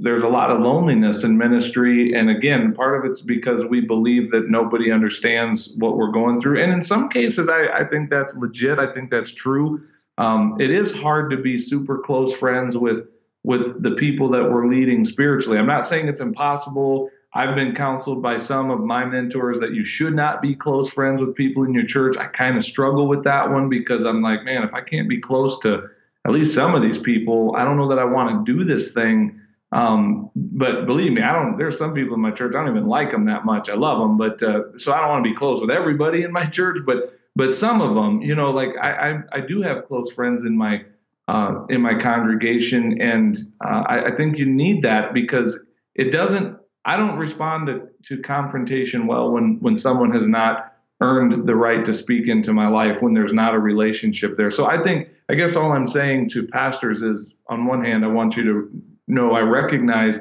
there's 0.00 0.22
a 0.22 0.28
lot 0.28 0.50
of 0.50 0.60
loneliness 0.60 1.24
in 1.24 1.38
ministry. 1.38 2.12
And 2.12 2.28
again, 2.28 2.74
part 2.74 2.98
of 2.98 3.10
it's 3.10 3.22
because 3.22 3.64
we 3.64 3.80
believe 3.80 4.30
that 4.30 4.50
nobody 4.50 4.92
understands 4.92 5.72
what 5.78 5.96
we're 5.96 6.12
going 6.12 6.42
through. 6.42 6.60
And 6.60 6.70
in 6.70 6.82
some 6.82 7.08
cases, 7.08 7.48
I, 7.48 7.68
I 7.68 7.84
think 7.84 8.10
that's 8.10 8.36
legit. 8.36 8.78
I 8.78 8.92
think 8.92 9.10
that's 9.10 9.32
true. 9.32 9.82
Um, 10.18 10.56
it 10.60 10.70
is 10.70 10.92
hard 10.92 11.30
to 11.30 11.38
be 11.38 11.60
super 11.60 11.98
close 11.98 12.34
friends 12.36 12.76
with 12.76 13.08
with 13.42 13.82
the 13.82 13.90
people 13.92 14.30
that 14.30 14.42
we're 14.42 14.66
leading 14.66 15.04
spiritually. 15.04 15.58
I'm 15.58 15.66
not 15.66 15.86
saying 15.86 16.08
it's 16.08 16.22
impossible. 16.22 17.10
I've 17.34 17.54
been 17.54 17.74
counseled 17.74 18.22
by 18.22 18.38
some 18.38 18.70
of 18.70 18.80
my 18.80 19.04
mentors 19.04 19.60
that 19.60 19.74
you 19.74 19.84
should 19.84 20.14
not 20.14 20.40
be 20.40 20.54
close 20.54 20.88
friends 20.88 21.20
with 21.20 21.34
people 21.34 21.64
in 21.64 21.74
your 21.74 21.84
church. 21.84 22.16
I 22.16 22.26
kind 22.26 22.56
of 22.56 22.64
struggle 22.64 23.06
with 23.06 23.22
that 23.24 23.50
one 23.50 23.68
because 23.68 24.06
I'm 24.06 24.22
like, 24.22 24.44
man, 24.44 24.62
if 24.62 24.72
I 24.72 24.80
can't 24.80 25.10
be 25.10 25.20
close 25.20 25.58
to 25.60 25.90
at 26.24 26.32
least 26.32 26.54
some 26.54 26.74
of 26.74 26.80
these 26.80 26.98
people, 26.98 27.54
I 27.54 27.64
don't 27.64 27.76
know 27.76 27.88
that 27.88 27.98
I 27.98 28.04
want 28.04 28.46
to 28.46 28.52
do 28.52 28.64
this 28.64 28.92
thing. 28.92 29.40
Um, 29.74 30.30
but 30.36 30.86
believe 30.86 31.12
me, 31.12 31.20
I 31.20 31.32
don't. 31.32 31.58
There's 31.58 31.76
some 31.76 31.94
people 31.94 32.14
in 32.14 32.20
my 32.20 32.30
church 32.30 32.54
I 32.54 32.64
don't 32.64 32.76
even 32.76 32.86
like 32.86 33.10
them 33.10 33.24
that 33.24 33.44
much. 33.44 33.68
I 33.68 33.74
love 33.74 33.98
them, 33.98 34.16
but 34.16 34.40
uh, 34.40 34.78
so 34.78 34.92
I 34.92 35.00
don't 35.00 35.08
want 35.08 35.24
to 35.24 35.30
be 35.30 35.36
close 35.36 35.60
with 35.60 35.70
everybody 35.70 36.22
in 36.22 36.30
my 36.30 36.46
church. 36.58 36.78
But 36.86 37.18
but 37.34 37.54
some 37.56 37.80
of 37.80 37.96
them, 37.96 38.22
you 38.22 38.36
know, 38.36 38.52
like 38.52 38.70
I 38.80 39.10
I, 39.10 39.18
I 39.32 39.40
do 39.40 39.62
have 39.62 39.86
close 39.88 40.12
friends 40.12 40.44
in 40.44 40.56
my 40.56 40.84
uh, 41.26 41.66
in 41.70 41.80
my 41.80 42.00
congregation, 42.00 43.02
and 43.02 43.52
uh, 43.64 43.82
I, 43.86 44.12
I 44.12 44.16
think 44.16 44.38
you 44.38 44.46
need 44.46 44.84
that 44.84 45.12
because 45.12 45.58
it 45.96 46.12
doesn't 46.12 46.56
I 46.84 46.96
don't 46.96 47.16
respond 47.16 47.66
to, 47.66 47.88
to 48.08 48.22
confrontation 48.22 49.08
well 49.08 49.32
when 49.32 49.58
when 49.58 49.76
someone 49.76 50.12
has 50.12 50.28
not 50.28 50.72
earned 51.00 51.48
the 51.48 51.56
right 51.56 51.84
to 51.84 51.96
speak 51.96 52.28
into 52.28 52.52
my 52.52 52.68
life 52.68 53.02
when 53.02 53.12
there's 53.12 53.32
not 53.32 53.54
a 53.54 53.58
relationship 53.58 54.36
there. 54.36 54.52
So 54.52 54.66
I 54.66 54.80
think 54.84 55.08
I 55.28 55.34
guess 55.34 55.56
all 55.56 55.72
I'm 55.72 55.88
saying 55.88 56.30
to 56.30 56.46
pastors 56.46 57.02
is 57.02 57.32
on 57.48 57.66
one 57.66 57.84
hand 57.84 58.04
I 58.04 58.08
want 58.08 58.36
you 58.36 58.44
to 58.44 58.82
know 59.06 59.32
I 59.32 59.40
recognize 59.40 60.18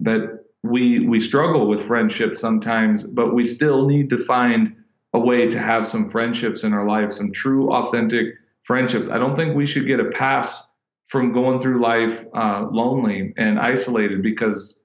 that 0.00 0.44
we 0.62 1.06
we 1.06 1.20
struggle 1.20 1.66
with 1.68 1.82
friendships 1.82 2.40
sometimes, 2.40 3.04
but 3.04 3.34
we 3.34 3.44
still 3.44 3.86
need 3.86 4.10
to 4.10 4.24
find 4.24 4.76
a 5.14 5.18
way 5.18 5.48
to 5.48 5.58
have 5.58 5.86
some 5.88 6.10
friendships 6.10 6.62
in 6.62 6.72
our 6.72 6.86
life, 6.86 7.12
some 7.12 7.32
true 7.32 7.72
authentic 7.72 8.34
friendships. 8.64 9.08
I 9.10 9.18
don't 9.18 9.36
think 9.36 9.54
we 9.54 9.66
should 9.66 9.86
get 9.86 10.00
a 10.00 10.10
pass 10.10 10.66
from 11.08 11.32
going 11.32 11.60
through 11.60 11.82
life 11.82 12.24
uh, 12.34 12.66
lonely 12.70 13.34
and 13.36 13.58
isolated 13.58 14.22
because 14.22 14.80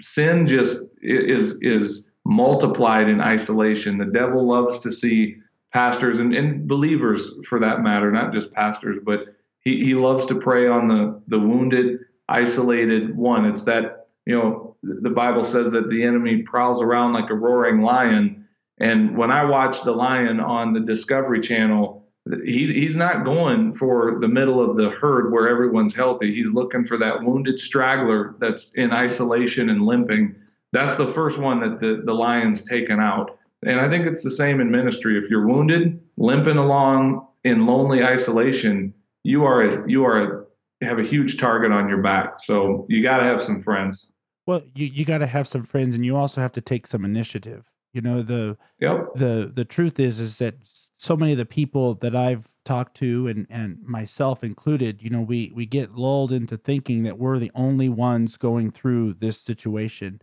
sin 0.00 0.46
just 0.46 0.80
is 1.02 1.56
is 1.60 2.08
multiplied 2.24 3.08
in 3.08 3.20
isolation. 3.20 3.98
The 3.98 4.06
devil 4.06 4.46
loves 4.46 4.80
to 4.80 4.92
see 4.92 5.36
pastors 5.72 6.18
and, 6.18 6.34
and 6.34 6.66
believers 6.66 7.30
for 7.48 7.60
that 7.60 7.82
matter, 7.82 8.10
not 8.10 8.32
just 8.32 8.52
pastors, 8.52 8.98
but 9.04 9.20
he, 9.60 9.84
he 9.84 9.94
loves 9.94 10.26
to 10.26 10.34
prey 10.34 10.66
on 10.66 10.88
the 10.88 11.20
the 11.28 11.38
wounded, 11.38 12.00
isolated 12.28 13.16
one. 13.16 13.46
It's 13.46 13.64
that, 13.64 14.08
you 14.26 14.36
know, 14.36 14.76
the 14.82 15.10
Bible 15.10 15.44
says 15.44 15.70
that 15.72 15.90
the 15.90 16.02
enemy 16.02 16.42
prowls 16.42 16.82
around 16.82 17.12
like 17.12 17.30
a 17.30 17.34
roaring 17.34 17.82
lion. 17.82 18.46
And 18.78 19.16
when 19.16 19.30
I 19.30 19.44
watch 19.44 19.82
the 19.82 19.92
lion 19.92 20.38
on 20.40 20.72
the 20.72 20.80
Discovery 20.80 21.40
Channel, 21.40 22.06
he, 22.44 22.72
he's 22.72 22.96
not 22.96 23.24
going 23.24 23.74
for 23.74 24.18
the 24.20 24.28
middle 24.28 24.62
of 24.62 24.76
the 24.76 24.90
herd 24.90 25.32
where 25.32 25.48
everyone's 25.48 25.94
healthy. 25.94 26.34
He's 26.34 26.52
looking 26.52 26.86
for 26.86 26.98
that 26.98 27.24
wounded 27.24 27.58
straggler 27.60 28.36
that's 28.38 28.72
in 28.74 28.92
isolation 28.92 29.70
and 29.70 29.86
limping. 29.86 30.36
That's 30.72 30.96
the 30.96 31.12
first 31.12 31.38
one 31.38 31.60
that 31.60 31.80
the, 31.80 32.02
the 32.04 32.12
lion's 32.12 32.64
taken 32.64 33.00
out. 33.00 33.38
And 33.64 33.80
I 33.80 33.88
think 33.88 34.06
it's 34.06 34.22
the 34.22 34.30
same 34.30 34.60
in 34.60 34.70
ministry. 34.70 35.18
If 35.18 35.30
you're 35.30 35.46
wounded, 35.46 36.00
limping 36.16 36.58
along 36.58 37.26
in 37.44 37.66
lonely 37.66 38.04
isolation, 38.04 38.92
you 39.24 39.44
are 39.44 39.62
a, 39.62 39.90
you 39.90 40.04
are 40.04 40.22
a, 40.22 40.44
have 40.82 40.98
a 40.98 41.04
huge 41.04 41.38
target 41.38 41.72
on 41.72 41.88
your 41.88 42.02
back. 42.02 42.40
So 42.40 42.86
you 42.88 43.02
got 43.02 43.18
to 43.18 43.24
have 43.24 43.42
some 43.42 43.62
friends. 43.62 44.10
Well, 44.46 44.62
you, 44.74 44.86
you 44.86 45.04
got 45.04 45.18
to 45.18 45.26
have 45.26 45.46
some 45.46 45.62
friends, 45.62 45.94
and 45.94 46.04
you 46.04 46.16
also 46.16 46.40
have 46.40 46.52
to 46.52 46.60
take 46.60 46.86
some 46.86 47.04
initiative. 47.04 47.70
You 47.92 48.02
know 48.02 48.22
the 48.22 48.56
yep. 48.80 49.14
the 49.14 49.50
the 49.52 49.64
truth 49.64 49.98
is 49.98 50.20
is 50.20 50.38
that 50.38 50.56
so 50.96 51.16
many 51.16 51.32
of 51.32 51.38
the 51.38 51.46
people 51.46 51.94
that 51.96 52.14
I've 52.14 52.46
talked 52.64 52.96
to 52.98 53.26
and 53.28 53.46
and 53.48 53.82
myself 53.82 54.44
included, 54.44 55.02
you 55.02 55.10
know, 55.10 55.22
we 55.22 55.50
we 55.54 55.64
get 55.64 55.94
lulled 55.94 56.32
into 56.32 56.56
thinking 56.56 57.02
that 57.04 57.18
we're 57.18 57.38
the 57.38 57.50
only 57.54 57.88
ones 57.88 58.36
going 58.36 58.70
through 58.70 59.14
this 59.14 59.40
situation. 59.40 60.20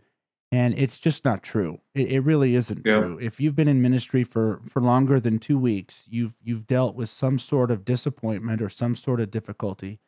And 0.52 0.78
it's 0.78 0.96
just 0.96 1.24
not 1.24 1.42
true. 1.42 1.80
It, 1.92 2.12
it 2.12 2.20
really 2.20 2.54
isn't 2.54 2.86
yeah. 2.86 3.00
true. 3.00 3.18
If 3.20 3.40
you've 3.40 3.56
been 3.56 3.66
in 3.66 3.82
ministry 3.82 4.22
for 4.22 4.60
for 4.68 4.80
longer 4.80 5.18
than 5.18 5.38
two 5.38 5.58
weeks, 5.58 6.04
you've 6.08 6.34
you've 6.42 6.66
dealt 6.68 6.94
with 6.94 7.08
some 7.08 7.38
sort 7.38 7.70
of 7.70 7.84
disappointment 7.84 8.62
or 8.62 8.68
some 8.68 8.94
sort 8.94 9.20
of 9.20 9.30
difficulty, 9.30 9.98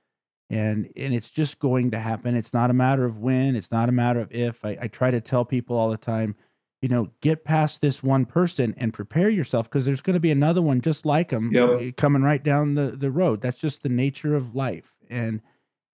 and 0.50 0.90
and 0.96 1.14
it's 1.14 1.30
just 1.30 1.58
going 1.58 1.90
to 1.90 1.98
happen. 1.98 2.34
It's 2.34 2.54
not 2.54 2.70
a 2.70 2.74
matter 2.74 3.04
of 3.04 3.18
when. 3.18 3.56
It's 3.56 3.70
not 3.70 3.88
a 3.88 3.92
matter 3.92 4.20
of 4.20 4.32
if. 4.32 4.64
I, 4.64 4.78
I 4.82 4.88
try 4.88 5.10
to 5.10 5.20
tell 5.20 5.44
people 5.44 5.76
all 5.76 5.90
the 5.90 5.96
time 5.96 6.36
you 6.80 6.88
know, 6.88 7.08
get 7.20 7.44
past 7.44 7.80
this 7.80 8.02
one 8.02 8.24
person 8.24 8.74
and 8.76 8.94
prepare 8.94 9.28
yourself 9.28 9.68
because 9.68 9.84
there's 9.84 10.00
going 10.00 10.14
to 10.14 10.20
be 10.20 10.30
another 10.30 10.62
one 10.62 10.80
just 10.80 11.04
like 11.04 11.30
them 11.30 11.50
yep. 11.52 11.70
Eh, 11.80 11.90
coming 11.96 12.22
right 12.22 12.42
down 12.42 12.74
the, 12.74 12.92
the 12.92 13.10
road. 13.10 13.40
That's 13.40 13.60
just 13.60 13.82
the 13.82 13.88
nature 13.88 14.36
of 14.36 14.54
life. 14.54 14.94
And 15.10 15.40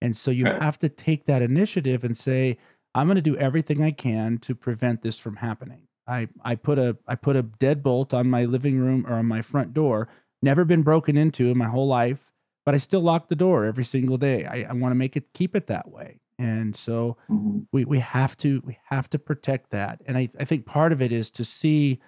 and 0.02 0.14
so 0.14 0.30
you 0.30 0.44
have 0.44 0.78
to 0.80 0.90
take 0.90 1.24
that 1.24 1.40
initiative 1.40 2.04
and 2.04 2.14
say, 2.14 2.58
I'm 2.94 3.06
going 3.06 3.16
to 3.16 3.22
do 3.22 3.36
everything 3.38 3.82
I 3.82 3.90
can 3.90 4.36
to 4.38 4.54
prevent 4.54 5.00
this 5.00 5.18
from 5.18 5.36
happening. 5.36 5.88
I, 6.06 6.28
I 6.44 6.56
put 6.56 6.78
a 6.78 6.98
I 7.08 7.14
put 7.14 7.36
a 7.36 7.42
deadbolt 7.42 8.12
on 8.12 8.28
my 8.28 8.44
living 8.44 8.78
room 8.78 9.06
or 9.08 9.14
on 9.14 9.26
my 9.26 9.40
front 9.40 9.72
door. 9.72 10.08
Never 10.42 10.66
been 10.66 10.82
broken 10.82 11.16
into 11.16 11.48
in 11.48 11.56
my 11.56 11.68
whole 11.68 11.86
life, 11.86 12.30
but 12.64 12.74
I 12.74 12.78
still 12.78 13.00
lock 13.00 13.28
the 13.28 13.36
door 13.36 13.64
every 13.64 13.84
single 13.84 14.16
day. 14.16 14.44
I, 14.46 14.66
I 14.70 14.72
want 14.72 14.92
to 14.92 14.96
make 14.96 15.16
it 15.16 15.32
keep 15.34 15.54
it 15.54 15.66
that 15.66 15.90
way. 15.90 16.20
And 16.38 16.74
so 16.74 17.16
mm-hmm. 17.30 17.60
we 17.72 17.84
we 17.84 18.00
have 18.00 18.36
to 18.38 18.62
we 18.64 18.78
have 18.86 19.08
to 19.10 19.18
protect 19.18 19.70
that. 19.70 20.00
And 20.06 20.18
I, 20.18 20.28
I 20.38 20.44
think 20.44 20.66
part 20.66 20.92
of 20.92 21.00
it 21.00 21.12
is 21.12 21.30
to 21.32 21.44
see 21.44 22.00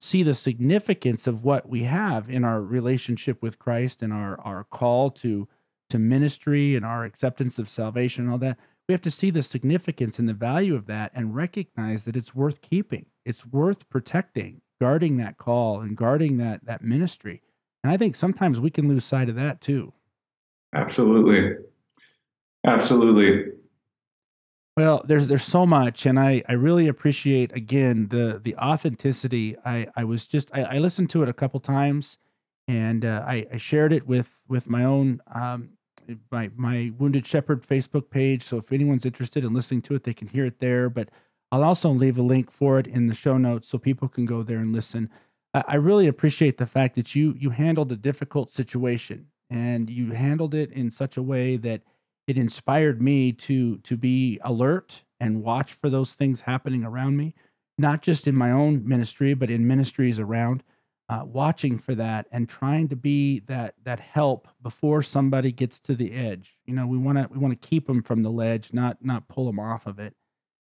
see 0.00 0.22
the 0.22 0.34
significance 0.34 1.26
of 1.26 1.44
what 1.44 1.68
we 1.68 1.84
have 1.84 2.28
in 2.28 2.42
our 2.42 2.62
relationship 2.62 3.42
with 3.42 3.58
christ 3.58 4.00
and 4.00 4.14
our 4.14 4.40
our 4.40 4.64
call 4.64 5.10
to 5.10 5.46
to 5.90 5.98
ministry 5.98 6.74
and 6.74 6.86
our 6.86 7.04
acceptance 7.04 7.58
of 7.58 7.68
salvation 7.68 8.24
and 8.24 8.32
all 8.32 8.38
that. 8.38 8.58
We 8.88 8.92
have 8.92 9.02
to 9.02 9.10
see 9.10 9.30
the 9.30 9.42
significance 9.42 10.18
and 10.18 10.28
the 10.28 10.34
value 10.34 10.74
of 10.74 10.86
that 10.86 11.12
and 11.14 11.36
recognize 11.36 12.04
that 12.06 12.16
it's 12.16 12.34
worth 12.34 12.60
keeping. 12.60 13.06
It's 13.24 13.46
worth 13.46 13.88
protecting 13.88 14.62
guarding 14.80 15.18
that 15.18 15.36
call 15.36 15.80
and 15.80 15.96
guarding 15.96 16.38
that 16.38 16.64
that 16.64 16.82
ministry 16.82 17.42
and 17.82 17.92
i 17.92 17.96
think 17.96 18.14
sometimes 18.14 18.60
we 18.60 18.70
can 18.70 18.88
lose 18.88 19.04
sight 19.04 19.28
of 19.28 19.34
that 19.34 19.60
too 19.60 19.92
absolutely 20.74 21.56
absolutely 22.64 23.44
well, 24.76 25.02
there's 25.04 25.28
there's 25.28 25.44
so 25.44 25.66
much, 25.66 26.06
and 26.06 26.18
I 26.18 26.42
I 26.48 26.54
really 26.54 26.88
appreciate 26.88 27.52
again 27.52 28.08
the 28.08 28.40
the 28.42 28.56
authenticity. 28.56 29.54
I 29.62 29.88
I 29.94 30.04
was 30.04 30.26
just 30.26 30.50
I, 30.54 30.62
I 30.62 30.78
listened 30.78 31.10
to 31.10 31.22
it 31.22 31.28
a 31.28 31.34
couple 31.34 31.60
times, 31.60 32.16
and 32.66 33.04
uh, 33.04 33.22
I 33.26 33.46
I 33.52 33.56
shared 33.58 33.92
it 33.92 34.06
with 34.06 34.40
with 34.48 34.70
my 34.70 34.84
own 34.84 35.20
um 35.34 35.70
my 36.30 36.50
my 36.56 36.92
Wounded 36.98 37.26
Shepherd 37.26 37.62
Facebook 37.62 38.08
page. 38.10 38.42
So 38.42 38.56
if 38.56 38.72
anyone's 38.72 39.04
interested 39.04 39.44
in 39.44 39.52
listening 39.52 39.82
to 39.82 39.94
it, 39.96 40.04
they 40.04 40.14
can 40.14 40.28
hear 40.28 40.46
it 40.46 40.60
there. 40.60 40.88
But 40.88 41.10
I'll 41.52 41.64
also 41.64 41.90
leave 41.90 42.16
a 42.16 42.22
link 42.22 42.50
for 42.50 42.78
it 42.78 42.86
in 42.86 43.06
the 43.08 43.14
show 43.14 43.36
notes 43.36 43.68
so 43.68 43.76
people 43.76 44.08
can 44.08 44.24
go 44.24 44.42
there 44.42 44.58
and 44.58 44.72
listen. 44.72 45.10
I, 45.52 45.76
really 45.76 46.06
appreciate 46.06 46.58
the 46.58 46.66
fact 46.66 46.94
that 46.94 47.14
you 47.14 47.34
you 47.38 47.50
handled 47.50 47.90
a 47.90 47.96
difficult 47.96 48.50
situation 48.50 49.26
and 49.48 49.90
you 49.90 50.12
handled 50.12 50.54
it 50.54 50.70
in 50.72 50.90
such 50.90 51.16
a 51.16 51.22
way 51.22 51.56
that 51.56 51.82
it 52.26 52.38
inspired 52.38 53.02
me 53.02 53.32
to 53.32 53.78
to 53.78 53.96
be 53.96 54.38
alert 54.44 55.02
and 55.18 55.42
watch 55.42 55.72
for 55.72 55.90
those 55.90 56.14
things 56.14 56.42
happening 56.42 56.84
around 56.84 57.16
me, 57.16 57.34
not 57.76 58.02
just 58.02 58.26
in 58.26 58.34
my 58.34 58.52
own 58.52 58.86
ministry, 58.86 59.34
but 59.34 59.50
in 59.50 59.66
ministries 59.66 60.18
around. 60.18 60.62
Uh, 61.08 61.24
watching 61.24 61.76
for 61.76 61.92
that 61.96 62.28
and 62.30 62.48
trying 62.48 62.86
to 62.86 62.94
be 62.94 63.40
that 63.40 63.74
that 63.82 63.98
help 63.98 64.46
before 64.62 65.02
somebody 65.02 65.50
gets 65.50 65.80
to 65.80 65.96
the 65.96 66.12
edge. 66.12 66.56
You 66.64 66.72
know, 66.72 66.86
we 66.86 66.98
want 66.98 67.18
to 67.18 67.26
we 67.28 67.38
want 67.38 67.60
to 67.60 67.68
keep 67.68 67.88
them 67.88 68.04
from 68.04 68.22
the 68.22 68.30
ledge, 68.30 68.72
not 68.72 69.04
not 69.04 69.26
pull 69.26 69.46
them 69.46 69.58
off 69.58 69.88
of 69.88 69.98
it. 69.98 70.14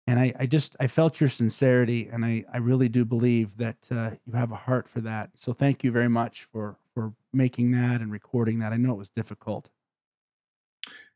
And 0.06 0.18
I, 0.18 0.32
I 0.38 0.46
just 0.46 0.74
I 0.80 0.88
felt 0.88 1.20
your 1.20 1.28
sincerity, 1.28 2.08
and 2.08 2.24
I 2.24 2.44
I 2.52 2.58
really 2.58 2.88
do 2.88 3.04
believe 3.04 3.56
that 3.58 3.76
uh, 3.90 4.10
you 4.26 4.32
have 4.32 4.50
a 4.50 4.56
heart 4.56 4.88
for 4.88 5.00
that. 5.02 5.30
So 5.36 5.52
thank 5.52 5.84
you 5.84 5.92
very 5.92 6.08
much 6.08 6.44
for 6.44 6.76
for 6.92 7.12
making 7.32 7.70
that 7.72 8.00
and 8.00 8.10
recording 8.10 8.58
that. 8.58 8.72
I 8.72 8.76
know 8.76 8.92
it 8.92 8.98
was 8.98 9.10
difficult. 9.10 9.70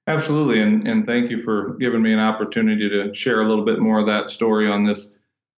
Absolutely, 0.06 0.60
and 0.60 0.86
and 0.86 1.04
thank 1.04 1.30
you 1.30 1.42
for 1.42 1.74
giving 1.78 2.00
me 2.00 2.12
an 2.12 2.20
opportunity 2.20 2.88
to 2.88 3.12
share 3.12 3.42
a 3.42 3.48
little 3.48 3.64
bit 3.64 3.80
more 3.80 3.98
of 3.98 4.06
that 4.06 4.30
story 4.30 4.70
on 4.70 4.86
this 4.86 5.12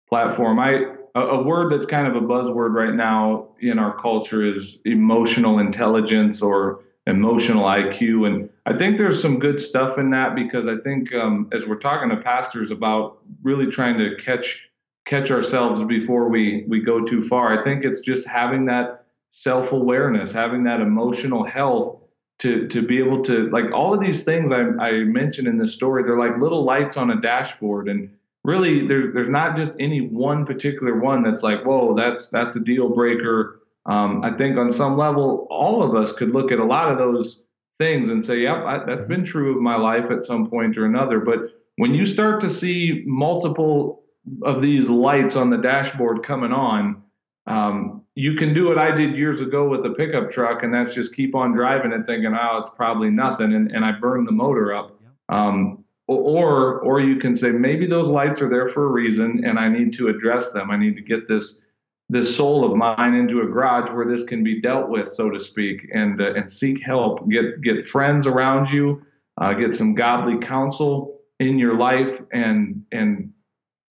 platform. 0.08 0.58
I 0.58 0.94
a, 1.14 1.20
a 1.20 1.42
word 1.42 1.72
that's 1.72 1.86
kind 1.86 2.06
of 2.06 2.16
a 2.16 2.26
buzzword 2.26 2.72
right 2.72 2.94
now 2.94 3.48
in 3.60 3.78
our 3.78 3.98
culture 4.00 4.44
is 4.44 4.80
emotional 4.84 5.58
intelligence 5.58 6.40
or 6.40 6.80
emotional 7.06 7.64
IQ, 7.64 8.26
and 8.26 8.48
I 8.68 8.76
think 8.76 8.98
there's 8.98 9.22
some 9.22 9.38
good 9.38 9.62
stuff 9.62 9.96
in 9.96 10.10
that 10.10 10.34
because 10.34 10.66
I 10.68 10.76
think 10.84 11.14
um, 11.14 11.48
as 11.52 11.64
we're 11.64 11.78
talking 11.78 12.10
to 12.10 12.18
pastors 12.18 12.70
about 12.70 13.16
really 13.42 13.70
trying 13.70 13.96
to 13.96 14.14
catch 14.22 14.68
catch 15.06 15.30
ourselves 15.30 15.82
before 15.84 16.28
we 16.28 16.66
we 16.68 16.80
go 16.80 17.02
too 17.02 17.26
far, 17.26 17.58
I 17.58 17.64
think 17.64 17.82
it's 17.86 18.00
just 18.00 18.28
having 18.28 18.66
that 18.66 19.06
self 19.32 19.72
awareness, 19.72 20.32
having 20.32 20.64
that 20.64 20.82
emotional 20.82 21.44
health 21.44 22.02
to 22.40 22.68
to 22.68 22.82
be 22.82 22.98
able 22.98 23.24
to 23.24 23.48
like 23.48 23.72
all 23.72 23.94
of 23.94 24.00
these 24.00 24.24
things 24.24 24.52
I, 24.52 24.60
I 24.60 24.92
mentioned 25.04 25.48
in 25.48 25.56
this 25.56 25.72
story 25.72 26.02
they're 26.02 26.18
like 26.18 26.38
little 26.38 26.62
lights 26.62 26.98
on 26.98 27.10
a 27.10 27.20
dashboard 27.20 27.88
and 27.88 28.10
really 28.44 28.86
there, 28.86 29.12
there's 29.12 29.30
not 29.30 29.56
just 29.56 29.74
any 29.80 30.02
one 30.02 30.44
particular 30.44 31.00
one 31.00 31.22
that's 31.22 31.42
like 31.42 31.64
whoa 31.64 31.96
that's 31.96 32.28
that's 32.28 32.54
a 32.54 32.60
deal 32.60 32.90
breaker. 32.90 33.62
Um, 33.86 34.22
i 34.22 34.30
think 34.36 34.58
on 34.58 34.70
some 34.70 34.98
level 34.98 35.46
all 35.50 35.82
of 35.82 35.96
us 35.96 36.12
could 36.12 36.32
look 36.32 36.52
at 36.52 36.58
a 36.58 36.64
lot 36.64 36.92
of 36.92 36.98
those 36.98 37.42
things 37.78 38.10
and 38.10 38.24
say 38.24 38.40
yep 38.40 38.64
I, 38.64 38.84
that's 38.84 39.08
been 39.08 39.24
true 39.24 39.56
of 39.56 39.62
my 39.62 39.76
life 39.76 40.10
at 40.10 40.24
some 40.24 40.50
point 40.50 40.76
or 40.76 40.84
another 40.84 41.20
but 41.20 41.38
when 41.76 41.94
you 41.94 42.06
start 42.06 42.40
to 42.42 42.50
see 42.50 43.04
multiple 43.06 44.02
of 44.42 44.60
these 44.60 44.88
lights 44.88 45.36
on 45.36 45.50
the 45.50 45.58
dashboard 45.58 46.24
coming 46.24 46.52
on 46.52 47.02
um, 47.46 48.02
you 48.14 48.34
can 48.34 48.52
do 48.52 48.66
what 48.68 48.78
I 48.78 48.90
did 48.90 49.16
years 49.16 49.40
ago 49.40 49.68
with 49.68 49.86
a 49.86 49.90
pickup 49.90 50.32
truck, 50.32 50.64
and 50.64 50.74
that's 50.74 50.92
just 50.92 51.14
keep 51.14 51.36
on 51.36 51.52
driving 51.52 51.92
and 51.92 52.04
thinking, 52.04 52.34
oh, 52.34 52.58
it's 52.58 52.70
probably 52.76 53.10
nothing, 53.10 53.54
and, 53.54 53.70
and 53.70 53.84
I 53.84 53.92
burn 53.92 54.24
the 54.24 54.32
motor 54.32 54.74
up. 54.74 55.00
Um, 55.28 55.84
or 56.08 56.80
or 56.80 57.00
you 57.00 57.16
can 57.16 57.36
say 57.36 57.50
maybe 57.50 57.86
those 57.86 58.08
lights 58.08 58.40
are 58.40 58.48
there 58.48 58.70
for 58.70 58.86
a 58.86 58.88
reason, 58.88 59.44
and 59.44 59.58
I 59.58 59.68
need 59.68 59.92
to 59.98 60.08
address 60.08 60.50
them. 60.50 60.70
I 60.70 60.76
need 60.76 60.96
to 60.96 61.02
get 61.02 61.28
this 61.28 61.62
this 62.08 62.34
soul 62.34 62.64
of 62.64 62.76
mine 62.76 63.14
into 63.14 63.42
a 63.42 63.46
garage 63.46 63.90
where 63.90 64.06
this 64.06 64.24
can 64.24 64.42
be 64.42 64.60
dealt 64.60 64.88
with, 64.88 65.12
so 65.12 65.30
to 65.30 65.38
speak, 65.38 65.88
and 65.92 66.20
uh, 66.20 66.34
and 66.34 66.50
seek 66.50 66.82
help. 66.82 67.28
Get 67.28 67.60
get 67.62 67.88
friends 67.88 68.26
around 68.26 68.70
you, 68.70 69.02
uh, 69.40 69.52
get 69.54 69.74
some 69.74 69.94
godly 69.94 70.44
counsel 70.46 71.20
in 71.38 71.58
your 71.58 71.76
life, 71.76 72.20
and 72.32 72.82
and 72.92 73.32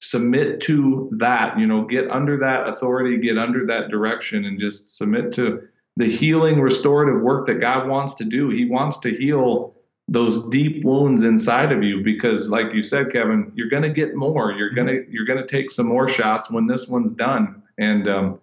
submit 0.01 0.61
to 0.61 1.09
that, 1.17 1.57
you 1.57 1.65
know, 1.65 1.83
get 1.83 2.09
under 2.11 2.37
that 2.37 2.67
authority, 2.67 3.17
get 3.17 3.37
under 3.37 3.65
that 3.65 3.89
direction, 3.89 4.45
and 4.45 4.59
just 4.59 4.95
submit 4.97 5.33
to 5.33 5.67
the 5.95 6.09
healing, 6.09 6.59
restorative 6.59 7.21
work 7.21 7.47
that 7.47 7.59
God 7.59 7.87
wants 7.87 8.13
to 8.15 8.23
do. 8.23 8.49
He 8.49 8.69
wants 8.69 8.99
to 8.99 9.09
heal 9.15 9.75
those 10.07 10.47
deep 10.49 10.85
wounds 10.85 11.23
inside 11.23 11.71
of 11.71 11.83
you 11.83 12.01
because 12.01 12.49
like 12.49 12.67
you 12.73 12.81
said 12.81 13.11
kevin 13.11 13.51
you're 13.55 13.67
going 13.67 13.83
to 13.83 13.89
get 13.89 14.15
more 14.15 14.53
you're 14.53 14.69
going 14.69 14.87
to 14.87 15.05
you're 15.09 15.25
going 15.25 15.37
to 15.37 15.47
take 15.47 15.69
some 15.69 15.85
more 15.85 16.07
shots 16.07 16.49
when 16.49 16.65
this 16.65 16.87
one's 16.87 17.13
done 17.13 17.61
and 17.77 18.09
um 18.09 18.39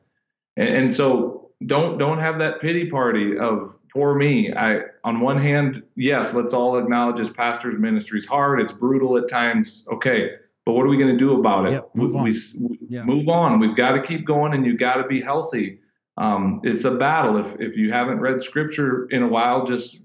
and, 0.57 0.68
and 0.68 0.95
so 0.95 1.51
don't 1.66 1.99
don't 1.99 2.18
have 2.18 2.39
that 2.39 2.61
pity 2.61 2.91
party 2.91 3.39
of 3.39 3.74
poor 3.93 4.14
me 4.14 4.53
i 4.55 4.80
on 5.05 5.20
one 5.20 5.41
hand 5.41 5.82
yes 5.97 6.35
let's 6.35 6.53
all 6.53 6.78
acknowledge 6.78 7.20
as 7.20 7.30
pastors 7.30 7.78
ministry 7.78 8.18
is 8.18 8.26
hard 8.26 8.61
it's 8.61 8.72
brutal 8.72 9.16
at 9.16 9.28
times 9.28 9.87
okay 9.91 10.30
but 10.64 10.72
what 10.72 10.87
are 10.87 10.89
we 10.89 10.97
going 10.97 11.12
to 11.12 11.18
do 11.18 11.39
about 11.39 11.66
it? 11.66 11.72
Yep, 11.72 11.91
move 11.95 12.12
we, 12.12 12.18
on. 12.18 12.24
We, 12.24 12.78
yeah. 12.89 13.05
move 13.05 13.28
on. 13.28 13.59
We've 13.61 13.76
got 13.76 13.93
to 13.93 14.03
keep 14.03 14.26
going, 14.26 14.55
and 14.55 14.64
you've 14.64 14.78
got 14.78 14.95
to 14.95 15.07
be 15.07 15.20
healthy. 15.20 15.80
Um, 16.16 16.61
it's 16.64 16.85
a 16.85 16.93
battle. 16.93 17.37
If 17.37 17.61
if 17.61 17.76
you 17.76 17.93
haven't 17.93 18.20
read 18.20 18.43
Scripture 18.43 19.07
in 19.11 19.22
a 19.22 19.28
while, 19.28 19.66
just 19.66 20.01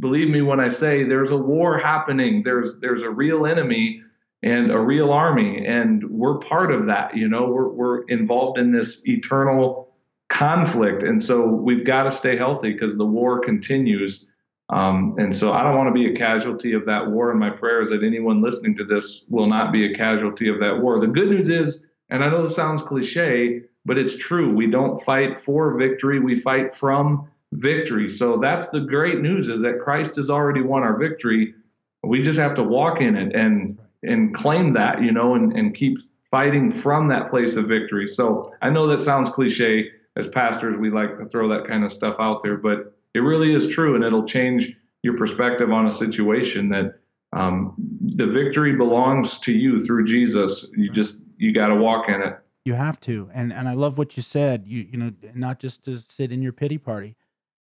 believe 0.00 0.28
me 0.28 0.42
when 0.42 0.60
I 0.60 0.68
say 0.68 1.04
there's 1.04 1.30
a 1.30 1.36
war 1.36 1.78
happening. 1.78 2.42
There's 2.42 2.78
there's 2.80 3.02
a 3.02 3.08
real 3.08 3.46
enemy 3.46 4.02
and 4.42 4.70
a 4.70 4.78
real 4.78 5.12
army, 5.12 5.64
and 5.66 6.02
we're 6.10 6.38
part 6.38 6.72
of 6.72 6.86
that. 6.86 7.16
You 7.16 7.28
know, 7.28 7.46
we're 7.46 7.68
we're 7.68 8.02
involved 8.04 8.58
in 8.58 8.72
this 8.72 9.02
eternal 9.06 9.94
conflict, 10.28 11.02
and 11.02 11.22
so 11.22 11.46
we've 11.46 11.86
got 11.86 12.04
to 12.04 12.12
stay 12.12 12.36
healthy 12.36 12.72
because 12.72 12.96
the 12.96 13.06
war 13.06 13.40
continues. 13.40 14.28
Um, 14.70 15.14
and 15.18 15.34
so 15.34 15.52
I 15.52 15.62
don't 15.62 15.76
want 15.76 15.88
to 15.88 15.92
be 15.92 16.14
a 16.14 16.16
casualty 16.16 16.72
of 16.72 16.86
that 16.86 17.10
war. 17.10 17.30
And 17.30 17.38
my 17.38 17.50
prayer 17.50 17.82
is 17.82 17.90
that 17.90 18.02
anyone 18.02 18.40
listening 18.40 18.74
to 18.76 18.84
this 18.84 19.22
will 19.28 19.46
not 19.46 19.70
be 19.70 19.92
a 19.92 19.94
casualty 19.94 20.48
of 20.48 20.60
that 20.60 20.80
war. 20.80 20.98
The 20.98 21.08
good 21.08 21.28
news 21.28 21.50
is, 21.50 21.86
and 22.08 22.24
I 22.24 22.30
know 22.30 22.42
this 22.42 22.56
sounds 22.56 22.82
cliche, 22.82 23.62
but 23.84 23.98
it's 23.98 24.16
true. 24.16 24.54
We 24.54 24.70
don't 24.70 25.02
fight 25.02 25.38
for 25.38 25.76
victory, 25.76 26.20
we 26.20 26.40
fight 26.40 26.74
from 26.74 27.28
victory. 27.52 28.08
So 28.08 28.38
that's 28.38 28.68
the 28.68 28.80
great 28.80 29.20
news 29.20 29.48
is 29.48 29.62
that 29.62 29.80
Christ 29.80 30.16
has 30.16 30.30
already 30.30 30.62
won 30.62 30.82
our 30.82 30.96
victory. 30.96 31.54
We 32.02 32.22
just 32.22 32.38
have 32.38 32.54
to 32.54 32.62
walk 32.62 33.00
in 33.00 33.14
it 33.16 33.34
and 33.34 33.78
and 34.02 34.34
claim 34.34 34.72
that, 34.74 35.02
you 35.02 35.12
know, 35.12 35.34
and, 35.34 35.52
and 35.52 35.74
keep 35.74 35.98
fighting 36.30 36.72
from 36.72 37.08
that 37.08 37.30
place 37.30 37.56
of 37.56 37.66
victory. 37.66 38.08
So 38.08 38.52
I 38.62 38.70
know 38.70 38.86
that 38.88 39.02
sounds 39.02 39.30
cliche. 39.30 39.90
As 40.16 40.28
pastors, 40.28 40.78
we 40.78 40.90
like 40.90 41.18
to 41.18 41.26
throw 41.26 41.48
that 41.48 41.66
kind 41.66 41.84
of 41.84 41.92
stuff 41.92 42.16
out 42.18 42.42
there, 42.42 42.58
but 42.58 42.94
it 43.14 43.20
really 43.20 43.54
is 43.54 43.68
true, 43.68 43.94
and 43.94 44.04
it'll 44.04 44.26
change 44.26 44.76
your 45.02 45.16
perspective 45.16 45.70
on 45.72 45.86
a 45.86 45.92
situation. 45.92 46.68
That 46.68 46.98
um, 47.32 47.74
the 48.00 48.26
victory 48.26 48.76
belongs 48.76 49.38
to 49.40 49.52
you 49.52 49.84
through 49.84 50.06
Jesus. 50.06 50.66
You 50.76 50.90
just 50.90 51.22
you 51.38 51.52
got 51.52 51.68
to 51.68 51.76
walk 51.76 52.08
in 52.08 52.20
it. 52.20 52.38
You 52.64 52.74
have 52.74 53.00
to, 53.00 53.30
and 53.32 53.52
and 53.52 53.68
I 53.68 53.74
love 53.74 53.98
what 53.98 54.16
you 54.16 54.22
said. 54.22 54.64
You 54.66 54.86
you 54.90 54.98
know 54.98 55.12
not 55.34 55.58
just 55.58 55.84
to 55.84 55.98
sit 55.98 56.30
in 56.30 56.42
your 56.42 56.52
pity 56.52 56.78
party. 56.78 57.16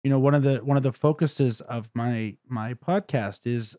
You 0.03 0.09
know 0.11 0.19
one 0.19 0.35
of 0.35 0.43
the 0.43 0.57
one 0.57 0.77
of 0.77 0.83
the 0.83 0.93
focuses 0.93 1.61
of 1.61 1.91
my 1.95 2.37
my 2.47 2.75
podcast 2.75 3.47
is 3.47 3.75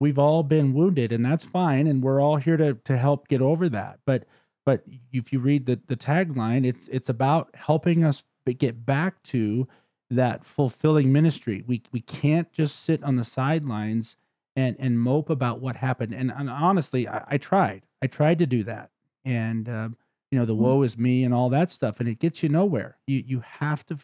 we've 0.00 0.18
all 0.18 0.42
been 0.42 0.72
wounded, 0.72 1.12
and 1.12 1.24
that's 1.24 1.44
fine, 1.44 1.86
and 1.86 2.02
we're 2.02 2.20
all 2.20 2.36
here 2.36 2.56
to 2.56 2.74
to 2.74 2.96
help 2.96 3.28
get 3.28 3.40
over 3.40 3.68
that. 3.68 4.00
But 4.04 4.24
but 4.64 4.84
if 5.12 5.32
you 5.32 5.38
read 5.38 5.66
the 5.66 5.80
the 5.86 5.96
tagline, 5.96 6.64
it's 6.66 6.88
it's 6.88 7.08
about 7.08 7.50
helping 7.54 8.04
us 8.04 8.24
get 8.58 8.84
back 8.84 9.22
to 9.24 9.66
that 10.10 10.44
fulfilling 10.44 11.12
ministry. 11.12 11.64
We 11.66 11.82
we 11.92 12.00
can't 12.00 12.52
just 12.52 12.82
sit 12.82 13.02
on 13.02 13.16
the 13.16 13.24
sidelines 13.24 14.16
and 14.56 14.76
and 14.78 15.00
mope 15.00 15.30
about 15.30 15.60
what 15.60 15.76
happened. 15.76 16.14
And, 16.14 16.30
and 16.30 16.48
honestly, 16.48 17.08
I, 17.08 17.24
I, 17.28 17.38
tried. 17.38 17.82
I 18.02 18.06
tried 18.06 18.38
to 18.38 18.46
do 18.46 18.62
that. 18.64 18.90
And 19.24 19.68
uh, 19.68 19.88
you 20.30 20.38
know, 20.38 20.44
the 20.44 20.54
mm. 20.54 20.58
woe 20.58 20.82
is 20.82 20.98
me 20.98 21.24
and 21.24 21.32
all 21.32 21.48
that 21.50 21.70
stuff, 21.70 22.00
and 22.00 22.08
it 22.08 22.18
gets 22.18 22.42
you 22.42 22.48
nowhere. 22.48 22.98
You 23.06 23.22
you 23.26 23.40
have 23.40 23.84
to 23.86 23.98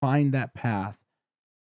find 0.00 0.32
that 0.32 0.54
path 0.54 0.98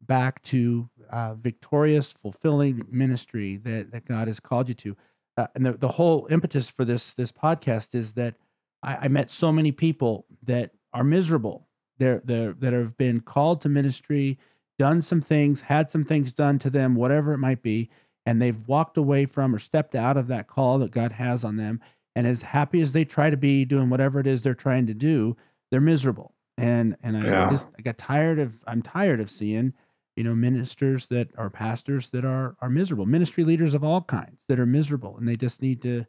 back 0.06 0.42
to 0.44 0.90
uh, 1.10 1.36
victorious, 1.36 2.12
fulfilling 2.12 2.84
ministry 2.90 3.58
that 3.58 3.92
that 3.92 4.06
God 4.06 4.28
has 4.28 4.40
called 4.40 4.70
you 4.70 4.76
to. 4.76 4.98
Uh, 5.38 5.48
and 5.56 5.66
the, 5.66 5.74
the 5.74 5.88
whole 5.88 6.28
impetus 6.30 6.70
for 6.70 6.86
this 6.86 7.14
this 7.14 7.32
podcast 7.32 7.96
is 7.96 8.14
that 8.14 8.36
I, 8.84 8.96
I 9.02 9.08
met 9.08 9.30
so 9.30 9.52
many 9.52 9.72
people 9.72 10.26
that 10.44 10.72
are 10.94 11.04
miserable 11.04 11.68
they're, 12.02 12.22
they're, 12.26 12.54
that 12.54 12.74
have 12.74 12.98
been 12.98 13.20
called 13.20 13.62
to 13.62 13.70
ministry, 13.70 14.40
done 14.80 15.04
some 15.04 15.22
things, 15.22 15.62
had 15.62 15.92
some 15.92 16.04
things 16.04 16.34
done 16.34 16.58
to 16.60 16.70
them, 16.72 16.96
whatever 16.96 17.32
it 17.32 17.38
might 17.38 17.62
be, 17.62 17.92
and 18.26 18.42
they've 18.42 18.68
walked 18.68 18.98
away 18.98 19.28
from 19.28 19.54
or 19.54 19.60
stepped 19.60 19.94
out 19.94 20.18
of 20.18 20.28
that 20.28 20.48
call 20.48 20.80
that 20.80 20.90
God 20.90 21.12
has 21.12 21.44
on 21.44 21.58
them. 21.58 21.80
And 22.16 22.26
as 22.26 22.42
happy 22.42 22.82
as 22.82 22.92
they 22.92 23.06
try 23.06 23.30
to 23.30 23.38
be 23.38 23.66
doing 23.66 23.90
whatever 23.92 24.20
it 24.20 24.26
is 24.26 24.42
they're 24.42 24.56
trying 24.56 24.88
to 24.88 24.96
do, 24.96 25.38
they're 25.70 25.80
miserable. 25.80 26.34
And 26.58 26.98
and 27.04 27.16
I 27.16 27.24
yeah. 27.24 27.50
just 27.50 27.70
I 27.78 27.82
got 27.82 27.98
tired 27.98 28.38
of 28.38 28.58
I'm 28.68 28.82
tired 28.82 29.20
of 29.20 29.30
seeing 29.30 29.74
you 30.22 30.30
know 30.30 30.36
ministers 30.36 31.08
that 31.08 31.30
are 31.36 31.50
pastors 31.50 32.10
that 32.10 32.24
are 32.24 32.56
are 32.62 32.70
miserable 32.70 33.08
ministry 33.08 33.44
leaders 33.44 33.74
of 33.74 33.84
all 33.84 34.02
kinds 34.02 34.44
that 34.48 34.60
are 34.60 34.68
miserable 34.68 35.18
and 35.18 35.28
they 35.28 35.36
just 35.36 35.64
need 35.64 35.82
to 35.82 36.06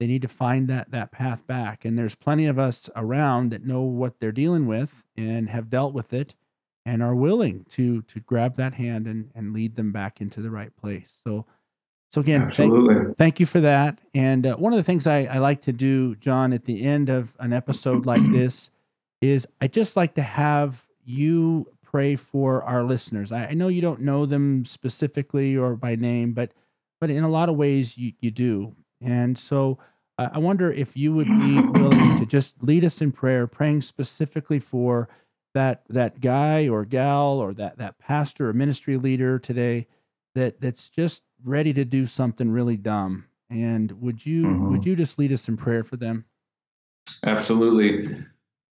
they 0.00 0.06
need 0.06 0.22
to 0.22 0.28
find 0.28 0.68
that 0.68 0.90
that 0.90 1.12
path 1.12 1.46
back. 1.46 1.84
And 1.84 1.98
there's 1.98 2.14
plenty 2.14 2.46
of 2.46 2.58
us 2.58 2.90
around 2.96 3.50
that 3.50 3.64
know 3.64 3.82
what 3.82 4.18
they're 4.20 4.32
dealing 4.32 4.66
with 4.66 5.04
and 5.16 5.48
have 5.50 5.70
dealt 5.70 5.94
with 5.94 6.12
it 6.12 6.34
and 6.84 7.02
are 7.02 7.14
willing 7.14 7.64
to 7.70 8.02
to 8.02 8.20
grab 8.20 8.56
that 8.56 8.74
hand 8.74 9.06
and 9.06 9.30
and 9.34 9.52
lead 9.52 9.76
them 9.76 9.92
back 9.92 10.20
into 10.20 10.40
the 10.40 10.50
right 10.50 10.76
place. 10.76 11.20
So 11.24 11.46
so 12.12 12.20
again 12.20 12.50
thank, 12.54 13.16
thank, 13.18 13.40
you 13.40 13.46
for 13.46 13.60
that. 13.60 14.00
And 14.14 14.46
uh, 14.46 14.56
one 14.56 14.72
of 14.72 14.76
the 14.76 14.84
things 14.84 15.06
I, 15.06 15.24
I 15.24 15.38
like 15.38 15.62
to 15.62 15.72
do 15.72 16.14
john 16.16 16.52
at 16.52 16.64
the 16.64 16.84
end 16.84 17.08
of 17.08 17.36
an 17.40 17.52
episode 17.52 18.06
like 18.06 18.22
this 18.30 18.70
is 19.20 19.48
i 19.60 19.66
just 19.66 19.96
like 19.96 20.14
to 20.14 20.22
have 20.22 20.86
you 21.04 21.66
pray 21.94 22.16
for 22.16 22.62
our 22.64 22.82
listeners 22.82 23.30
I, 23.30 23.46
I 23.46 23.54
know 23.54 23.68
you 23.68 23.80
don't 23.80 24.00
know 24.00 24.26
them 24.26 24.64
specifically 24.64 25.56
or 25.56 25.76
by 25.76 25.94
name 25.94 26.32
but 26.32 26.50
but 27.04 27.10
in 27.10 27.22
a 27.22 27.28
lot 27.28 27.50
of 27.50 27.56
ways 27.56 27.98
you, 27.98 28.12
you 28.20 28.30
do. 28.30 28.74
And 29.02 29.36
so 29.36 29.78
uh, 30.16 30.30
I 30.32 30.38
wonder 30.38 30.72
if 30.72 30.96
you 30.96 31.12
would 31.12 31.26
be 31.26 31.60
willing 31.60 32.16
to 32.16 32.24
just 32.24 32.62
lead 32.62 32.82
us 32.82 33.02
in 33.02 33.12
prayer, 33.12 33.46
praying 33.46 33.82
specifically 33.82 34.58
for 34.58 35.10
that 35.52 35.82
that 35.90 36.20
guy 36.20 36.66
or 36.66 36.86
gal 36.86 37.38
or 37.38 37.52
that 37.54 37.76
that 37.76 37.98
pastor 37.98 38.48
or 38.48 38.52
ministry 38.54 38.96
leader 38.96 39.38
today 39.38 39.86
that 40.34 40.60
that's 40.62 40.88
just 40.88 41.22
ready 41.44 41.74
to 41.74 41.84
do 41.84 42.06
something 42.06 42.50
really 42.50 42.78
dumb. 42.78 43.26
And 43.50 43.92
would 44.00 44.24
you 44.24 44.44
mm-hmm. 44.44 44.70
would 44.70 44.86
you 44.86 44.96
just 44.96 45.18
lead 45.18 45.30
us 45.30 45.46
in 45.46 45.58
prayer 45.58 45.84
for 45.84 45.96
them? 45.96 46.24
Absolutely. 47.22 48.24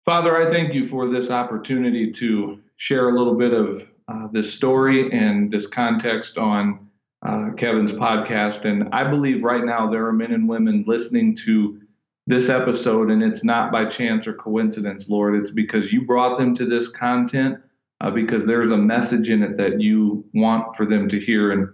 Father, 0.05 0.37
I 0.37 0.51
thank 0.51 0.75
you 0.75 0.89
for 0.89 1.09
this 1.09 1.31
opportunity 1.31 2.11
to 2.13 2.61
share 2.77 3.11
a 3.11 3.17
little 3.17 3.37
bit 3.37 3.53
of 3.53 3.87
uh, 4.09 4.27
this 4.33 4.53
story 4.53 5.13
and 5.13 5.49
this 5.49 5.69
context 5.69 6.39
on 6.39 6.89
uh, 7.25 7.51
Kevin's 7.57 7.93
podcast. 7.93 8.65
And 8.65 8.93
I 8.93 9.09
believe 9.09 9.45
right 9.45 9.65
now 9.65 9.89
there 9.89 10.05
are 10.09 10.13
men 10.13 10.33
and 10.33 10.49
women 10.49 10.83
listening 10.89 11.37
to 11.45 11.81
this 12.27 12.49
episode, 12.49 13.13
and 13.13 13.23
it's 13.23 13.45
not 13.45 13.71
by 13.71 13.85
chance 13.85 14.27
or 14.27 14.35
coincidence, 14.35 15.09
Lord. 15.09 15.41
It's 15.41 15.53
because 15.53 15.93
you 15.93 16.05
brought 16.05 16.37
them 16.37 16.57
to 16.57 16.67
this 16.67 16.89
content 16.89 17.61
uh, 18.01 18.11
because 18.11 18.45
there's 18.45 18.73
a 18.73 18.77
message 18.77 19.31
in 19.31 19.45
it 19.45 19.57
that 19.57 19.81
you 19.81 20.25
want 20.35 20.77
for 20.77 20.85
them 20.85 21.09
to 21.11 21.21
hear. 21.21 21.53
And 21.53 21.69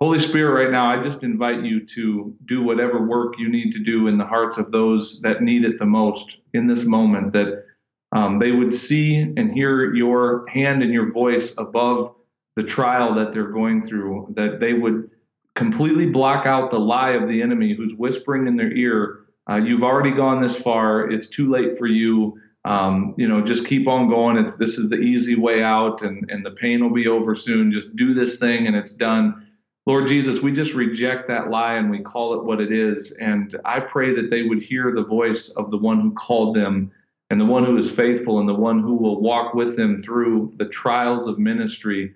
Holy 0.00 0.18
Spirit, 0.18 0.64
right 0.64 0.72
now, 0.72 0.90
I 0.90 1.00
just 1.00 1.22
invite 1.22 1.62
you 1.62 1.86
to 1.86 2.36
do 2.46 2.60
whatever 2.64 3.06
work 3.06 3.34
you 3.38 3.48
need 3.48 3.70
to 3.72 3.78
do 3.78 4.08
in 4.08 4.18
the 4.18 4.26
hearts 4.26 4.58
of 4.58 4.72
those 4.72 5.20
that 5.20 5.42
need 5.42 5.64
it 5.64 5.78
the 5.78 5.86
most 5.86 6.38
in 6.54 6.66
this 6.66 6.82
moment, 6.84 7.32
that 7.32 7.64
um, 8.12 8.38
they 8.38 8.50
would 8.50 8.74
see 8.74 9.16
and 9.16 9.52
hear 9.52 9.94
your 9.94 10.46
hand 10.48 10.82
and 10.82 10.92
your 10.92 11.12
voice 11.12 11.54
above 11.58 12.14
the 12.56 12.62
trial 12.62 13.14
that 13.14 13.32
they're 13.32 13.52
going 13.52 13.82
through, 13.82 14.32
that 14.36 14.60
they 14.60 14.72
would 14.72 15.10
completely 15.54 16.06
block 16.06 16.46
out 16.46 16.70
the 16.70 16.78
lie 16.78 17.10
of 17.10 17.28
the 17.28 17.42
enemy 17.42 17.74
who's 17.74 17.94
whispering 17.94 18.46
in 18.46 18.56
their 18.56 18.72
ear, 18.72 19.20
uh, 19.48 19.56
You've 19.56 19.82
already 19.82 20.10
gone 20.10 20.42
this 20.42 20.56
far. 20.56 21.10
It's 21.10 21.28
too 21.28 21.50
late 21.50 21.78
for 21.78 21.86
you. 21.86 22.38
Um, 22.64 23.14
you 23.16 23.26
know, 23.26 23.40
just 23.40 23.66
keep 23.66 23.88
on 23.88 24.08
going. 24.08 24.36
It's 24.36 24.56
this 24.56 24.76
is 24.76 24.90
the 24.90 24.96
easy 24.96 25.36
way 25.36 25.62
out, 25.62 26.02
and 26.02 26.30
and 26.30 26.44
the 26.44 26.50
pain 26.50 26.82
will 26.82 26.92
be 26.92 27.08
over 27.08 27.34
soon. 27.34 27.72
Just 27.72 27.96
do 27.96 28.12
this 28.12 28.38
thing, 28.38 28.66
and 28.66 28.76
it's 28.76 28.92
done. 28.92 29.46
Lord 29.86 30.06
Jesus, 30.06 30.42
we 30.42 30.52
just 30.52 30.74
reject 30.74 31.28
that 31.28 31.48
lie 31.48 31.76
and 31.76 31.90
we 31.90 32.00
call 32.00 32.34
it 32.34 32.44
what 32.44 32.60
it 32.60 32.70
is. 32.70 33.12
And 33.12 33.58
I 33.64 33.80
pray 33.80 34.14
that 34.14 34.28
they 34.28 34.42
would 34.42 34.62
hear 34.62 34.92
the 34.94 35.04
voice 35.04 35.48
of 35.48 35.70
the 35.70 35.78
one 35.78 35.98
who 35.98 36.12
called 36.12 36.54
them 36.54 36.92
and 37.30 37.40
the 37.40 37.44
one 37.44 37.64
who 37.64 37.76
is 37.76 37.90
faithful 37.90 38.38
and 38.38 38.48
the 38.48 38.54
one 38.54 38.80
who 38.80 38.94
will 38.94 39.20
walk 39.20 39.54
with 39.54 39.76
them 39.76 40.02
through 40.02 40.54
the 40.56 40.66
trials 40.66 41.26
of 41.26 41.38
ministry. 41.38 42.14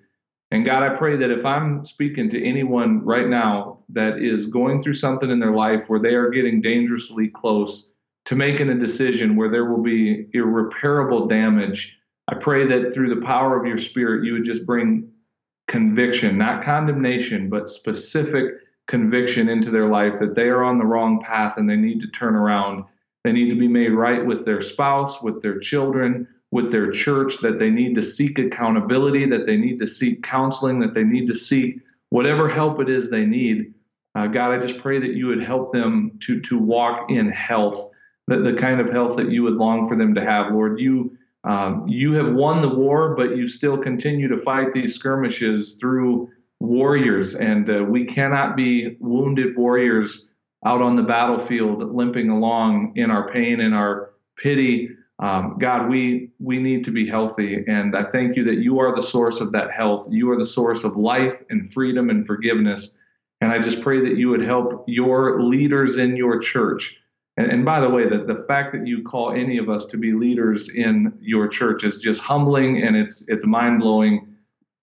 And 0.51 0.65
God, 0.65 0.83
I 0.83 0.95
pray 0.95 1.15
that 1.17 1.31
if 1.31 1.45
I'm 1.45 1.85
speaking 1.85 2.29
to 2.29 2.43
anyone 2.43 3.03
right 3.05 3.27
now 3.27 3.79
that 3.89 4.19
is 4.19 4.47
going 4.47 4.81
through 4.81 4.95
something 4.95 5.29
in 5.29 5.39
their 5.39 5.53
life 5.53 5.83
where 5.87 5.99
they 5.99 6.15
are 6.15 6.29
getting 6.29 6.61
dangerously 6.61 7.27
close 7.27 7.89
to 8.25 8.35
making 8.35 8.69
a 8.69 8.79
decision 8.79 9.35
where 9.35 9.51
there 9.51 9.65
will 9.65 9.83
be 9.83 10.27
irreparable 10.33 11.27
damage, 11.27 11.95
I 12.27 12.35
pray 12.35 12.65
that 12.67 12.93
through 12.93 13.13
the 13.13 13.25
power 13.25 13.59
of 13.59 13.67
your 13.67 13.77
spirit, 13.77 14.25
you 14.25 14.33
would 14.33 14.45
just 14.45 14.65
bring 14.65 15.11
conviction, 15.67 16.37
not 16.37 16.63
condemnation, 16.63 17.49
but 17.49 17.69
specific 17.69 18.45
conviction 18.87 19.49
into 19.49 19.71
their 19.71 19.89
life 19.89 20.19
that 20.19 20.35
they 20.35 20.49
are 20.49 20.63
on 20.63 20.77
the 20.77 20.85
wrong 20.85 21.21
path 21.21 21.57
and 21.57 21.69
they 21.69 21.75
need 21.75 22.01
to 22.01 22.07
turn 22.07 22.35
around 22.35 22.85
they 23.23 23.31
need 23.31 23.49
to 23.49 23.59
be 23.59 23.67
made 23.67 23.91
right 23.91 24.25
with 24.25 24.45
their 24.45 24.61
spouse, 24.61 25.21
with 25.21 25.41
their 25.41 25.59
children, 25.59 26.27
with 26.51 26.71
their 26.71 26.91
church, 26.91 27.37
that 27.41 27.57
they 27.57 27.69
need 27.69 27.95
to 27.95 28.03
seek 28.03 28.37
accountability, 28.37 29.25
that 29.27 29.45
they 29.45 29.57
need 29.57 29.79
to 29.79 29.87
seek 29.87 30.21
counseling, 30.23 30.79
that 30.79 30.93
they 30.93 31.03
need 31.03 31.27
to 31.27 31.35
seek 31.35 31.79
whatever 32.09 32.47
help 32.49 32.79
it 32.79 32.89
is 32.89 33.09
they 33.09 33.25
need. 33.25 33.73
Uh, 34.15 34.27
God, 34.27 34.51
I 34.51 34.65
just 34.65 34.79
pray 34.79 34.99
that 34.99 35.13
you 35.13 35.27
would 35.27 35.41
help 35.41 35.73
them 35.73 36.19
to, 36.21 36.39
to 36.41 36.59
walk 36.59 37.09
in 37.09 37.29
health, 37.29 37.89
the, 38.27 38.37
the 38.37 38.53
kind 38.53 38.79
of 38.79 38.91
health 38.91 39.15
that 39.15 39.31
you 39.31 39.41
would 39.43 39.55
long 39.55 39.87
for 39.87 39.95
them 39.95 40.13
to 40.13 40.21
have. 40.23 40.53
Lord, 40.53 40.79
you, 40.79 41.17
um, 41.43 41.87
you 41.87 42.13
have 42.13 42.33
won 42.33 42.61
the 42.61 42.69
war, 42.69 43.15
but 43.15 43.35
you 43.35 43.47
still 43.47 43.77
continue 43.77 44.27
to 44.27 44.37
fight 44.37 44.73
these 44.73 44.95
skirmishes 44.95 45.77
through 45.79 46.29
warriors, 46.59 47.35
and 47.35 47.69
uh, 47.69 47.83
we 47.83 48.05
cannot 48.05 48.55
be 48.55 48.95
wounded 48.99 49.57
warriors 49.57 50.27
out 50.65 50.81
on 50.81 50.95
the 50.95 51.03
battlefield 51.03 51.93
limping 51.93 52.29
along 52.29 52.93
in 52.95 53.11
our 53.11 53.31
pain 53.31 53.61
and 53.61 53.73
our 53.73 54.11
pity. 54.37 54.89
Um, 55.19 55.57
God, 55.59 55.89
we 55.89 56.31
we 56.39 56.57
need 56.57 56.83
to 56.85 56.91
be 56.91 57.07
healthy, 57.07 57.63
and 57.67 57.95
I 57.95 58.05
thank 58.11 58.35
you 58.35 58.43
that 58.45 58.57
you 58.57 58.79
are 58.79 58.95
the 58.95 59.03
source 59.03 59.39
of 59.39 59.51
that 59.51 59.71
health. 59.71 60.07
You 60.09 60.31
are 60.31 60.37
the 60.37 60.45
source 60.45 60.83
of 60.83 60.97
life 60.97 61.35
and 61.49 61.71
freedom 61.73 62.09
and 62.09 62.25
forgiveness. 62.25 62.97
And 63.41 63.51
I 63.51 63.59
just 63.59 63.81
pray 63.81 63.99
that 64.01 64.17
you 64.17 64.29
would 64.29 64.41
help 64.41 64.85
your 64.87 65.43
leaders 65.43 65.97
in 65.97 66.15
your 66.15 66.39
church. 66.39 66.97
And, 67.37 67.51
and 67.51 67.65
by 67.65 67.79
the 67.79 67.89
way, 67.89 68.07
that 68.07 68.27
the 68.27 68.45
fact 68.47 68.73
that 68.73 68.87
you 68.87 69.03
call 69.03 69.31
any 69.31 69.57
of 69.57 69.69
us 69.69 69.85
to 69.87 69.97
be 69.97 70.13
leaders 70.13 70.69
in 70.69 71.13
your 71.19 71.47
church 71.47 71.83
is 71.83 71.97
just 71.97 72.21
humbling 72.21 72.83
and 72.83 72.95
it's 72.95 73.25
it's 73.27 73.45
mind 73.45 73.79
blowing. 73.79 74.35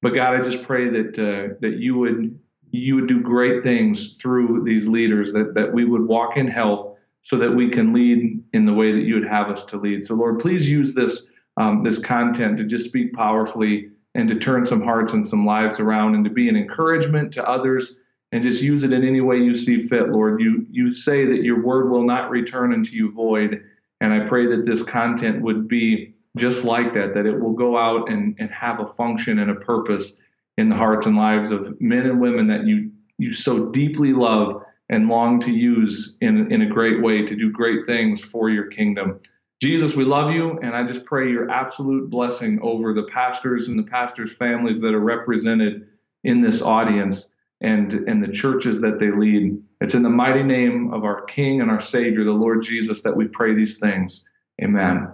But 0.03 0.15
God, 0.15 0.35
I 0.35 0.43
just 0.49 0.65
pray 0.65 0.89
that 0.89 1.19
uh, 1.19 1.55
that 1.61 1.79
you 1.79 1.99
would 1.99 2.39
you 2.71 2.95
would 2.95 3.09
do 3.09 3.21
great 3.21 3.63
things 3.63 4.15
through 4.15 4.65
these 4.65 4.87
leaders, 4.87 5.33
that, 5.33 5.55
that 5.55 5.73
we 5.73 5.85
would 5.85 6.07
walk 6.07 6.37
in 6.37 6.47
health 6.47 6.97
so 7.23 7.37
that 7.37 7.51
we 7.51 7.71
can 7.71 7.93
lead 7.93 8.43
in 8.53 8.65
the 8.65 8.73
way 8.73 8.93
that 8.93 9.03
you 9.03 9.15
would 9.15 9.29
have 9.29 9.51
us 9.51 9.65
to 9.67 9.77
lead. 9.77 10.05
So, 10.05 10.15
Lord, 10.15 10.41
please 10.41 10.69
use 10.69 10.95
this, 10.95 11.27
um, 11.57 11.83
this 11.83 11.99
content 11.99 12.59
to 12.59 12.65
just 12.65 12.87
speak 12.87 13.13
powerfully 13.13 13.91
and 14.15 14.29
to 14.29 14.39
turn 14.39 14.65
some 14.67 14.83
hearts 14.83 15.13
and 15.13 15.27
some 15.27 15.47
lives 15.47 15.81
around 15.81 16.15
and 16.15 16.25
to 16.25 16.31
be 16.31 16.49
an 16.49 16.57
encouragement 16.57 17.33
to 17.35 17.49
others 17.49 17.99
and 18.33 18.43
just 18.43 18.63
use 18.63 18.83
it 18.85 18.93
in 18.93 19.05
any 19.05 19.21
way 19.21 19.37
you 19.37 19.57
see 19.57 19.87
fit, 19.89 20.09
Lord. 20.09 20.41
You, 20.41 20.67
you 20.71 20.95
say 20.95 21.27
that 21.27 21.43
your 21.43 21.63
word 21.63 21.91
will 21.91 22.05
not 22.05 22.31
return 22.31 22.73
unto 22.73 22.93
you 22.93 23.13
void. 23.13 23.65
And 24.01 24.13
I 24.13 24.29
pray 24.29 24.47
that 24.47 24.67
this 24.67 24.83
content 24.83 25.43
would 25.43 25.69
be 25.69 26.15
just 26.37 26.65
like 26.65 26.95
that, 26.95 27.13
that 27.15 27.27
it 27.27 27.39
will 27.39 27.53
go 27.53 27.77
out 27.77 28.09
and, 28.09 28.37
and 28.39 28.51
have 28.51 28.81
a 28.81 28.87
function 28.95 29.41
and 29.41 29.51
a 29.51 29.57
purpose 29.57 30.17
in 30.61 30.69
the 30.69 30.77
hearts 30.77 31.07
and 31.07 31.17
lives 31.17 31.51
of 31.51 31.81
men 31.81 32.07
and 32.07 32.21
women 32.21 32.47
that 32.47 32.67
you 32.67 32.93
you 33.19 33.33
so 33.33 33.67
deeply 33.67 34.13
love 34.13 34.63
and 34.89 35.09
long 35.09 35.41
to 35.41 35.53
use 35.53 36.17
in, 36.21 36.51
in 36.53 36.63
a 36.63 36.67
great 36.67 37.03
way 37.03 37.25
to 37.25 37.37
do 37.37 37.51
great 37.51 37.87
things 37.87 38.21
for 38.21 38.51
your 38.51 38.67
kingdom. 38.67 39.21
Jesus, 39.61 39.95
we 39.95 40.05
love 40.05 40.33
you, 40.33 40.59
and 40.63 40.75
I 40.75 40.85
just 40.85 41.05
pray 41.05 41.31
your 41.31 41.51
absolute 41.51 42.09
blessing 42.09 42.59
over 42.63 42.95
the 42.95 43.05
pastors 43.05 43.69
and 43.69 43.79
the 43.79 43.89
pastors' 43.91 44.33
families 44.33 44.81
that 44.81 44.95
are 44.95 45.01
represented 45.01 45.87
in 46.25 46.41
this 46.41 46.63
audience 46.63 47.35
and, 47.61 47.93
and 47.93 48.25
the 48.25 48.33
churches 48.33 48.81
that 48.81 48.99
they 48.99 49.11
lead. 49.11 49.63
It's 49.83 49.95
in 49.95 50.03
the 50.03 50.09
mighty 50.09 50.43
name 50.43 50.93
of 50.95 51.05
our 51.05 51.25
King 51.27 51.61
and 51.61 51.71
our 51.71 51.83
Savior, 51.83 52.25
the 52.25 52.31
Lord 52.31 52.63
Jesus, 52.63 53.03
that 53.03 53.15
we 53.15 53.29
pray 53.29 53.55
these 53.55 53.79
things. 53.79 54.27
Amen. 54.63 55.13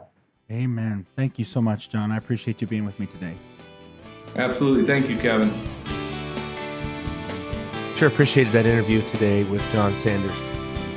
Amen. 0.50 1.06
Thank 1.16 1.40
you 1.40 1.44
so 1.44 1.60
much, 1.60 1.90
John. 1.90 2.12
I 2.12 2.18
appreciate 2.18 2.60
you 2.60 2.68
being 2.68 2.86
with 2.86 3.00
me 3.00 3.06
today. 3.06 3.34
Absolutely. 4.34 4.84
Thank 4.84 5.08
you, 5.08 5.16
Kevin. 5.16 5.52
Sure 7.96 8.08
appreciated 8.08 8.52
that 8.52 8.66
interview 8.66 9.00
today 9.08 9.44
with 9.44 9.62
John 9.72 9.96
Sanders. 9.96 10.36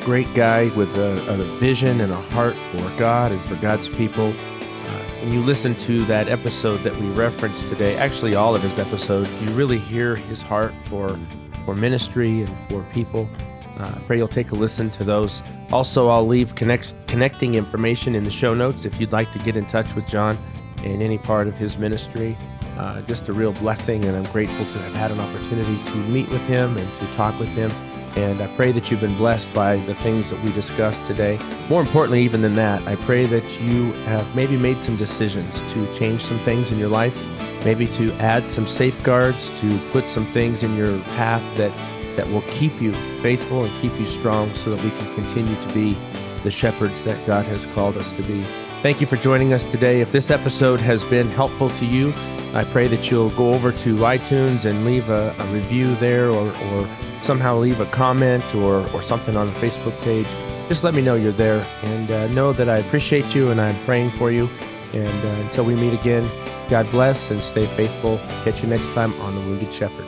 Great 0.03 0.33
guy 0.33 0.69
with 0.75 0.93
a, 0.97 1.25
a 1.29 1.37
vision 1.57 2.01
and 2.01 2.11
a 2.11 2.21
heart 2.33 2.55
for 2.55 2.89
God 2.97 3.31
and 3.31 3.39
for 3.41 3.55
God's 3.55 3.87
people. 3.87 4.27
Uh, 4.27 5.03
when 5.21 5.31
you 5.31 5.41
listen 5.41 5.75
to 5.75 6.03
that 6.05 6.27
episode 6.27 6.83
that 6.83 6.93
we 6.97 7.07
referenced 7.11 7.67
today, 7.67 7.95
actually 7.95 8.35
all 8.35 8.53
of 8.53 8.61
his 8.61 8.79
episodes, 8.79 9.29
you 9.41 9.49
really 9.51 9.77
hear 9.77 10.17
his 10.17 10.43
heart 10.43 10.73
for 10.85 11.17
for 11.63 11.75
ministry 11.75 12.41
and 12.41 12.57
for 12.67 12.83
people. 12.91 13.29
Uh, 13.77 13.93
I 13.95 13.99
pray 14.07 14.17
you'll 14.17 14.27
take 14.27 14.51
a 14.51 14.55
listen 14.55 14.89
to 14.89 15.03
those. 15.03 15.41
Also, 15.71 16.09
I'll 16.09 16.27
leave 16.27 16.55
connect, 16.55 16.95
connecting 17.07 17.55
information 17.55 18.15
in 18.15 18.23
the 18.23 18.31
show 18.31 18.53
notes 18.53 18.83
if 18.83 18.99
you'd 18.99 19.11
like 19.11 19.31
to 19.31 19.39
get 19.39 19.55
in 19.55 19.65
touch 19.65 19.95
with 19.95 20.05
John 20.05 20.37
in 20.83 21.01
any 21.01 21.17
part 21.17 21.47
of 21.47 21.57
his 21.57 21.77
ministry 21.77 22.37
uh, 22.79 23.01
just 23.01 23.27
a 23.27 23.33
real 23.33 23.51
blessing, 23.53 24.05
and 24.05 24.15
I'm 24.15 24.31
grateful 24.31 24.65
to 24.65 24.79
have 24.79 24.93
had 24.93 25.11
an 25.11 25.19
opportunity 25.19 25.77
to 25.83 25.95
meet 26.07 26.29
with 26.29 26.41
him 26.47 26.77
and 26.77 26.95
to 26.95 27.05
talk 27.11 27.37
with 27.37 27.49
him. 27.49 27.69
And 28.15 28.41
I 28.41 28.47
pray 28.55 28.71
that 28.71 28.89
you've 28.89 29.01
been 29.01 29.17
blessed 29.17 29.53
by 29.53 29.75
the 29.77 29.93
things 29.93 30.29
that 30.29 30.41
we 30.43 30.51
discussed 30.53 31.05
today. 31.05 31.37
More 31.69 31.81
importantly, 31.81 32.23
even 32.23 32.41
than 32.41 32.55
that, 32.55 32.81
I 32.87 32.95
pray 32.95 33.25
that 33.25 33.61
you 33.61 33.91
have 34.03 34.33
maybe 34.33 34.55
made 34.57 34.81
some 34.81 34.95
decisions 34.95 35.61
to 35.73 35.93
change 35.93 36.23
some 36.23 36.39
things 36.39 36.71
in 36.71 36.79
your 36.79 36.87
life, 36.87 37.21
maybe 37.65 37.85
to 37.87 38.13
add 38.13 38.47
some 38.47 38.65
safeguards, 38.65 39.49
to 39.59 39.77
put 39.91 40.07
some 40.07 40.25
things 40.27 40.63
in 40.63 40.75
your 40.75 40.99
path 41.15 41.45
that, 41.57 41.71
that 42.15 42.27
will 42.29 42.43
keep 42.43 42.81
you 42.81 42.93
faithful 43.21 43.65
and 43.65 43.75
keep 43.77 43.97
you 43.99 44.07
strong 44.07 44.53
so 44.53 44.73
that 44.73 44.83
we 44.83 44.89
can 44.91 45.13
continue 45.15 45.61
to 45.61 45.73
be 45.73 45.97
the 46.43 46.51
shepherds 46.51 47.03
that 47.03 47.27
God 47.27 47.45
has 47.45 47.65
called 47.67 47.97
us 47.97 48.13
to 48.13 48.23
be. 48.23 48.45
Thank 48.81 49.01
you 49.01 49.07
for 49.07 49.17
joining 49.17 49.51
us 49.51 49.65
today. 49.65 49.99
If 49.99 50.13
this 50.13 50.31
episode 50.31 50.79
has 50.79 51.03
been 51.03 51.27
helpful 51.27 51.69
to 51.71 51.85
you, 51.85 52.13
I 52.53 52.63
pray 52.63 52.87
that 52.87 53.11
you'll 53.11 53.31
go 53.31 53.53
over 53.53 53.73
to 53.73 53.97
iTunes 53.97 54.63
and 54.63 54.85
leave 54.85 55.09
a, 55.09 55.35
a 55.37 55.45
review 55.47 55.95
there 55.95 56.29
or, 56.29 56.47
or 56.47 56.87
somehow 57.21 57.57
leave 57.57 57.81
a 57.81 57.85
comment 57.87 58.55
or, 58.55 58.87
or 58.91 59.01
something 59.01 59.35
on 59.35 59.47
the 59.47 59.59
Facebook 59.59 60.01
page. 60.01 60.27
Just 60.69 60.85
let 60.85 60.93
me 60.93 61.01
know 61.01 61.15
you're 61.15 61.33
there 61.33 61.67
and 61.83 62.09
uh, 62.09 62.27
know 62.27 62.53
that 62.53 62.69
I 62.69 62.77
appreciate 62.77 63.35
you 63.35 63.49
and 63.49 63.59
I'm 63.59 63.75
praying 63.83 64.11
for 64.11 64.31
you. 64.31 64.49
And 64.93 65.25
uh, 65.25 65.41
until 65.45 65.65
we 65.65 65.75
meet 65.75 65.93
again, 65.93 66.29
God 66.69 66.89
bless 66.89 67.31
and 67.31 67.43
stay 67.43 67.65
faithful. 67.65 68.17
Catch 68.45 68.63
you 68.63 68.69
next 68.69 68.93
time 68.93 69.13
on 69.19 69.35
The 69.35 69.41
Wounded 69.41 69.73
Shepherd. 69.73 70.05